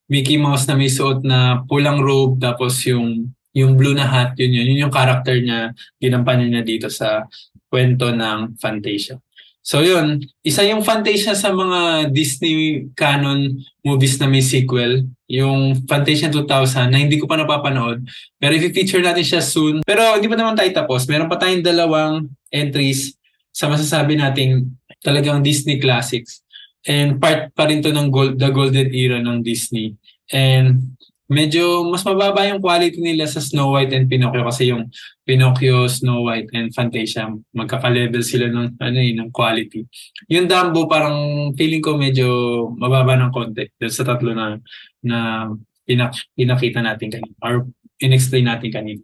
Mickey 0.08 0.40
Mouse 0.40 0.64
na 0.64 0.80
may 0.80 0.88
suot 0.88 1.28
na 1.28 1.68
pulang 1.68 2.00
robe 2.00 2.40
tapos 2.40 2.80
yung 2.88 3.36
yung 3.52 3.76
blue 3.76 3.92
na 3.92 4.08
hat 4.08 4.40
yun 4.40 4.56
yun 4.56 4.72
yun 4.72 4.88
yung 4.88 4.96
character 4.96 5.36
niya 5.36 5.76
ginampanan 6.00 6.48
niya 6.48 6.64
dito 6.64 6.88
sa 6.88 7.28
kwento 7.68 8.16
ng 8.16 8.56
Fantasia. 8.56 9.20
So 9.68 9.84
yun, 9.84 10.24
isa 10.48 10.64
yung 10.64 10.80
Fantasia 10.80 11.36
sa 11.36 11.52
mga 11.52 12.08
Disney 12.16 12.88
canon 12.96 13.52
movies 13.84 14.16
na 14.16 14.32
may 14.32 14.40
sequel, 14.40 15.04
yung 15.28 15.84
Fantasia 15.84 16.32
2000 16.32 16.88
na 16.88 17.04
hindi 17.04 17.20
ko 17.20 17.28
pa 17.28 17.36
napapanood. 17.36 18.00
Pero 18.40 18.56
i-feature 18.56 19.04
natin 19.04 19.28
siya 19.28 19.44
soon. 19.44 19.84
Pero 19.84 20.16
hindi 20.16 20.32
pa 20.32 20.40
naman 20.40 20.56
tayo 20.56 20.72
tapos. 20.72 21.04
Meron 21.12 21.28
pa 21.28 21.36
tayong 21.36 21.68
dalawang 21.68 22.32
entries 22.48 23.20
sa 23.52 23.68
masasabi 23.68 24.16
nating 24.16 24.72
talagang 25.04 25.44
Disney 25.44 25.84
classics. 25.84 26.40
And 26.88 27.20
part 27.20 27.52
pa 27.52 27.68
rin 27.68 27.84
to 27.84 27.92
ng 27.92 28.08
gold, 28.08 28.40
the 28.40 28.48
golden 28.48 28.88
era 28.96 29.20
ng 29.20 29.44
Disney. 29.44 30.00
And 30.32 30.96
medyo 31.28 31.84
mas 31.92 32.08
mababa 32.08 32.48
yung 32.48 32.64
quality 32.64 33.04
nila 33.04 33.28
sa 33.28 33.44
Snow 33.44 33.76
White 33.76 33.92
and 33.92 34.08
Pinocchio 34.08 34.44
kasi 34.48 34.72
yung 34.72 34.88
Pinocchio, 35.28 35.86
Snow 35.92 36.24
White, 36.24 36.52
and 36.56 36.72
Fantasia 36.72 37.28
magkaka-level 37.52 38.24
sila 38.24 38.48
ng 38.48 38.80
ano 38.80 38.98
eh, 38.98 39.12
ng 39.12 39.30
quality. 39.36 39.84
Yung 40.32 40.48
Dumbo 40.48 40.88
parang 40.88 41.52
feeling 41.60 41.84
ko 41.84 42.00
medyo 42.00 42.28
mababa 42.80 43.20
ng 43.20 43.32
konti 43.36 43.68
sa 43.92 44.08
tatlo 44.08 44.32
na 44.32 44.56
na 45.04 45.48
pinak 45.84 46.16
pinakita 46.36 46.80
natin 46.80 47.12
kanina 47.12 47.36
or 47.44 47.68
inexplain 48.00 48.48
natin 48.48 48.72
kanina. 48.72 49.04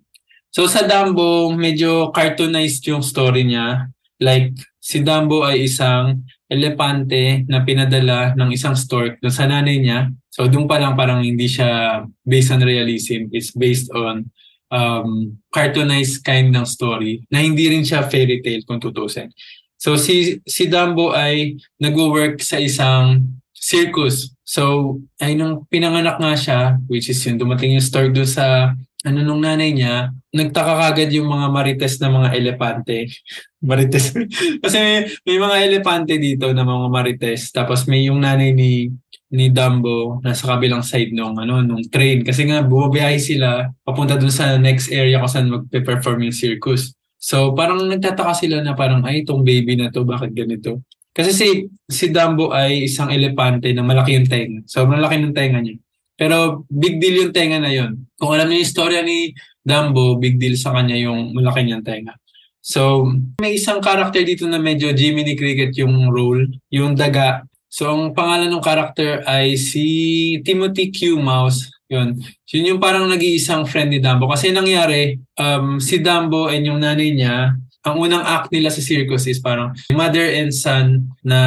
So 0.54 0.70
sa 0.72 0.88
Dumbo, 0.88 1.52
medyo 1.52 2.14
cartoonized 2.16 2.88
yung 2.88 3.04
story 3.04 3.44
niya. 3.44 3.92
Like 4.24 4.56
si 4.80 5.04
Dumbo 5.04 5.44
ay 5.44 5.68
isang 5.68 6.24
elepante 6.54 7.42
na 7.50 7.66
pinadala 7.66 8.38
ng 8.38 8.54
isang 8.54 8.78
stork 8.78 9.18
doon 9.18 9.34
sa 9.34 9.50
nanay 9.50 9.82
niya 9.82 10.14
So 10.34 10.50
doon 10.50 10.66
pa 10.66 10.82
lang 10.82 10.98
parang 10.98 11.22
hindi 11.22 11.46
siya 11.46 12.02
based 12.26 12.50
on 12.50 12.66
realism. 12.66 13.30
It's 13.30 13.54
based 13.54 13.94
on 13.94 14.34
um, 14.74 15.38
cartoonized 15.54 16.26
kind 16.26 16.50
ng 16.50 16.66
story 16.66 17.22
na 17.30 17.46
hindi 17.46 17.70
rin 17.70 17.86
siya 17.86 18.10
fairy 18.10 18.42
tale 18.42 18.66
kung 18.66 18.82
tutusin. 18.82 19.30
So 19.78 19.94
si 19.94 20.42
si 20.50 20.66
Dumbo 20.66 21.14
ay 21.14 21.62
nagwo-work 21.78 22.42
sa 22.42 22.58
isang 22.58 23.38
circus. 23.54 24.34
So 24.42 24.98
ay 25.22 25.38
nung 25.38 25.70
pinanganak 25.70 26.18
nga 26.18 26.34
siya, 26.34 26.82
which 26.90 27.14
is 27.14 27.22
yung 27.30 27.38
dumating 27.38 27.78
yung 27.78 27.86
story 27.86 28.10
doon 28.10 28.26
sa 28.26 28.74
ano 29.04 29.20
nung 29.20 29.44
nanay 29.44 29.76
niya, 29.76 30.16
nagtaka 30.32 30.80
kagad 30.80 31.12
yung 31.12 31.28
mga 31.28 31.48
marites 31.52 32.00
na 32.00 32.08
mga 32.08 32.30
elepante. 32.40 33.12
marites. 33.68 34.16
Kasi 34.64 34.76
may, 34.80 34.98
may 35.28 35.38
mga 35.40 35.58
elepante 35.68 36.16
dito 36.16 36.52
na 36.56 36.64
mga 36.64 36.88
marites. 36.88 37.52
Tapos 37.52 37.84
may 37.86 38.08
yung 38.08 38.24
nanay 38.24 38.56
ni 38.56 38.92
ni 39.34 39.50
Dumbo 39.50 40.22
nasa 40.22 40.46
kabilang 40.46 40.86
side 40.86 41.10
nung 41.10 41.34
ano 41.42 41.58
nung 41.66 41.82
train 41.90 42.22
kasi 42.22 42.46
nga 42.46 42.62
bumabiyahe 42.62 43.18
sila 43.18 43.66
papunta 43.82 44.14
dun 44.14 44.30
sa 44.30 44.62
next 44.62 44.94
area 44.94 45.18
kung 45.18 45.32
saan 45.32 45.50
magpe-perform 45.50 46.30
yung 46.30 46.38
circus. 46.38 46.94
So 47.18 47.58
parang 47.58 47.82
nagtataka 47.90 48.38
sila 48.38 48.62
na 48.62 48.78
parang 48.78 49.02
ay 49.02 49.26
itong 49.26 49.42
baby 49.42 49.74
na 49.74 49.90
to 49.90 50.06
bakit 50.06 50.38
ganito? 50.38 50.86
Kasi 51.10 51.34
si 51.34 51.48
si 51.90 52.14
Dumbo 52.14 52.54
ay 52.54 52.86
isang 52.86 53.10
elepante 53.10 53.74
na 53.74 53.82
malaki 53.82 54.22
yung 54.22 54.30
tenga. 54.30 54.62
Sobrang 54.70 55.02
laki 55.02 55.18
ng 55.18 55.34
tenga 55.34 55.66
niya. 55.66 55.82
Pero 56.24 56.64
big 56.72 57.04
deal 57.04 57.28
yung 57.28 57.36
tenga 57.36 57.60
na 57.60 57.68
yon. 57.68 58.08
Kung 58.16 58.32
alam 58.32 58.48
niyo 58.48 58.64
yung 58.64 58.68
istorya 58.72 59.04
ni 59.04 59.36
Dumbo, 59.60 60.16
big 60.16 60.40
deal 60.40 60.56
sa 60.56 60.72
kanya 60.72 60.96
yung 60.96 61.36
malaki 61.36 61.68
niyang 61.68 61.84
tenga. 61.84 62.16
So, 62.64 63.12
may 63.44 63.60
isang 63.60 63.84
character 63.84 64.24
dito 64.24 64.48
na 64.48 64.56
medyo 64.56 64.96
Jiminy 64.96 65.36
Cricket 65.36 65.76
yung 65.76 66.08
role, 66.08 66.48
yung 66.72 66.96
daga 66.96 67.44
So, 67.74 67.90
ang 67.90 68.14
pangalan 68.14 68.54
ng 68.54 68.62
character 68.62 69.26
ay 69.26 69.58
si 69.58 70.38
Timothy 70.46 70.94
Q. 70.94 71.18
Mouse. 71.18 71.74
Yun. 71.90 72.22
Yun 72.54 72.70
yung 72.70 72.78
parang 72.78 73.10
nag-iisang 73.10 73.66
friend 73.66 73.90
ni 73.90 73.98
Dumbo. 73.98 74.30
Kasi 74.30 74.54
nangyari, 74.54 75.18
um, 75.42 75.82
si 75.82 75.98
Dumbo 75.98 76.54
and 76.54 76.70
yung 76.70 76.78
nanay 76.78 77.10
niya, 77.10 77.58
ang 77.82 77.98
unang 77.98 78.22
act 78.22 78.54
nila 78.54 78.70
sa 78.70 78.78
circus 78.78 79.26
is 79.26 79.42
parang 79.42 79.74
mother 79.90 80.22
and 80.22 80.54
son 80.54 81.10
na 81.26 81.40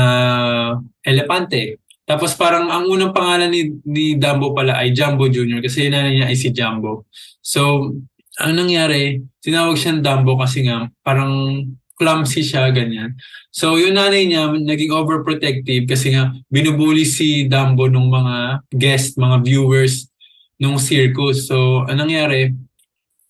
elepante. 1.07 1.79
Tapos 2.07 2.39
parang 2.39 2.71
ang 2.71 2.87
unang 2.87 3.11
pangalan 3.11 3.51
ni, 3.51 3.83
ni 3.83 4.05
Dumbo 4.15 4.55
pala 4.55 4.79
ay 4.79 4.95
Jumbo 4.95 5.27
Jr. 5.27 5.59
kasi 5.59 5.91
nanay 5.91 6.15
niya 6.15 6.31
ay 6.31 6.39
si 6.39 6.55
Jumbo. 6.55 7.11
So, 7.43 7.91
ang 8.39 8.55
nangyari, 8.55 9.27
tinawag 9.43 9.75
siyang 9.75 10.07
Dumbo 10.07 10.39
kasi 10.39 10.63
nga 10.63 10.87
parang 11.03 11.67
clumsy 11.99 12.47
siya, 12.47 12.71
ganyan. 12.71 13.19
So, 13.51 13.75
yung 13.75 13.99
nanay 13.99 14.23
niya, 14.31 14.55
naging 14.55 14.95
overprotective 14.95 15.91
kasi 15.91 16.15
nga 16.15 16.31
binubuli 16.47 17.03
si 17.03 17.51
Dumbo 17.51 17.91
ng 17.91 18.07
mga 18.07 18.37
guest, 18.71 19.19
mga 19.19 19.43
viewers 19.43 20.07
nung 20.63 20.79
circus. 20.79 21.51
So, 21.51 21.83
anong 21.91 22.07
nangyari? 22.07 22.55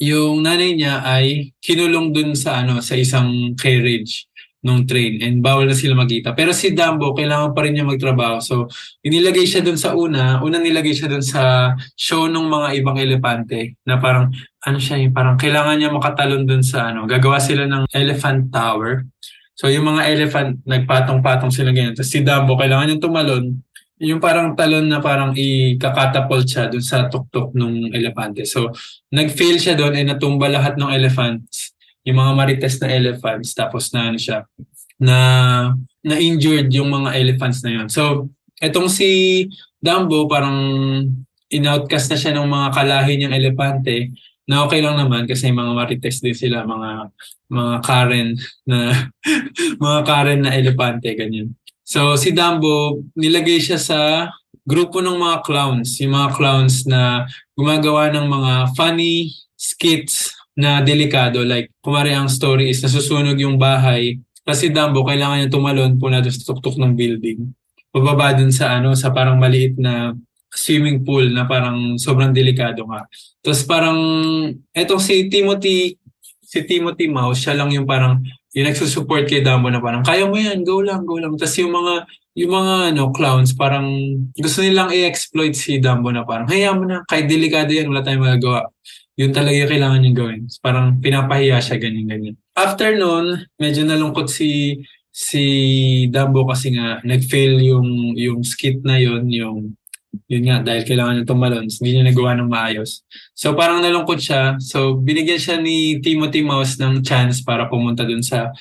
Yung 0.04 0.44
nanay 0.44 0.76
niya 0.76 1.00
ay 1.00 1.56
kinulong 1.64 2.12
dun 2.12 2.36
sa 2.36 2.60
ano 2.60 2.84
sa 2.84 2.92
isang 2.92 3.56
carriage 3.56 4.28
nung 4.66 4.82
train 4.82 5.22
and 5.22 5.38
bawal 5.38 5.62
na 5.62 5.78
sila 5.78 5.94
magkita. 5.94 6.34
Pero 6.34 6.50
si 6.50 6.74
Dumbo, 6.74 7.14
kailangan 7.14 7.54
pa 7.54 7.62
rin 7.62 7.78
niya 7.78 7.86
magtrabaho. 7.86 8.42
So, 8.42 8.66
inilagay 9.06 9.46
siya 9.46 9.62
dun 9.62 9.78
sa 9.78 9.94
una. 9.94 10.42
Unang 10.42 10.66
nilagay 10.66 10.90
siya 10.90 11.06
dun 11.06 11.22
sa 11.22 11.70
show 11.94 12.26
ng 12.26 12.50
mga 12.50 12.82
ibang 12.82 12.98
elepante 12.98 13.78
na 13.86 14.02
parang, 14.02 14.34
ano 14.66 14.78
siya, 14.82 14.98
yung 14.98 15.14
parang 15.14 15.38
kailangan 15.38 15.78
niya 15.78 15.94
makatalon 15.94 16.42
dun 16.42 16.66
sa 16.66 16.90
ano. 16.90 17.06
Gagawa 17.06 17.38
sila 17.38 17.70
ng 17.70 17.86
elephant 17.94 18.50
tower. 18.50 19.06
So, 19.54 19.70
yung 19.70 19.86
mga 19.86 20.02
elephant, 20.10 20.66
nagpatong-patong 20.66 21.54
sila 21.54 21.70
ganyan. 21.70 21.94
Tapos 21.94 22.10
si 22.10 22.26
Dumbo, 22.26 22.58
kailangan 22.58 22.90
niyang 22.90 23.04
tumalon. 23.06 23.44
Yung 24.02 24.20
parang 24.20 24.52
talon 24.58 24.90
na 24.90 24.98
parang 24.98 25.32
ikakatapult 25.32 26.44
siya 26.44 26.68
dun 26.68 26.82
sa 26.82 27.06
tuktok 27.06 27.54
ng 27.54 27.94
elepante. 27.94 28.42
So, 28.44 28.74
nag-fail 29.14 29.62
siya 29.62 29.78
doon 29.78 29.94
and 29.94 30.10
natumba 30.10 30.50
lahat 30.50 30.74
ng 30.74 30.90
elephants 30.90 31.75
yung 32.06 32.18
mga 32.22 32.32
marites 32.38 32.78
na 32.78 32.88
elephants 32.94 33.50
tapos 33.52 33.90
na 33.90 34.14
ano 34.14 34.18
siya 34.18 34.46
na 35.02 35.18
na 36.06 36.16
injured 36.22 36.70
yung 36.70 36.88
mga 36.88 37.18
elephants 37.18 37.66
na 37.66 37.82
yon. 37.82 37.88
So 37.90 38.30
etong 38.62 38.86
si 38.86 39.44
Dumbo 39.82 40.30
parang 40.30 40.56
in-outcast 41.50 42.14
na 42.14 42.18
siya 42.18 42.32
ng 42.38 42.46
mga 42.46 42.68
kalahi 42.72 43.12
niyang 43.18 43.34
elepante 43.34 44.14
na 44.46 44.62
okay 44.62 44.78
lang 44.78 44.94
naman 44.94 45.26
kasi 45.26 45.50
mga 45.50 45.74
marites 45.74 46.22
din 46.22 46.32
sila 46.32 46.62
mga 46.62 47.10
mga 47.50 47.74
Karen 47.82 48.28
na 48.62 49.10
mga 49.84 50.00
Karen 50.06 50.40
na 50.46 50.54
elepante 50.54 51.10
ganyan. 51.18 51.58
So 51.82 52.14
si 52.14 52.30
Dumbo 52.30 53.02
nilagay 53.18 53.58
siya 53.58 53.82
sa 53.82 54.30
grupo 54.62 55.02
ng 55.02 55.18
mga 55.18 55.46
clowns, 55.46 55.98
yung 56.02 56.14
mga 56.14 56.30
clowns 56.38 56.86
na 56.86 57.26
gumagawa 57.54 58.10
ng 58.14 58.26
mga 58.26 58.52
funny 58.74 59.30
skits 59.58 60.35
na 60.56 60.80
delikado. 60.80 61.44
Like, 61.44 61.70
kumari 61.84 62.16
ang 62.16 62.32
story 62.32 62.72
is 62.72 62.80
nasusunog 62.80 63.36
yung 63.36 63.60
bahay. 63.60 64.16
Kasi 64.42 64.72
Dumbo, 64.72 65.04
kailangan 65.04 65.44
niya 65.44 65.52
tumalon 65.52 66.00
po 66.00 66.08
na 66.08 66.24
tuktok 66.24 66.80
ng 66.80 66.96
building. 66.96 67.52
Pababa 67.92 68.32
dun 68.32 68.50
sa 68.50 68.80
ano, 68.80 68.96
sa 68.96 69.12
parang 69.12 69.36
maliit 69.36 69.76
na 69.76 70.16
swimming 70.48 71.04
pool 71.04 71.28
na 71.28 71.44
parang 71.44 72.00
sobrang 72.00 72.32
delikado 72.32 72.88
nga. 72.88 73.04
Tapos 73.44 73.60
parang, 73.68 73.98
etong 74.72 75.02
si 75.02 75.28
Timothy, 75.28 76.00
si 76.40 76.64
Timothy 76.64 77.12
Mouse, 77.12 77.44
siya 77.44 77.58
lang 77.60 77.68
yung 77.76 77.84
parang, 77.84 78.24
yung 78.56 78.66
nagsusupport 78.72 79.28
kay 79.28 79.44
Dumbo 79.44 79.68
na 79.68 79.84
parang, 79.84 80.00
kaya 80.00 80.24
mo 80.24 80.40
yan, 80.40 80.64
go 80.64 80.80
lang, 80.80 81.04
go 81.04 81.20
lang. 81.20 81.36
Tapos 81.36 81.58
yung 81.60 81.76
mga, 81.76 81.94
yung 82.36 82.52
mga 82.56 82.74
ano, 82.96 83.12
clowns, 83.12 83.52
parang 83.52 83.84
gusto 84.32 84.64
nilang 84.64 84.88
i-exploit 84.94 85.52
si 85.52 85.76
Dumbo 85.76 86.08
na 86.08 86.24
parang, 86.24 86.48
hayaan 86.48 86.78
mo 86.80 86.84
na, 86.88 87.04
kahit 87.04 87.28
delikado 87.28 87.68
yan, 87.74 87.92
wala 87.92 88.00
tayong 88.00 88.24
magagawa 88.24 88.72
yun 89.16 89.32
talaga 89.32 89.56
yung 89.56 89.72
kailangan 89.72 89.98
niyang 90.04 90.18
gawin. 90.18 90.42
Parang 90.60 91.00
pinapahiya 91.00 91.56
siya, 91.58 91.80
ganyan-ganyan. 91.80 92.36
After 92.52 92.92
noon, 92.92 93.48
medyo 93.56 93.82
nalungkot 93.88 94.28
si 94.28 94.80
si 95.08 95.44
Dumbo 96.12 96.44
kasi 96.44 96.76
nga 96.76 97.00
nag-fail 97.00 97.56
yung 97.64 98.12
yung 98.12 98.44
skit 98.44 98.84
na 98.84 99.00
yun, 99.00 99.24
yung 99.32 99.72
yun 100.28 100.44
nga, 100.48 100.60
dahil 100.64 100.84
kailangan 100.84 101.14
niya 101.20 101.28
tumalon, 101.28 101.66
hindi 101.68 101.90
niya 101.92 102.04
nagawa 102.08 102.36
ng 102.36 102.48
maayos. 102.48 103.04
So 103.32 103.56
parang 103.56 103.80
nalungkot 103.80 104.20
siya. 104.20 104.60
So 104.60 105.00
binigyan 105.00 105.40
siya 105.40 105.56
ni 105.60 106.00
Timothy 106.04 106.44
Mouse 106.44 106.76
ng 106.76 107.00
chance 107.00 107.40
para 107.40 107.68
pumunta 107.68 108.04
dun 108.04 108.20
sa 108.24 108.52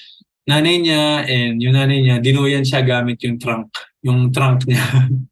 nanay 0.47 0.77
niya 0.79 1.25
and 1.27 1.59
yung 1.59 1.75
nanay 1.75 1.99
niya, 1.99 2.21
dinuyan 2.21 2.63
siya 2.63 2.85
gamit 2.85 3.19
yung 3.25 3.35
trunk, 3.41 3.75
yung 4.05 4.31
trunk 4.31 4.69
niya. 4.69 4.85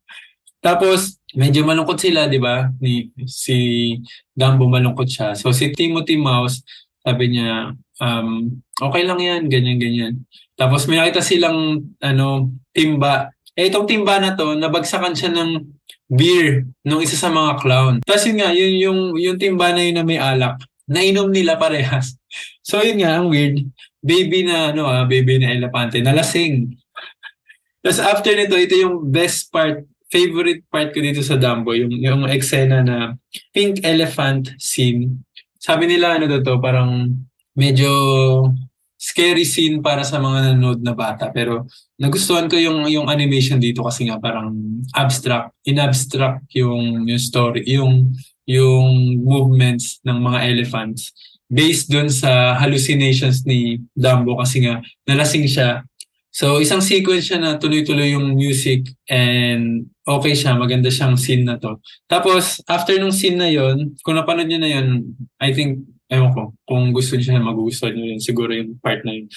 Tapos, 0.66 1.20
medyo 1.34 1.66
malungkot 1.66 1.98
sila, 1.98 2.30
di 2.30 2.38
ba? 2.38 2.70
Ni, 2.80 3.10
si 3.26 3.98
Dumbo 4.34 4.70
malungkot 4.70 5.10
siya. 5.10 5.28
So 5.34 5.50
si 5.54 5.74
Timothy 5.74 6.18
Mouse, 6.18 6.62
sabi 7.04 7.36
niya, 7.36 7.74
um, 8.00 8.62
okay 8.80 9.04
lang 9.04 9.20
yan, 9.20 9.42
ganyan, 9.50 9.78
ganyan. 9.78 10.14
Tapos 10.54 10.86
may 10.86 11.02
nakita 11.02 11.22
silang 11.22 11.90
ano, 12.00 12.54
timba. 12.72 13.34
Eh, 13.54 13.70
itong 13.70 13.86
timba 13.86 14.18
na 14.18 14.34
to, 14.34 14.58
nabagsakan 14.58 15.14
siya 15.14 15.34
ng 15.34 15.52
beer 16.10 16.66
nung 16.86 17.02
isa 17.02 17.18
sa 17.18 17.30
mga 17.30 17.62
clown. 17.62 17.94
Tapos 18.06 18.26
yun 18.30 18.38
nga, 18.42 18.50
yun 18.54 18.74
yung, 18.78 19.00
yung 19.18 19.38
timba 19.38 19.74
na 19.74 19.82
yun 19.82 19.98
na 19.98 20.06
may 20.06 20.18
alak, 20.18 20.62
nainom 20.90 21.30
nila 21.30 21.58
parehas. 21.58 22.14
So 22.64 22.80
yun 22.80 23.04
nga, 23.04 23.20
ang 23.20 23.28
weird. 23.28 23.60
Baby 24.00 24.48
na, 24.48 24.72
ano 24.72 24.88
ah, 24.88 25.04
baby 25.04 25.36
na 25.36 25.52
elepante, 25.52 26.00
nalasing. 26.00 26.72
Tapos 27.84 28.00
after 28.00 28.32
nito, 28.40 28.56
ito 28.56 28.72
yung 28.80 29.12
best 29.12 29.52
part, 29.52 29.84
favorite 30.14 30.62
part 30.70 30.94
ko 30.94 31.02
dito 31.02 31.26
sa 31.26 31.42
Dumbo, 31.42 31.74
yung, 31.74 31.90
yung 31.90 32.30
eksena 32.30 32.86
na 32.86 33.18
pink 33.50 33.82
elephant 33.82 34.54
scene. 34.62 35.26
Sabi 35.58 35.90
nila, 35.90 36.22
ano 36.22 36.30
to, 36.30 36.46
to 36.46 36.62
parang 36.62 37.18
medyo 37.58 37.90
scary 39.04 39.44
scene 39.44 39.82
para 39.84 40.06
sa 40.06 40.22
mga 40.22 40.54
nanonood 40.54 40.80
na 40.86 40.94
bata. 40.94 41.34
Pero 41.34 41.66
nagustuhan 41.98 42.46
ko 42.48 42.56
yung 42.56 42.86
yung 42.88 43.10
animation 43.12 43.58
dito 43.58 43.82
kasi 43.82 44.06
nga 44.08 44.22
parang 44.22 44.54
abstract, 44.96 45.52
in-abstract 45.66 46.46
yung 46.56 47.04
yung 47.10 47.20
story, 47.20 47.66
yung 47.68 48.16
yung 48.48 49.20
movements 49.24 50.00
ng 50.08 50.20
mga 50.20 50.40
elephants 50.56 51.12
based 51.52 51.92
dun 51.92 52.08
sa 52.08 52.56
hallucinations 52.58 53.44
ni 53.44 53.78
Dumbo 53.92 54.40
kasi 54.40 54.64
nga 54.64 54.80
nalasing 55.06 55.46
siya. 55.52 55.84
So 56.34 56.58
isang 56.58 56.82
sequence 56.82 57.30
siya 57.30 57.38
na 57.38 57.62
tuloy-tuloy 57.62 58.18
yung 58.18 58.34
music 58.34 58.90
and 59.06 59.86
okay 60.02 60.34
siya, 60.34 60.58
maganda 60.58 60.90
siyang 60.90 61.14
scene 61.14 61.46
na 61.46 61.62
to. 61.62 61.78
Tapos 62.10 62.58
after 62.66 62.98
nung 62.98 63.14
scene 63.14 63.38
na 63.38 63.54
yon, 63.54 63.94
kung 64.02 64.18
napanood 64.18 64.50
niyo 64.50 64.58
na 64.58 64.72
yon, 64.74 65.14
I 65.38 65.54
think 65.54 65.86
ewan 66.10 66.34
ko, 66.34 66.58
kung 66.66 66.90
gusto 66.90 67.14
niyo 67.14 67.38
siya, 67.38 67.38
magugustuhan 67.38 67.94
niyo 67.94 68.06
rin 68.10 68.22
siguro 68.22 68.50
yung 68.50 68.82
part 68.82 69.06
na 69.06 69.14
yun. 69.14 69.30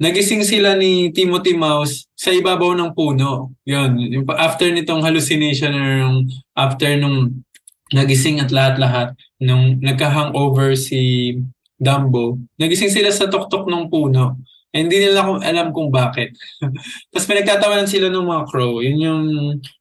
Nagising 0.00 0.42
sila 0.42 0.74
ni 0.74 1.14
Timothy 1.14 1.54
Mouse 1.54 2.08
sa 2.18 2.34
ibabaw 2.34 2.74
ng 2.74 2.98
puno. 2.98 3.54
Yun, 3.62 4.00
yung, 4.10 4.26
after 4.34 4.66
nitong 4.72 5.06
hallucination 5.06 5.70
or 5.70 5.90
yung 6.02 6.16
after 6.58 6.88
nung 6.98 7.46
nagising 7.94 8.42
at 8.42 8.50
lahat-lahat, 8.50 9.14
nung 9.38 9.78
nagka-hangover 9.78 10.74
si 10.74 11.34
Dumbo, 11.78 12.42
nagising 12.58 12.90
sila 12.90 13.14
sa 13.14 13.30
tuktok 13.30 13.70
ng 13.70 13.86
puno. 13.86 14.40
Hindi 14.70 14.96
nila 15.02 15.26
kung 15.26 15.40
alam 15.42 15.74
kung 15.74 15.90
bakit. 15.90 16.34
Tapos 17.10 17.26
pinagtatawanan 17.26 17.90
sila 17.90 18.06
ng 18.10 18.26
mga 18.26 18.44
crow. 18.46 18.78
Yun 18.78 18.98
yung 19.02 19.24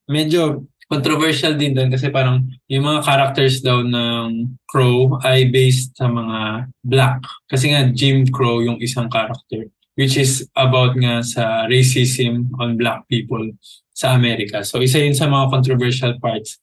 medyo 0.10 0.66
controversial 0.90 1.54
din 1.54 1.78
doon 1.78 1.94
kasi 1.94 2.10
parang 2.10 2.42
yung 2.66 2.82
mga 2.82 3.06
characters 3.06 3.62
daw 3.62 3.86
ng 3.86 4.58
Crow 4.66 5.22
ay 5.22 5.54
based 5.54 5.94
sa 5.94 6.10
mga 6.10 6.66
black. 6.82 7.22
Kasi 7.46 7.70
nga 7.70 7.86
Jim 7.94 8.26
Crow 8.34 8.66
yung 8.66 8.82
isang 8.82 9.06
character 9.06 9.70
which 10.00 10.16
is 10.16 10.48
about 10.56 10.96
nga 10.96 11.20
sa 11.20 11.68
racism 11.68 12.48
on 12.56 12.80
black 12.80 13.04
people 13.12 13.44
sa 13.92 14.16
Amerika. 14.16 14.64
So 14.64 14.80
isa 14.80 15.04
yun 15.04 15.12
sa 15.12 15.28
mga 15.28 15.52
controversial 15.52 16.16
parts 16.24 16.56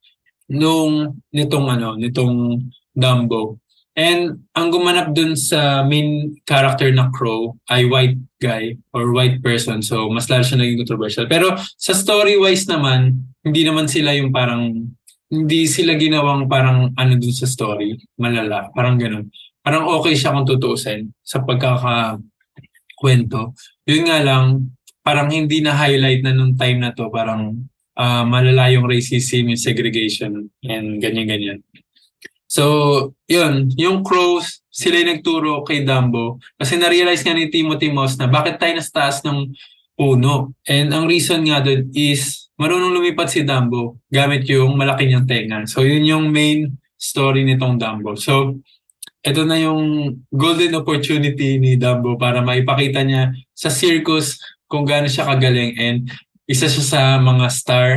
nung 0.48 1.20
nitong 1.36 1.66
ano, 1.68 2.00
nitong 2.00 2.64
Dumbo. 2.96 3.60
And 3.97 4.44
ang 4.53 4.68
gumanap 4.68 5.16
dun 5.16 5.32
sa 5.40 5.80
main 5.80 6.36
character 6.44 6.92
na 6.92 7.09
Crow 7.09 7.57
ay 7.72 7.88
white 7.88 8.20
guy 8.36 8.76
or 8.92 9.09
white 9.16 9.40
person. 9.40 9.80
So 9.80 10.12
mas 10.12 10.28
lalo 10.28 10.44
siya 10.44 10.61
naging 10.61 10.84
controversial. 10.84 11.24
Pero 11.24 11.57
sa 11.57 11.97
story-wise 11.97 12.68
naman, 12.68 13.24
hindi 13.40 13.64
naman 13.64 13.88
sila 13.88 14.12
yung 14.12 14.36
parang, 14.36 14.92
hindi 15.32 15.64
sila 15.64 15.97
ginawang 15.97 16.44
parang 16.44 16.92
ano 16.92 17.12
dun 17.16 17.32
sa 17.32 17.49
story, 17.49 17.97
malala, 18.20 18.68
parang 18.76 19.01
ganun. 19.01 19.32
Parang 19.64 19.88
okay 19.88 20.12
siya 20.12 20.36
kung 20.36 20.44
tutuusin 20.44 21.09
sa 21.24 21.40
pagkakakwento. 21.42 23.57
Yun 23.88 24.05
nga 24.07 24.20
lang, 24.20 24.76
parang 25.01 25.32
hindi 25.32 25.64
na 25.64 25.72
highlight 25.72 26.20
na 26.20 26.36
nung 26.36 26.53
time 26.55 26.84
na 26.84 26.92
to, 26.92 27.09
parang 27.09 27.64
uh, 27.97 28.24
malala 28.28 28.68
yung 28.70 28.86
racism, 28.86 29.51
yung 29.51 29.59
segregation, 29.59 30.53
and 30.66 31.01
ganyan-ganyan. 31.01 31.64
So, 32.57 32.64
yun, 33.28 33.68
yung 33.76 34.00
crows, 34.00 34.64
sila 34.72 34.96
yung 35.04 35.20
nagturo 35.20 35.61
kay 35.64 35.84
Dumbo 35.84 36.40
kasi 36.57 36.80
na-realize 36.80 37.20
nga 37.20 37.36
ni 37.36 37.52
Timothy 37.52 37.92
Moss 37.92 38.16
na 38.16 38.28
bakit 38.32 38.57
tayo 38.57 38.76
nasa 38.76 39.12
ng 39.28 39.52
puno. 39.92 40.57
And 40.64 40.88
ang 40.92 41.04
reason 41.04 41.44
nga 41.44 41.61
doon 41.61 41.92
is 41.92 42.48
marunong 42.57 42.96
lumipat 42.96 43.28
si 43.28 43.44
Dumbo 43.44 44.00
gamit 44.09 44.48
yung 44.48 44.76
malaki 44.76 45.04
niyang 45.04 45.28
tenga. 45.28 45.64
So 45.68 45.84
yun 45.84 46.04
yung 46.04 46.32
main 46.32 46.76
story 46.96 47.44
nitong 47.44 47.76
Dumbo. 47.76 48.16
So 48.16 48.61
ito 49.24 49.42
na 49.44 49.57
yung 49.61 50.12
golden 50.28 50.76
opportunity 50.76 51.57
ni 51.61 51.76
Dumbo 51.80 52.20
para 52.20 52.40
maipakita 52.44 53.04
niya 53.04 53.32
sa 53.52 53.68
circus 53.72 54.40
kung 54.68 54.84
gaano 54.84 55.09
siya 55.09 55.28
kagaling 55.28 55.72
and 55.76 55.98
isa 56.44 56.68
siya 56.68 56.84
sa 56.84 57.00
mga 57.16 57.46
star 57.48 57.88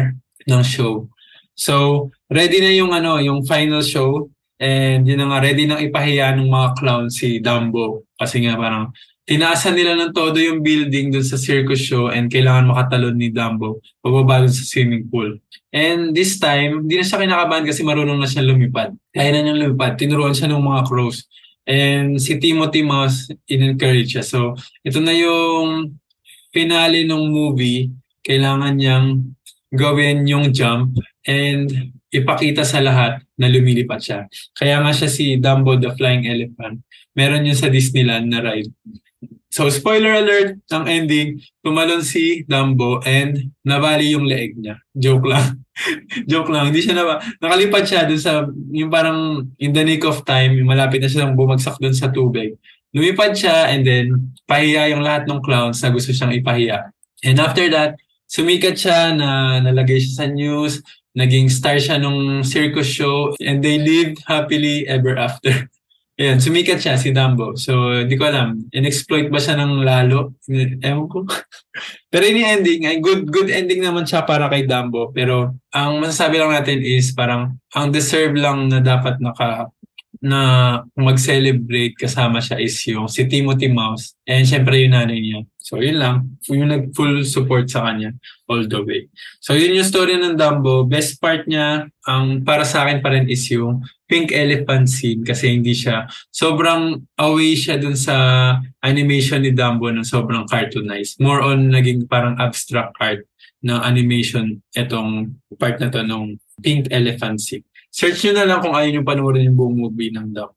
ng 0.47 0.63
show. 0.63 1.11
So, 1.59 2.07
ready 2.31 2.63
na 2.63 2.71
yung 2.71 2.95
ano, 2.95 3.19
yung 3.19 3.43
final 3.43 3.83
show 3.83 4.31
and 4.59 5.07
yun 5.07 5.23
nga 5.23 5.39
ready 5.39 5.63
nang 5.63 5.79
ipahiya 5.79 6.35
ng 6.35 6.51
mga 6.51 6.69
clown 6.75 7.07
si 7.07 7.39
Dumbo 7.39 8.03
kasi 8.19 8.43
nga 8.43 8.59
parang 8.59 8.91
tinaasan 9.23 9.77
nila 9.77 9.93
ng 9.95 10.11
todo 10.11 10.41
yung 10.41 10.59
building 10.65 11.15
dun 11.15 11.23
sa 11.23 11.39
circus 11.39 11.79
show 11.79 12.11
and 12.11 12.27
kailangan 12.33 12.67
makatalon 12.67 13.15
ni 13.15 13.31
Dumbo 13.31 13.79
pababa 14.03 14.43
dun 14.43 14.51
sa 14.51 14.65
swimming 14.67 15.07
pool. 15.07 15.37
And 15.69 16.17
this 16.17 16.41
time, 16.41 16.85
hindi 16.85 16.97
na 16.97 17.05
siya 17.05 17.21
kinakabahan 17.21 17.61
kasi 17.61 17.85
marunong 17.85 18.17
na 18.17 18.25
siya 18.25 18.41
lumipad. 18.41 18.89
Kaya 19.13 19.29
na 19.37 19.45
niyang 19.45 19.61
lumipad. 19.69 20.01
Tinuruan 20.01 20.33
siya 20.33 20.49
ng 20.49 20.65
mga 20.65 20.81
crows. 20.89 21.29
And 21.69 22.17
si 22.17 22.41
Timothy 22.41 22.81
Mouse 22.81 23.29
in-encourage 23.45 24.17
siya. 24.17 24.25
So, 24.25 24.57
ito 24.81 24.97
na 24.97 25.13
yung 25.13 26.01
finale 26.49 27.05
ng 27.05 27.29
movie. 27.29 27.93
Kailangan 28.25 28.81
niyang 28.81 29.29
gawin 29.69 30.25
yung 30.25 30.49
jump 30.49 30.97
and 31.29 31.93
ipakita 32.09 32.65
sa 32.65 32.81
lahat 32.81 33.21
na 33.37 33.47
lumilipad 33.47 34.01
siya. 34.01 34.25
Kaya 34.57 34.81
nga 34.81 34.91
siya 34.93 35.09
si 35.09 35.37
Dumbo 35.37 35.77
the 35.77 35.93
Flying 35.93 36.25
Elephant. 36.25 36.81
Meron 37.13 37.45
yun 37.45 37.57
sa 37.57 37.69
Disneyland 37.69 38.29
na 38.29 38.41
ride. 38.41 38.69
So, 39.49 39.65
spoiler 39.73 40.13
alert, 40.13 40.61
ang 40.69 40.85
ending, 40.85 41.41
tumalon 41.65 42.05
si 42.05 42.45
Dumbo 42.45 43.01
and 43.01 43.49
nabali 43.65 44.13
yung 44.13 44.29
leeg 44.29 44.53
niya. 44.61 44.77
Joke 44.93 45.25
lang. 45.25 45.65
Joke 46.29 46.53
lang. 46.53 46.69
Hindi 46.69 46.85
siya 46.85 46.93
na 46.93 47.17
Nakalipad 47.41 47.85
siya 47.89 48.05
dun 48.05 48.21
sa, 48.21 48.45
yung 48.69 48.93
parang 48.93 49.49
in 49.57 49.73
the 49.73 49.81
nick 49.81 50.05
of 50.05 50.21
time, 50.21 50.53
malapit 50.61 51.01
na 51.01 51.09
siya 51.09 51.25
nang 51.25 51.33
bumagsak 51.33 51.81
dun 51.81 51.97
sa 51.97 52.13
tubig. 52.13 52.53
Lumipad 52.93 53.33
siya 53.33 53.73
and 53.73 53.85
then 53.85 54.33
pahiya 54.45 54.93
yung 54.93 55.01
lahat 55.01 55.25
ng 55.25 55.41
clowns 55.41 55.81
na 55.81 55.89
gusto 55.93 56.13
siyang 56.13 56.33
ipahiya. 56.37 56.93
And 57.25 57.41
after 57.41 57.65
that, 57.73 57.97
sumikat 58.29 58.77
siya 58.77 59.17
na 59.17 59.59
nalagay 59.65 59.97
siya 59.97 60.13
sa 60.13 60.25
news, 60.29 60.85
naging 61.19 61.51
star 61.51 61.75
siya 61.75 61.99
nung 61.99 62.47
circus 62.47 62.87
show 62.87 63.35
and 63.43 63.59
they 63.59 63.75
lived 63.75 64.23
happily 64.23 64.87
ever 64.87 65.19
after. 65.19 65.51
Ayan, 66.19 66.35
sumikat 66.35 66.83
siya 66.83 66.99
si 66.99 67.15
Dumbo. 67.15 67.55
So, 67.55 67.95
hindi 67.95 68.19
ko 68.19 68.27
alam. 68.27 68.67
In-exploit 68.75 69.31
ba 69.31 69.39
siya 69.39 69.55
ng 69.55 69.87
lalo? 69.87 70.35
Ewan 70.51 71.07
ko. 71.07 71.23
Pero 72.11 72.23
ini 72.27 72.43
ending, 72.43 72.83
ay 72.91 72.99
good 72.99 73.31
good 73.31 73.47
ending 73.47 73.79
naman 73.79 74.03
siya 74.03 74.27
para 74.27 74.51
kay 74.51 74.67
Dumbo. 74.67 75.15
Pero 75.15 75.55
ang 75.71 76.03
masasabi 76.03 76.43
lang 76.43 76.51
natin 76.51 76.83
is 76.83 77.15
parang 77.15 77.55
ang 77.71 77.95
deserve 77.95 78.35
lang 78.35 78.67
na 78.67 78.83
dapat 78.83 79.15
naka 79.23 79.71
na 80.19 80.39
mag-celebrate 80.99 81.95
kasama 81.95 82.43
siya 82.43 82.59
is 82.59 82.75
yung 82.91 83.07
si 83.07 83.23
Timothy 83.23 83.71
Mouse 83.71 84.19
and 84.27 84.43
syempre 84.43 84.83
yung 84.83 84.91
nanay 84.91 85.19
niya. 85.19 85.41
So 85.63 85.79
yun 85.79 86.01
lang, 86.01 86.35
yung 86.49 86.67
nag-full 86.67 87.23
support 87.23 87.69
sa 87.69 87.87
kanya 87.87 88.11
all 88.49 88.65
the 88.65 88.81
way. 88.83 89.07
So 89.39 89.55
yun 89.55 89.77
yung 89.79 89.87
story 89.87 90.17
ng 90.17 90.35
Dumbo. 90.35 90.83
Best 90.83 91.21
part 91.21 91.45
niya, 91.45 91.87
ang 92.03 92.41
para 92.43 92.65
sa 92.65 92.83
akin 92.83 92.99
pa 92.99 93.13
rin 93.13 93.29
is 93.29 93.45
yung 93.53 93.85
pink 94.09 94.33
elephant 94.33 94.89
scene 94.89 95.21
kasi 95.21 95.53
hindi 95.53 95.77
siya, 95.77 96.09
sobrang 96.33 97.05
away 97.21 97.53
siya 97.53 97.77
dun 97.77 97.93
sa 97.93 98.15
animation 98.81 99.45
ni 99.45 99.53
Dumbo 99.53 99.93
na 99.93 100.01
sobrang 100.01 100.49
cartoonized. 100.49 101.21
More 101.21 101.45
on 101.45 101.69
naging 101.69 102.09
parang 102.09 102.35
abstract 102.41 102.97
art 102.97 103.23
na 103.61 103.85
animation 103.85 104.65
itong 104.73 105.37
part 105.61 105.77
na 105.77 105.93
to 105.93 106.01
nung 106.01 106.41
pink 106.65 106.89
elephant 106.89 107.39
scene. 107.43 107.63
Search 107.89 108.21
nyo 108.25 108.33
na 108.37 108.45
lang 108.45 108.59
kung 108.61 108.73
ayaw 108.73 108.89
nyo 108.93 109.03
panoorin 109.05 109.49
yung 109.49 109.57
buong 109.57 109.77
movie 109.77 110.13
ng 110.13 110.33
Doc. 110.33 110.53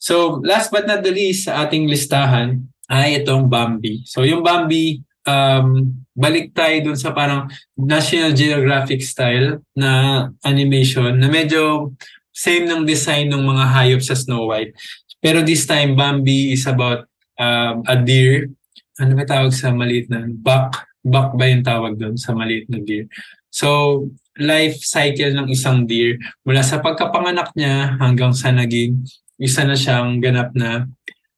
So, 0.00 0.40
last 0.40 0.72
but 0.72 0.88
not 0.88 1.04
the 1.04 1.12
least 1.12 1.44
sa 1.44 1.64
ating 1.64 1.84
listahan 1.84 2.64
ay 2.88 3.20
itong 3.20 3.52
Bambi. 3.52 4.00
So, 4.08 4.24
yung 4.24 4.40
Bambi, 4.40 5.04
um, 5.28 5.92
balik 6.16 6.56
tayo 6.56 6.90
dun 6.90 6.98
sa 6.98 7.12
parang 7.12 7.52
National 7.76 8.32
Geographic 8.32 9.04
style 9.04 9.60
na 9.76 10.26
animation 10.42 11.20
na 11.20 11.28
medyo 11.28 11.92
same 12.32 12.64
ng 12.64 12.88
design 12.88 13.28
ng 13.28 13.44
mga 13.44 13.64
hayop 13.68 14.00
sa 14.00 14.16
Snow 14.16 14.48
White. 14.48 14.72
Pero 15.20 15.44
this 15.44 15.68
time, 15.68 15.92
Bambi 15.92 16.56
is 16.56 16.64
about 16.64 17.04
um, 17.36 17.84
a 17.84 17.96
deer. 18.00 18.48
Ano 18.96 19.12
ba 19.16 19.28
tawag 19.28 19.52
sa 19.52 19.68
maliit 19.68 20.08
na? 20.08 20.24
Buck. 20.28 20.88
Buck 21.04 21.36
ba 21.36 21.48
yung 21.48 21.64
tawag 21.64 22.00
doon 22.00 22.16
sa 22.16 22.32
maliit 22.32 22.68
na 22.72 22.80
deer? 22.80 23.04
So, 23.52 24.08
life 24.40 24.80
cycle 24.80 25.36
ng 25.36 25.46
isang 25.52 25.84
deer 25.84 26.16
mula 26.42 26.64
sa 26.64 26.80
pagkapanganak 26.80 27.52
niya 27.52 28.00
hanggang 28.00 28.32
sa 28.32 28.50
naging 28.50 29.04
isa 29.40 29.64
na 29.64 29.76
siyang 29.76 30.20
ganap 30.20 30.52
na 30.56 30.88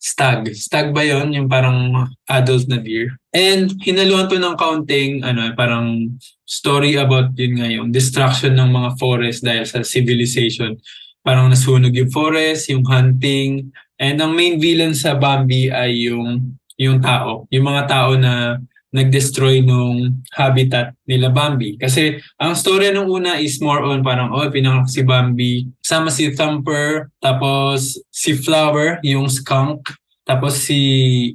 stag. 0.02 0.50
Stag 0.58 0.90
ba 0.90 1.06
yon 1.06 1.30
Yung 1.30 1.46
parang 1.46 2.10
adult 2.26 2.66
na 2.66 2.82
deer. 2.82 3.14
And 3.30 3.70
hinaluan 3.86 4.26
to 4.26 4.42
ng 4.42 4.58
counting, 4.58 5.22
ano, 5.22 5.54
parang 5.54 6.18
story 6.42 6.98
about 6.98 7.30
yun 7.38 7.62
nga 7.62 7.70
yung 7.70 7.88
destruction 7.94 8.58
ng 8.58 8.70
mga 8.74 8.90
forest 8.98 9.46
dahil 9.46 9.62
sa 9.62 9.86
civilization. 9.86 10.74
Parang 11.22 11.46
nasunog 11.46 11.94
yung 11.94 12.10
forest, 12.10 12.66
yung 12.74 12.82
hunting, 12.82 13.70
and 13.94 14.18
ang 14.18 14.34
main 14.34 14.58
villain 14.58 14.90
sa 14.90 15.14
Bambi 15.14 15.70
ay 15.70 16.10
yung 16.10 16.58
yung 16.74 16.98
tao, 16.98 17.46
yung 17.54 17.70
mga 17.70 17.82
tao 17.86 18.18
na 18.18 18.58
nag-destroy 18.92 19.64
nung 19.64 20.22
habitat 20.36 20.92
nila 21.08 21.32
Bambi. 21.32 21.80
Kasi 21.80 22.20
ang 22.36 22.52
story 22.52 22.92
nung 22.92 23.08
una 23.08 23.40
is 23.40 23.56
more 23.58 23.80
on 23.80 24.04
parang, 24.04 24.28
oh, 24.30 24.44
pinanganak 24.52 24.92
si 24.92 25.00
Bambi. 25.00 25.66
Sama 25.80 26.12
si 26.12 26.30
Thumper, 26.36 27.08
tapos 27.18 27.96
si 28.12 28.36
Flower, 28.36 29.00
yung 29.00 29.32
skunk. 29.32 29.96
Tapos 30.22 30.54
si 30.54 30.78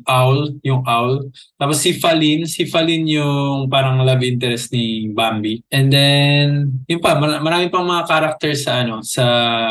Owl, 0.08 0.64
yung 0.64 0.80
Owl. 0.88 1.28
Tapos 1.60 1.84
si 1.84 1.99
Falin, 1.99 2.47
si 2.47 2.64
Falin 2.64 3.03
yung 3.03 3.68
parang 3.68 3.99
love 3.99 4.24
interest 4.24 4.72
ni 4.72 5.12
Bambi. 5.12 5.60
And 5.68 5.91
then, 5.91 6.47
yun 6.88 7.03
pa, 7.03 7.20
marami 7.20 7.68
pang 7.68 7.84
mga 7.84 8.08
characters 8.08 8.64
sa 8.64 8.88
ano, 8.88 9.03
sa 9.03 9.26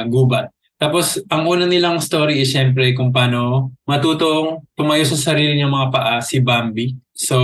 Gubat. 0.04 0.52
Tapos, 0.76 1.16
ang 1.32 1.48
una 1.48 1.64
nilang 1.64 1.96
story 2.04 2.44
is 2.44 2.52
syempre 2.52 2.92
kung 2.92 3.08
paano 3.08 3.72
matutong 3.88 4.60
tumayo 4.76 5.08
sa 5.08 5.16
sarili 5.16 5.56
niyang 5.56 5.72
mga 5.72 5.88
paa 5.88 6.16
si 6.20 6.44
Bambi. 6.44 6.92
So, 7.16 7.36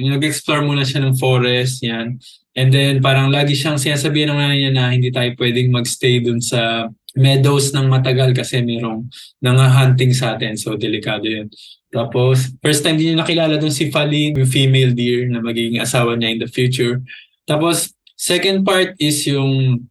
nag-explore 0.00 0.64
muna 0.64 0.80
siya 0.80 1.04
ng 1.04 1.20
forest, 1.20 1.84
yan. 1.84 2.16
And 2.56 2.72
then, 2.72 3.04
parang 3.04 3.28
lagi 3.28 3.52
siyang 3.52 3.76
sinasabihan 3.76 4.32
ng 4.32 4.40
nanay 4.40 4.58
niya 4.64 4.72
na 4.72 4.88
hindi 4.88 5.12
tayo 5.12 5.28
pwedeng 5.36 5.68
magstay 5.68 6.24
dun 6.24 6.40
sa 6.40 6.88
meadows 7.12 7.76
ng 7.76 7.84
matagal 7.84 8.32
kasi 8.32 8.64
merong 8.64 9.12
nanga-hunting 9.44 10.16
sa 10.16 10.40
atin. 10.40 10.56
So, 10.56 10.80
delikado 10.80 11.28
yun. 11.28 11.52
Tapos, 11.92 12.48
first 12.64 12.80
time 12.80 12.96
din 12.96 13.12
niya 13.12 13.20
nakilala 13.20 13.60
dun 13.60 13.74
si 13.74 13.92
Falin, 13.92 14.32
yung 14.40 14.48
female 14.48 14.96
deer 14.96 15.28
na 15.28 15.44
magiging 15.44 15.84
asawa 15.84 16.16
niya 16.16 16.32
in 16.32 16.40
the 16.40 16.48
future. 16.48 17.02
Tapos, 17.44 17.92
second 18.16 18.64
part 18.64 18.96
is 18.96 19.20
yung 19.28 19.84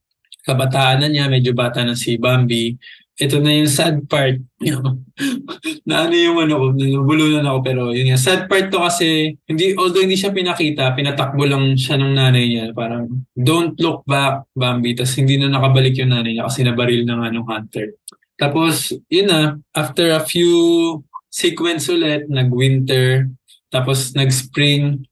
kabataan 0.43 1.03
na 1.03 1.07
niya, 1.11 1.25
medyo 1.27 1.51
bata 1.55 1.83
na 1.83 1.95
si 1.95 2.15
Bambi. 2.15 2.75
Ito 3.19 3.43
na 3.43 3.51
yung 3.51 3.67
sad 3.67 4.07
part. 4.07 4.39
na 5.89 6.07
ano 6.07 6.15
yung 6.15 6.39
ano 6.39 6.53
ko, 6.55 6.65
nabulunan 6.71 7.43
ako 7.43 7.59
pero 7.59 7.81
yun 7.91 8.15
yung 8.15 8.21
sad 8.21 8.47
part 8.47 8.71
to 8.71 8.79
kasi 8.79 9.35
hindi 9.43 9.75
although 9.75 9.99
hindi 9.99 10.15
siya 10.15 10.31
pinakita, 10.31 10.95
pinatakbo 10.95 11.43
lang 11.43 11.75
siya 11.75 11.99
ng 11.99 12.15
nanay 12.15 12.47
niya. 12.47 12.65
Parang 12.71 13.27
don't 13.35 13.75
look 13.83 14.07
back 14.07 14.47
Bambi. 14.55 14.95
Tapos 14.95 15.19
hindi 15.19 15.35
na 15.35 15.51
nakabalik 15.51 15.99
yung 15.99 16.15
nanay 16.15 16.31
niya 16.31 16.47
kasi 16.47 16.63
nabaril 16.63 17.03
ng 17.03 17.19
anong 17.19 17.47
hunter. 17.51 17.99
Tapos 18.39 18.95
yun 19.11 19.27
na, 19.27 19.59
after 19.75 20.15
a 20.15 20.23
few 20.23 21.03
sequence 21.27 21.91
ulit, 21.91 22.25
nag-winter, 22.31 23.27
tapos 23.69 24.15
nag-spring, 24.17 25.03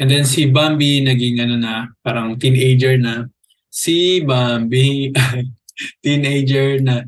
and 0.00 0.08
then 0.08 0.24
si 0.24 0.48
Bambi 0.48 1.04
naging 1.04 1.42
ano 1.42 1.58
na, 1.58 1.90
parang 2.00 2.38
teenager 2.38 2.96
na 2.96 3.28
si 3.76 4.24
Bambi, 4.24 5.12
teenager 6.04 6.80
na. 6.80 7.04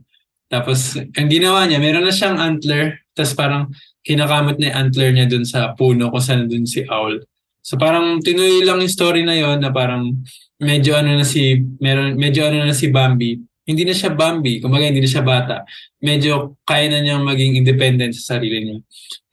Tapos, 0.52 1.00
ang 1.00 1.28
ginawa 1.32 1.64
niya, 1.64 1.80
meron 1.80 2.04
na 2.04 2.12
siyang 2.12 2.36
antler. 2.36 3.08
Tapos 3.16 3.34
parang 3.34 3.72
kinakamot 4.06 4.62
na 4.62 4.70
yung 4.70 4.78
antler 4.86 5.10
niya 5.10 5.26
dun 5.26 5.42
sa 5.42 5.74
puno 5.74 6.12
kung 6.12 6.22
saan 6.22 6.46
dun 6.46 6.68
si 6.68 6.86
Owl. 6.86 7.18
So 7.58 7.74
parang 7.74 8.22
tinuloy 8.22 8.62
lang 8.62 8.78
yung 8.78 8.94
story 8.94 9.26
na 9.26 9.34
yon 9.34 9.58
na 9.58 9.74
parang 9.74 10.22
medyo 10.62 10.94
ano 10.94 11.18
na 11.18 11.26
si 11.26 11.58
meron 11.82 12.14
medyo 12.14 12.46
ano 12.46 12.62
na 12.62 12.72
si 12.72 12.88
Bambi. 12.94 13.36
Hindi 13.68 13.84
na 13.84 13.92
siya 13.92 14.14
Bambi, 14.16 14.62
kumbaga 14.62 14.88
hindi 14.88 15.04
na 15.04 15.10
siya 15.10 15.26
bata. 15.26 15.66
Medyo 16.00 16.56
kaya 16.64 16.88
na 16.88 17.04
niyang 17.04 17.26
maging 17.26 17.60
independent 17.60 18.16
sa 18.16 18.38
sarili 18.38 18.64
niya. 18.64 18.78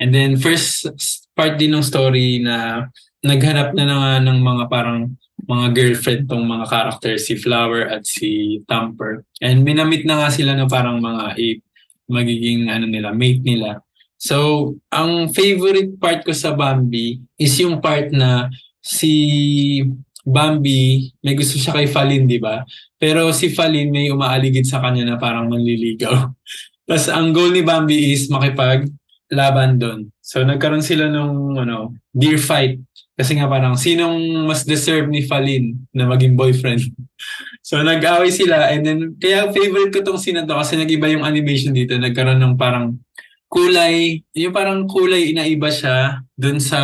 And 0.01 0.11
then 0.11 0.36
first 0.36 0.91
part 1.31 1.55
din 1.55 1.71
ng 1.71 1.86
story 1.86 2.43
na 2.43 2.89
naghanap 3.23 3.71
na 3.71 3.86
nga 3.88 4.13
ng 4.19 4.39
mga 4.43 4.63
parang 4.67 5.15
mga 5.43 5.67
girlfriend 5.75 6.23
tong 6.31 6.47
mga 6.47 6.65
character, 6.71 7.13
si 7.19 7.36
Flower 7.36 7.91
at 7.91 8.07
si 8.07 8.61
Thumper. 8.65 9.27
And 9.43 9.67
minamit 9.67 10.07
na 10.07 10.23
nga 10.23 10.29
sila 10.31 10.55
na 10.55 10.65
parang 10.65 11.03
mga 11.03 11.36
ape, 11.36 11.61
magiging 12.07 12.71
ano 12.71 12.88
nila, 12.88 13.11
mate 13.11 13.43
nila. 13.43 13.83
So, 14.15 14.73
ang 14.89 15.29
favorite 15.36 15.99
part 15.99 16.23
ko 16.23 16.31
sa 16.31 16.55
Bambi 16.55 17.19
is 17.36 17.53
yung 17.59 17.83
part 17.83 18.09
na 18.15 18.47
si 18.79 19.83
Bambi, 20.25 21.13
may 21.21 21.38
gusto 21.38 21.61
siya 21.61 21.77
kay 21.77 21.86
Falin, 21.86 22.25
di 22.25 22.41
ba? 22.41 22.65
Pero 22.97 23.29
si 23.29 23.53
Falin 23.53 23.93
may 23.93 24.09
umaaligid 24.09 24.65
sa 24.65 24.81
kanya 24.81 25.05
na 25.05 25.17
parang 25.21 25.45
manliligaw. 25.45 26.33
Tapos 26.89 27.05
ang 27.09 27.29
goal 27.29 27.53
ni 27.53 27.61
Bambi 27.61 28.13
is 28.13 28.25
makipag 28.29 28.89
laban 29.29 29.77
doon. 29.77 30.09
So 30.21 30.41
nagkaroon 30.41 30.86
sila 30.86 31.09
nung 31.09 31.57
ano, 31.57 31.93
deer 32.09 32.41
fight 32.41 32.81
kasi 33.16 33.39
nga 33.39 33.47
parang 33.47 33.80
sinong 33.80 34.43
mas 34.43 34.68
deserve 34.68 35.07
ni 35.07 35.24
Falin 35.24 35.72
na 35.95 36.03
maging 36.03 36.36
boyfriend. 36.36 36.84
so 37.68 37.80
nag-away 37.80 38.28
sila 38.30 38.76
and 38.76 38.84
then 38.84 38.99
kaya 39.16 39.49
favorite 39.55 39.95
ko 39.95 40.03
tong 40.03 40.20
scene 40.20 40.43
to 40.43 40.55
kasi 40.55 40.76
nag-iba 40.76 41.07
yung 41.07 41.24
animation 41.24 41.72
dito. 41.72 41.95
Nagkaroon 41.95 42.43
ng 42.43 42.55
parang 42.59 42.99
kulay, 43.47 44.20
yung 44.36 44.51
parang 44.51 44.84
kulay 44.84 45.32
inaiba 45.32 45.72
siya 45.72 46.20
dun 46.36 46.59
sa 46.59 46.80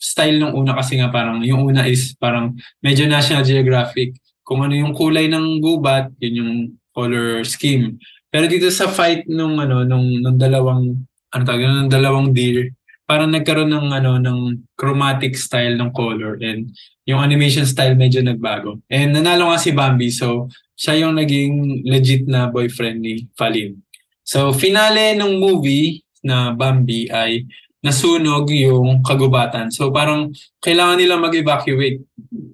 style 0.00 0.40
nung 0.40 0.56
una 0.56 0.72
kasi 0.72 0.96
nga 0.96 1.12
parang 1.12 1.44
yung 1.44 1.68
una 1.68 1.84
is 1.84 2.16
parang 2.16 2.56
medyo 2.80 3.04
National 3.04 3.44
Geographic. 3.44 4.16
Kung 4.40 4.64
ano 4.64 4.72
yung 4.72 4.96
kulay 4.96 5.28
ng 5.28 5.60
gubat, 5.60 6.08
yun 6.24 6.34
yung 6.40 6.52
color 6.96 7.44
scheme. 7.44 8.00
Pero 8.32 8.48
dito 8.48 8.72
sa 8.72 8.88
fight 8.88 9.28
nung 9.28 9.60
ano 9.60 9.84
nung, 9.84 10.08
nung 10.24 10.40
dalawang 10.40 11.04
ano 11.30 11.42
tawag 11.46 11.62
ng 11.62 11.92
dalawang 11.92 12.32
deer, 12.32 12.72
parang 13.10 13.34
nagkaroon 13.34 13.74
ng 13.74 13.90
ano 13.90 14.22
ng 14.22 14.70
chromatic 14.78 15.34
style 15.34 15.74
ng 15.74 15.90
color 15.90 16.38
and 16.38 16.70
yung 17.10 17.18
animation 17.18 17.66
style 17.66 17.98
medyo 17.98 18.22
nagbago. 18.22 18.78
And 18.86 19.18
nanalo 19.18 19.50
nga 19.50 19.58
si 19.58 19.74
Bambi 19.74 20.14
so 20.14 20.46
siya 20.78 21.02
yung 21.02 21.18
naging 21.18 21.82
legit 21.90 22.30
na 22.30 22.46
boyfriend 22.46 23.02
ni 23.02 23.26
Falin. 23.34 23.74
So 24.22 24.54
finale 24.54 25.18
ng 25.18 25.42
movie 25.42 26.06
na 26.22 26.54
Bambi 26.54 27.10
ay 27.10 27.50
nasunog 27.82 28.46
yung 28.54 29.02
kagubatan. 29.02 29.74
So 29.74 29.90
parang 29.90 30.30
kailangan 30.62 31.02
nila 31.02 31.18
mag-evacuate. 31.18 32.06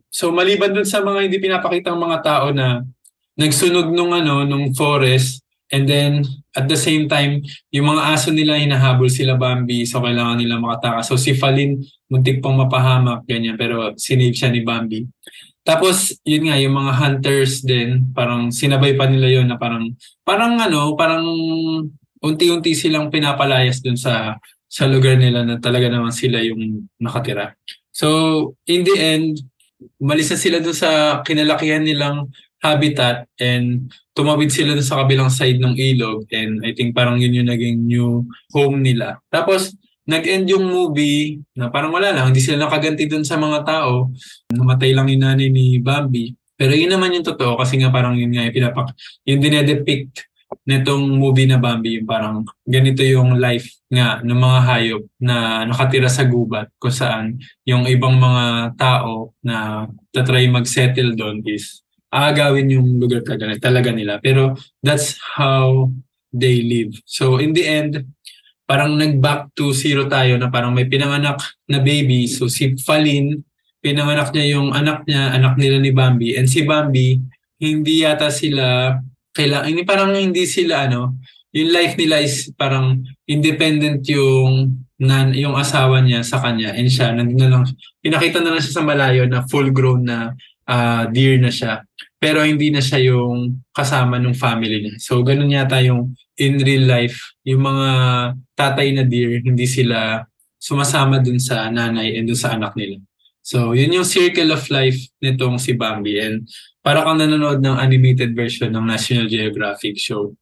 So 0.08 0.32
maliban 0.32 0.72
dun 0.72 0.88
sa 0.88 1.04
mga 1.04 1.28
hindi 1.28 1.36
pinapakitang 1.36 2.00
mga 2.00 2.18
tao 2.24 2.46
na 2.56 2.80
nagsunog 3.36 3.92
nung 3.92 4.16
ano 4.16 4.48
nung 4.48 4.72
forest 4.72 5.45
and 5.72 5.84
then 5.86 6.22
at 6.54 6.70
the 6.70 6.78
same 6.78 7.10
time, 7.10 7.42
yung 7.74 7.92
mga 7.92 8.02
aso 8.14 8.32
nila 8.32 8.56
hinahabol 8.56 9.10
sila 9.10 9.36
Bambi, 9.36 9.84
so 9.84 10.00
kailangan 10.00 10.40
nila 10.40 10.56
makatakas. 10.62 11.10
So 11.10 11.20
si 11.20 11.36
Falin, 11.36 11.82
muntik 12.08 12.40
pang 12.40 12.56
mapahamak, 12.56 13.26
ganyan, 13.26 13.58
pero 13.58 13.92
sinave 13.98 14.34
siya 14.34 14.48
ni 14.48 14.62
Bambi. 14.62 15.04
Tapos, 15.66 16.14
yun 16.22 16.46
nga, 16.46 16.54
yung 16.62 16.78
mga 16.78 16.92
hunters 16.94 17.66
din, 17.66 18.14
parang 18.14 18.54
sinabay 18.54 18.94
pa 18.94 19.10
nila 19.10 19.26
yon 19.26 19.50
na 19.50 19.58
parang, 19.58 19.90
parang 20.22 20.54
ano, 20.62 20.94
parang 20.94 21.26
unti-unti 22.22 22.70
silang 22.78 23.10
pinapalayas 23.10 23.82
dun 23.82 23.98
sa 23.98 24.38
sa 24.66 24.84
lugar 24.86 25.16
nila 25.16 25.46
na 25.46 25.56
talaga 25.62 25.86
naman 25.86 26.10
sila 26.10 26.42
yung 26.42 26.90
nakatira. 26.98 27.54
So, 27.94 28.54
in 28.66 28.82
the 28.82 28.96
end, 28.98 29.40
umalis 29.96 30.34
na 30.34 30.38
sila 30.38 30.58
dun 30.58 30.76
sa 30.76 31.22
kinalakihan 31.22 31.80
nilang 31.80 32.28
habitat 32.60 33.28
and 33.36 33.92
tumawid 34.16 34.48
sila 34.48 34.76
sa 34.80 35.04
kabilang 35.04 35.28
side 35.28 35.60
ng 35.60 35.76
ilog 35.76 36.24
and 36.32 36.64
I 36.64 36.72
think 36.72 36.96
parang 36.96 37.20
yun 37.20 37.36
yung 37.36 37.50
naging 37.52 37.84
new 37.84 38.24
home 38.52 38.80
nila. 38.80 39.20
Tapos 39.28 39.76
nag-end 40.06 40.46
yung 40.48 40.64
movie 40.64 41.42
na 41.52 41.68
parang 41.68 41.92
wala 41.92 42.14
lang, 42.14 42.30
hindi 42.30 42.40
sila 42.40 42.64
nakaganti 42.64 43.10
dun 43.10 43.26
sa 43.26 43.36
mga 43.36 43.66
tao. 43.66 44.08
Namatay 44.54 44.94
lang 44.94 45.10
yung 45.10 45.22
nanay 45.26 45.50
ni 45.50 45.82
Bambi. 45.82 46.32
Pero 46.56 46.72
yun 46.72 46.88
naman 46.88 47.12
yung 47.12 47.26
totoo 47.26 47.60
kasi 47.60 47.76
nga 47.76 47.92
parang 47.92 48.16
yun 48.16 48.32
nga 48.32 48.48
yung 48.48 48.56
pinapak, 48.56 48.88
yung 49.28 49.40
dinedepict 49.44 50.24
nitong 50.64 51.18
movie 51.18 51.44
na 51.44 51.60
Bambi, 51.60 52.00
yung 52.00 52.08
parang 52.08 52.46
ganito 52.64 53.02
yung 53.02 53.36
life 53.36 53.82
nga 53.90 54.22
ng 54.22 54.40
mga 54.40 54.58
hayop 54.66 55.02
na 55.20 55.66
nakatira 55.68 56.08
sa 56.08 56.24
gubat 56.24 56.70
kung 56.80 56.94
saan 56.94 57.38
yung 57.66 57.84
ibang 57.86 58.16
mga 58.16 58.74
tao 58.78 59.36
na 59.42 59.86
tatry 60.14 60.48
mag-settle 60.48 61.14
doon 61.14 61.42
is 61.46 61.85
aagawin 62.12 62.70
yung 62.70 63.02
lugar 63.02 63.22
talaga, 63.26 63.58
talaga 63.58 63.90
nila. 63.90 64.18
Pero 64.22 64.54
that's 64.82 65.18
how 65.36 65.90
they 66.30 66.62
live. 66.62 66.96
So 67.06 67.38
in 67.38 67.52
the 67.52 67.64
end, 67.66 67.92
parang 68.66 68.98
nag-back 68.98 69.54
to 69.54 69.70
zero 69.70 70.10
tayo 70.10 70.36
na 70.36 70.50
parang 70.50 70.74
may 70.74 70.90
pinanganak 70.90 71.38
na 71.70 71.78
baby. 71.78 72.26
So 72.26 72.50
si 72.50 72.74
Falin, 72.82 73.42
pinanganak 73.78 74.34
niya 74.34 74.58
yung 74.58 74.74
anak 74.74 75.06
niya, 75.06 75.34
anak 75.34 75.54
nila 75.54 75.78
ni 75.78 75.94
Bambi. 75.94 76.34
And 76.34 76.50
si 76.50 76.66
Bambi, 76.66 77.22
hindi 77.62 78.02
yata 78.02 78.28
sila, 78.28 78.98
kailangan, 79.32 79.66
hindi 79.70 79.82
parang 79.86 80.12
hindi 80.12 80.44
sila 80.44 80.90
ano, 80.90 81.22
yung 81.56 81.70
life 81.72 81.94
nila 81.96 82.20
is 82.20 82.52
parang 82.52 83.00
independent 83.24 84.04
yung 84.10 84.76
nan 84.96 85.32
yung 85.36 85.56
asawa 85.56 86.00
niya 86.00 86.24
sa 86.24 86.40
kanya 86.40 86.72
and 86.72 86.88
siya 86.88 87.12
nandun 87.12 87.36
na 87.36 87.48
lang 87.52 87.62
pinakita 88.00 88.40
na 88.40 88.56
lang 88.56 88.64
siya 88.64 88.80
sa 88.80 88.84
malayo 88.84 89.28
na 89.28 89.44
full 89.44 89.68
grown 89.68 90.08
na 90.08 90.32
uh, 90.66 91.06
deer 91.10 91.38
na 91.38 91.50
siya 91.50 91.86
pero 92.16 92.42
hindi 92.42 92.72
na 92.72 92.80
siya 92.80 93.12
yung 93.12 93.60
kasama 93.76 94.16
ng 94.16 94.32
family 94.32 94.88
niya. 94.88 94.94
So, 94.98 95.20
ganun 95.20 95.52
yata 95.52 95.78
yung 95.84 96.16
in 96.40 96.58
real 96.64 96.88
life, 96.88 97.36
yung 97.44 97.62
mga 97.62 97.88
tatay 98.56 98.88
na 98.96 99.04
deer, 99.04 99.44
hindi 99.44 99.68
sila 99.68 100.24
sumasama 100.56 101.20
dun 101.20 101.36
sa 101.36 101.68
nanay 101.68 102.16
and 102.16 102.26
dun 102.26 102.40
sa 102.40 102.56
anak 102.56 102.72
nila. 102.74 102.98
So, 103.44 103.76
yun 103.76 103.94
yung 103.94 104.08
circle 104.08 104.50
of 104.50 104.64
life 104.72 104.98
nitong 105.22 105.60
si 105.60 105.76
Bambi. 105.76 106.18
And 106.18 106.48
para 106.80 107.04
kang 107.04 107.20
nanonood 107.20 107.62
ng 107.62 107.76
animated 107.78 108.34
version 108.34 108.72
ng 108.72 108.82
National 108.82 109.30
Geographic 109.30 110.00
show. 110.00 110.34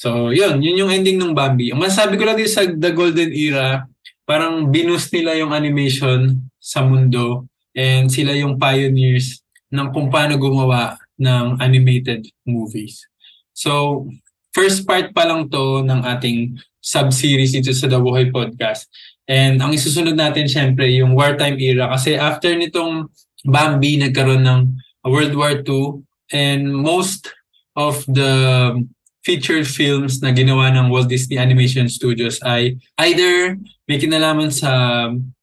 So, 0.00 0.34
yun. 0.34 0.58
Yun 0.58 0.86
yung 0.86 0.90
ending 0.90 1.22
ng 1.22 1.36
Bambi. 1.36 1.70
Ang 1.70 1.84
masasabi 1.84 2.18
ko 2.18 2.26
lang 2.26 2.34
din 2.34 2.50
sa 2.50 2.66
The 2.66 2.90
Golden 2.90 3.30
Era, 3.30 3.86
parang 4.26 4.74
binus 4.74 5.06
nila 5.14 5.38
yung 5.38 5.54
animation 5.54 6.50
sa 6.58 6.82
mundo 6.82 7.46
and 7.78 8.10
sila 8.10 8.34
yung 8.34 8.58
pioneers 8.58 9.38
ng 9.72 9.88
kung 9.92 10.08
paano 10.08 10.40
gumawa 10.40 10.96
ng 11.18 11.58
animated 11.60 12.24
movies. 12.46 13.04
So, 13.52 14.06
first 14.54 14.86
part 14.86 15.12
pa 15.12 15.26
lang 15.26 15.50
to 15.50 15.84
ng 15.84 16.06
ating 16.06 16.56
sub-series 16.78 17.52
dito 17.52 17.74
sa 17.74 17.90
The 17.90 18.00
Buhay 18.00 18.30
Podcast. 18.30 18.88
And 19.28 19.60
ang 19.60 19.76
isusunod 19.76 20.16
natin 20.16 20.48
syempre 20.48 20.88
yung 20.88 21.12
wartime 21.12 21.60
era 21.60 21.92
kasi 21.92 22.16
after 22.16 22.54
nitong 22.56 23.12
Bambi 23.44 24.00
nagkaroon 24.00 24.42
ng 24.42 24.60
World 25.04 25.36
War 25.36 25.60
II 25.60 26.02
and 26.32 26.72
most 26.72 27.30
of 27.76 28.02
the 28.08 28.74
featured 29.22 29.68
films 29.68 30.24
na 30.24 30.32
ginawa 30.32 30.72
ng 30.72 30.88
Walt 30.88 31.12
Disney 31.12 31.36
Animation 31.36 31.86
Studios 31.86 32.40
ay 32.42 32.80
either 33.04 33.60
may 33.88 33.96
kinalaman 33.96 34.52
sa 34.52 34.70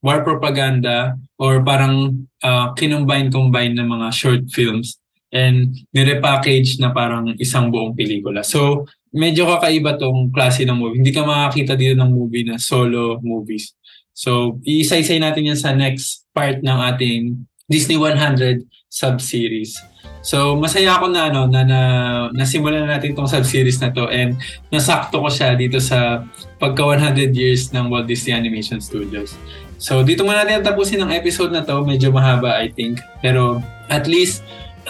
war 0.06 0.22
propaganda 0.22 1.18
or 1.42 1.66
parang 1.66 2.30
uh, 2.46 2.72
kinumbine-combine 2.78 3.74
ng 3.74 3.90
mga 3.90 4.08
short 4.14 4.44
films 4.54 5.02
and 5.34 5.74
nire-package 5.92 6.78
na 6.78 6.94
parang 6.94 7.34
isang 7.42 7.74
buong 7.74 7.98
pelikula. 7.98 8.46
So, 8.46 8.86
medyo 9.10 9.50
kakaiba 9.50 9.98
tong 9.98 10.30
klase 10.30 10.64
ng 10.64 10.78
movie. 10.78 11.02
Hindi 11.02 11.12
ka 11.12 11.26
makakita 11.26 11.74
dito 11.74 11.98
ng 11.98 12.12
movie 12.14 12.46
na 12.46 12.62
solo 12.62 13.18
movies. 13.26 13.74
So, 14.16 14.62
iisa-isay 14.64 15.20
natin 15.20 15.52
yan 15.52 15.60
sa 15.60 15.76
next 15.76 16.24
part 16.32 16.62
ng 16.62 16.80
ating 16.94 17.44
Disney 17.66 17.98
100 17.98 18.62
sub-series. 18.90 19.76
So, 20.26 20.56
masaya 20.58 20.98
ako 20.98 21.12
na, 21.12 21.30
ano, 21.30 21.46
na, 21.50 21.62
na 21.66 21.80
nasimulan 22.34 22.86
na 22.86 22.98
natin 22.98 23.14
itong 23.14 23.30
sub-series 23.30 23.78
na 23.82 23.92
to 23.92 24.10
and 24.10 24.40
nasakto 24.72 25.22
ko 25.22 25.30
siya 25.30 25.54
dito 25.54 25.78
sa 25.78 26.24
pagka 26.58 26.82
100 26.82 27.36
years 27.36 27.70
ng 27.76 27.92
Walt 27.92 28.08
Disney 28.10 28.34
Animation 28.34 28.80
Studios. 28.82 29.38
So, 29.78 30.02
dito 30.02 30.24
muna 30.24 30.48
natin 30.48 30.64
tapusin 30.64 31.04
ang 31.04 31.12
episode 31.12 31.52
na 31.52 31.62
to. 31.62 31.84
Medyo 31.84 32.10
mahaba, 32.10 32.58
I 32.58 32.72
think. 32.72 33.04
Pero, 33.20 33.60
at 33.92 34.08
least, 34.08 34.42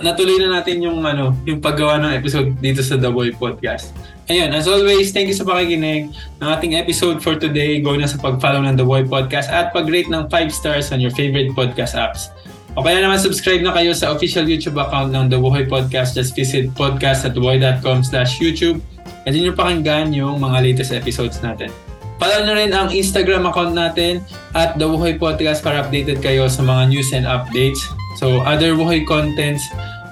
natuloy 0.04 0.38
na 0.40 0.60
natin 0.60 0.84
yung 0.84 1.02
ano, 1.04 1.34
yung 1.48 1.64
paggawa 1.64 2.00
ng 2.04 2.12
episode 2.16 2.54
dito 2.60 2.84
sa 2.84 3.00
The 3.00 3.10
Boy 3.10 3.32
Podcast. 3.34 3.96
Ayun, 4.26 4.52
as 4.52 4.66
always, 4.66 5.14
thank 5.14 5.30
you 5.30 5.38
sa 5.38 5.46
pakikinig 5.46 6.10
ng 6.42 6.48
ating 6.50 6.74
episode 6.76 7.22
for 7.22 7.38
today. 7.38 7.78
Go 7.80 7.94
na 7.94 8.10
sa 8.10 8.18
pag-follow 8.18 8.66
ng 8.66 8.76
The 8.76 8.86
Boy 8.86 9.06
Podcast 9.06 9.48
at 9.54 9.70
pag-rate 9.70 10.10
ng 10.10 10.28
5 10.28 10.50
stars 10.50 10.90
on 10.90 11.00
your 11.00 11.14
favorite 11.14 11.54
podcast 11.54 11.94
apps. 11.94 12.34
O 12.76 12.84
kaya 12.84 13.00
naman 13.00 13.16
subscribe 13.16 13.64
na 13.64 13.72
kayo 13.72 13.96
sa 13.96 14.12
official 14.12 14.44
YouTube 14.44 14.76
account 14.76 15.16
ng 15.16 15.32
The 15.32 15.40
Buhay 15.40 15.64
Podcast. 15.72 16.12
Just 16.12 16.36
visit 16.36 16.76
podcast 16.76 17.24
at 17.24 17.32
buhay.com 17.32 18.04
slash 18.04 18.44
YouTube. 18.44 18.84
At 19.24 19.32
nyo 19.32 19.56
pakinggan 19.56 20.12
yung 20.12 20.44
mga 20.44 20.60
latest 20.60 20.92
episodes 20.92 21.40
natin. 21.40 21.72
Follow 22.20 22.44
na 22.44 22.54
rin 22.56 22.72
ang 22.76 22.92
Instagram 22.92 23.48
account 23.48 23.76
natin 23.76 24.20
at 24.52 24.76
The 24.76 24.88
Buhay 24.92 25.16
Podcast 25.16 25.64
para 25.64 25.88
updated 25.88 26.20
kayo 26.20 26.52
sa 26.52 26.68
mga 26.68 26.92
news 26.92 27.16
and 27.16 27.24
updates. 27.24 27.80
So, 28.20 28.44
other 28.44 28.76
Buhay 28.76 29.08
contents 29.08 29.64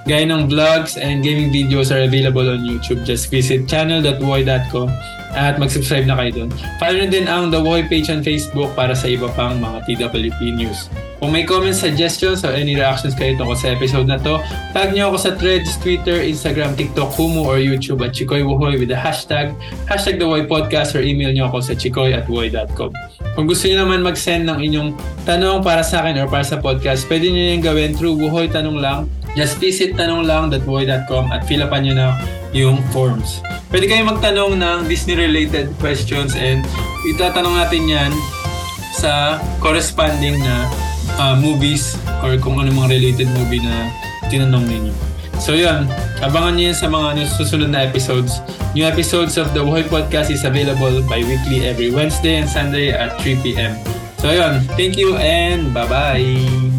gaya 0.04 0.28
ng 0.28 0.52
vlogs 0.52 1.00
and 1.00 1.24
gaming 1.24 1.48
videos 1.48 1.88
are 1.88 2.04
available 2.04 2.44
on 2.44 2.64
YouTube. 2.64 3.04
Just 3.08 3.32
visit 3.32 3.64
channel.buhay.com 3.64 4.88
at 5.34 5.58
mag-subscribe 5.58 6.06
na 6.06 6.14
kayo 6.14 6.30
doon. 6.44 6.50
Follow 6.78 6.98
rin 7.02 7.10
din 7.10 7.26
ang 7.26 7.50
The 7.50 7.58
Buhay 7.58 7.90
page 7.90 8.08
on 8.08 8.22
Facebook 8.22 8.70
para 8.78 8.94
sa 8.94 9.10
iba 9.10 9.26
pang 9.34 9.58
mga 9.58 9.82
TWP 9.84 10.40
news. 10.54 10.86
Kung 11.18 11.32
may 11.32 11.48
comments, 11.48 11.80
suggestions, 11.80 12.44
or 12.44 12.52
any 12.52 12.76
reactions 12.76 13.16
kayo 13.16 13.34
tungkol 13.34 13.56
sa 13.56 13.72
episode 13.72 14.04
na 14.04 14.20
to, 14.20 14.38
tag 14.76 14.92
nyo 14.92 15.08
ako 15.08 15.16
sa 15.18 15.30
Threads, 15.34 15.80
Twitter, 15.80 16.20
Instagram, 16.20 16.76
TikTok, 16.76 17.16
Kumu, 17.16 17.48
or 17.48 17.56
YouTube 17.56 18.04
at 18.04 18.12
Chikoy 18.12 18.44
Wuhoy 18.44 18.76
with 18.76 18.92
the 18.92 18.98
hashtag, 18.98 19.56
hashtag 19.88 20.20
The 20.20 20.28
Woy 20.28 20.44
Podcast, 20.44 20.92
or 20.92 21.00
email 21.00 21.32
nyo 21.32 21.48
ako 21.48 21.64
sa 21.64 21.72
chikoy 21.72 22.12
at 22.12 22.28
woy.com. 22.28 22.92
Kung 23.34 23.46
gusto 23.48 23.66
niyo 23.66 23.82
naman 23.82 24.04
mag-send 24.04 24.46
ng 24.46 24.62
inyong 24.62 24.90
tanong 25.24 25.64
para 25.64 25.80
sa 25.80 26.04
akin 26.04 26.22
or 26.22 26.28
para 26.28 26.44
sa 26.44 26.60
podcast, 26.60 27.08
pwede 27.08 27.32
niyo 27.32 27.56
yung 27.56 27.64
gawin 27.64 27.90
through 27.96 28.14
Wuhoy 28.20 28.46
Tanong 28.46 28.78
Lang. 28.78 29.08
Just 29.34 29.58
visit 29.58 29.98
tanonglang.woy.com 29.98 31.24
at 31.34 31.42
fill 31.46 31.66
upan 31.66 31.86
nyo 31.86 31.94
na 31.94 32.06
yung 32.54 32.78
forms. 32.94 33.42
Pwede 33.68 33.90
kayo 33.90 34.06
magtanong 34.06 34.62
ng 34.62 34.78
Disney-related 34.86 35.74
questions 35.82 36.38
and 36.38 36.62
itatanong 37.10 37.58
natin 37.58 37.82
yan 37.90 38.12
sa 38.94 39.42
corresponding 39.58 40.38
na 40.38 40.70
uh, 41.18 41.34
movies 41.34 41.98
or 42.22 42.38
kung 42.38 42.62
ano 42.62 42.70
mga 42.70 42.94
related 42.94 43.28
movie 43.34 43.58
na 43.58 43.90
tinanong 44.30 44.64
ninyo. 44.70 44.94
So 45.42 45.58
yun, 45.58 45.90
abangan 46.22 46.54
niyo 46.54 46.70
yan 46.70 46.78
sa 46.78 46.86
mga 46.86 47.26
susunod 47.26 47.74
na 47.74 47.82
episodes. 47.82 48.38
New 48.72 48.86
episodes 48.86 49.34
of 49.34 49.50
The 49.50 49.66
Buhay 49.66 49.90
Podcast 49.90 50.30
is 50.30 50.46
available 50.46 51.02
bi-weekly 51.10 51.66
every 51.66 51.90
Wednesday 51.90 52.38
and 52.38 52.46
Sunday 52.46 52.94
at 52.94 53.18
3pm. 53.18 53.74
So 54.22 54.30
yun, 54.30 54.62
thank 54.78 54.96
you 54.96 55.18
and 55.18 55.74
bye-bye! 55.74 56.73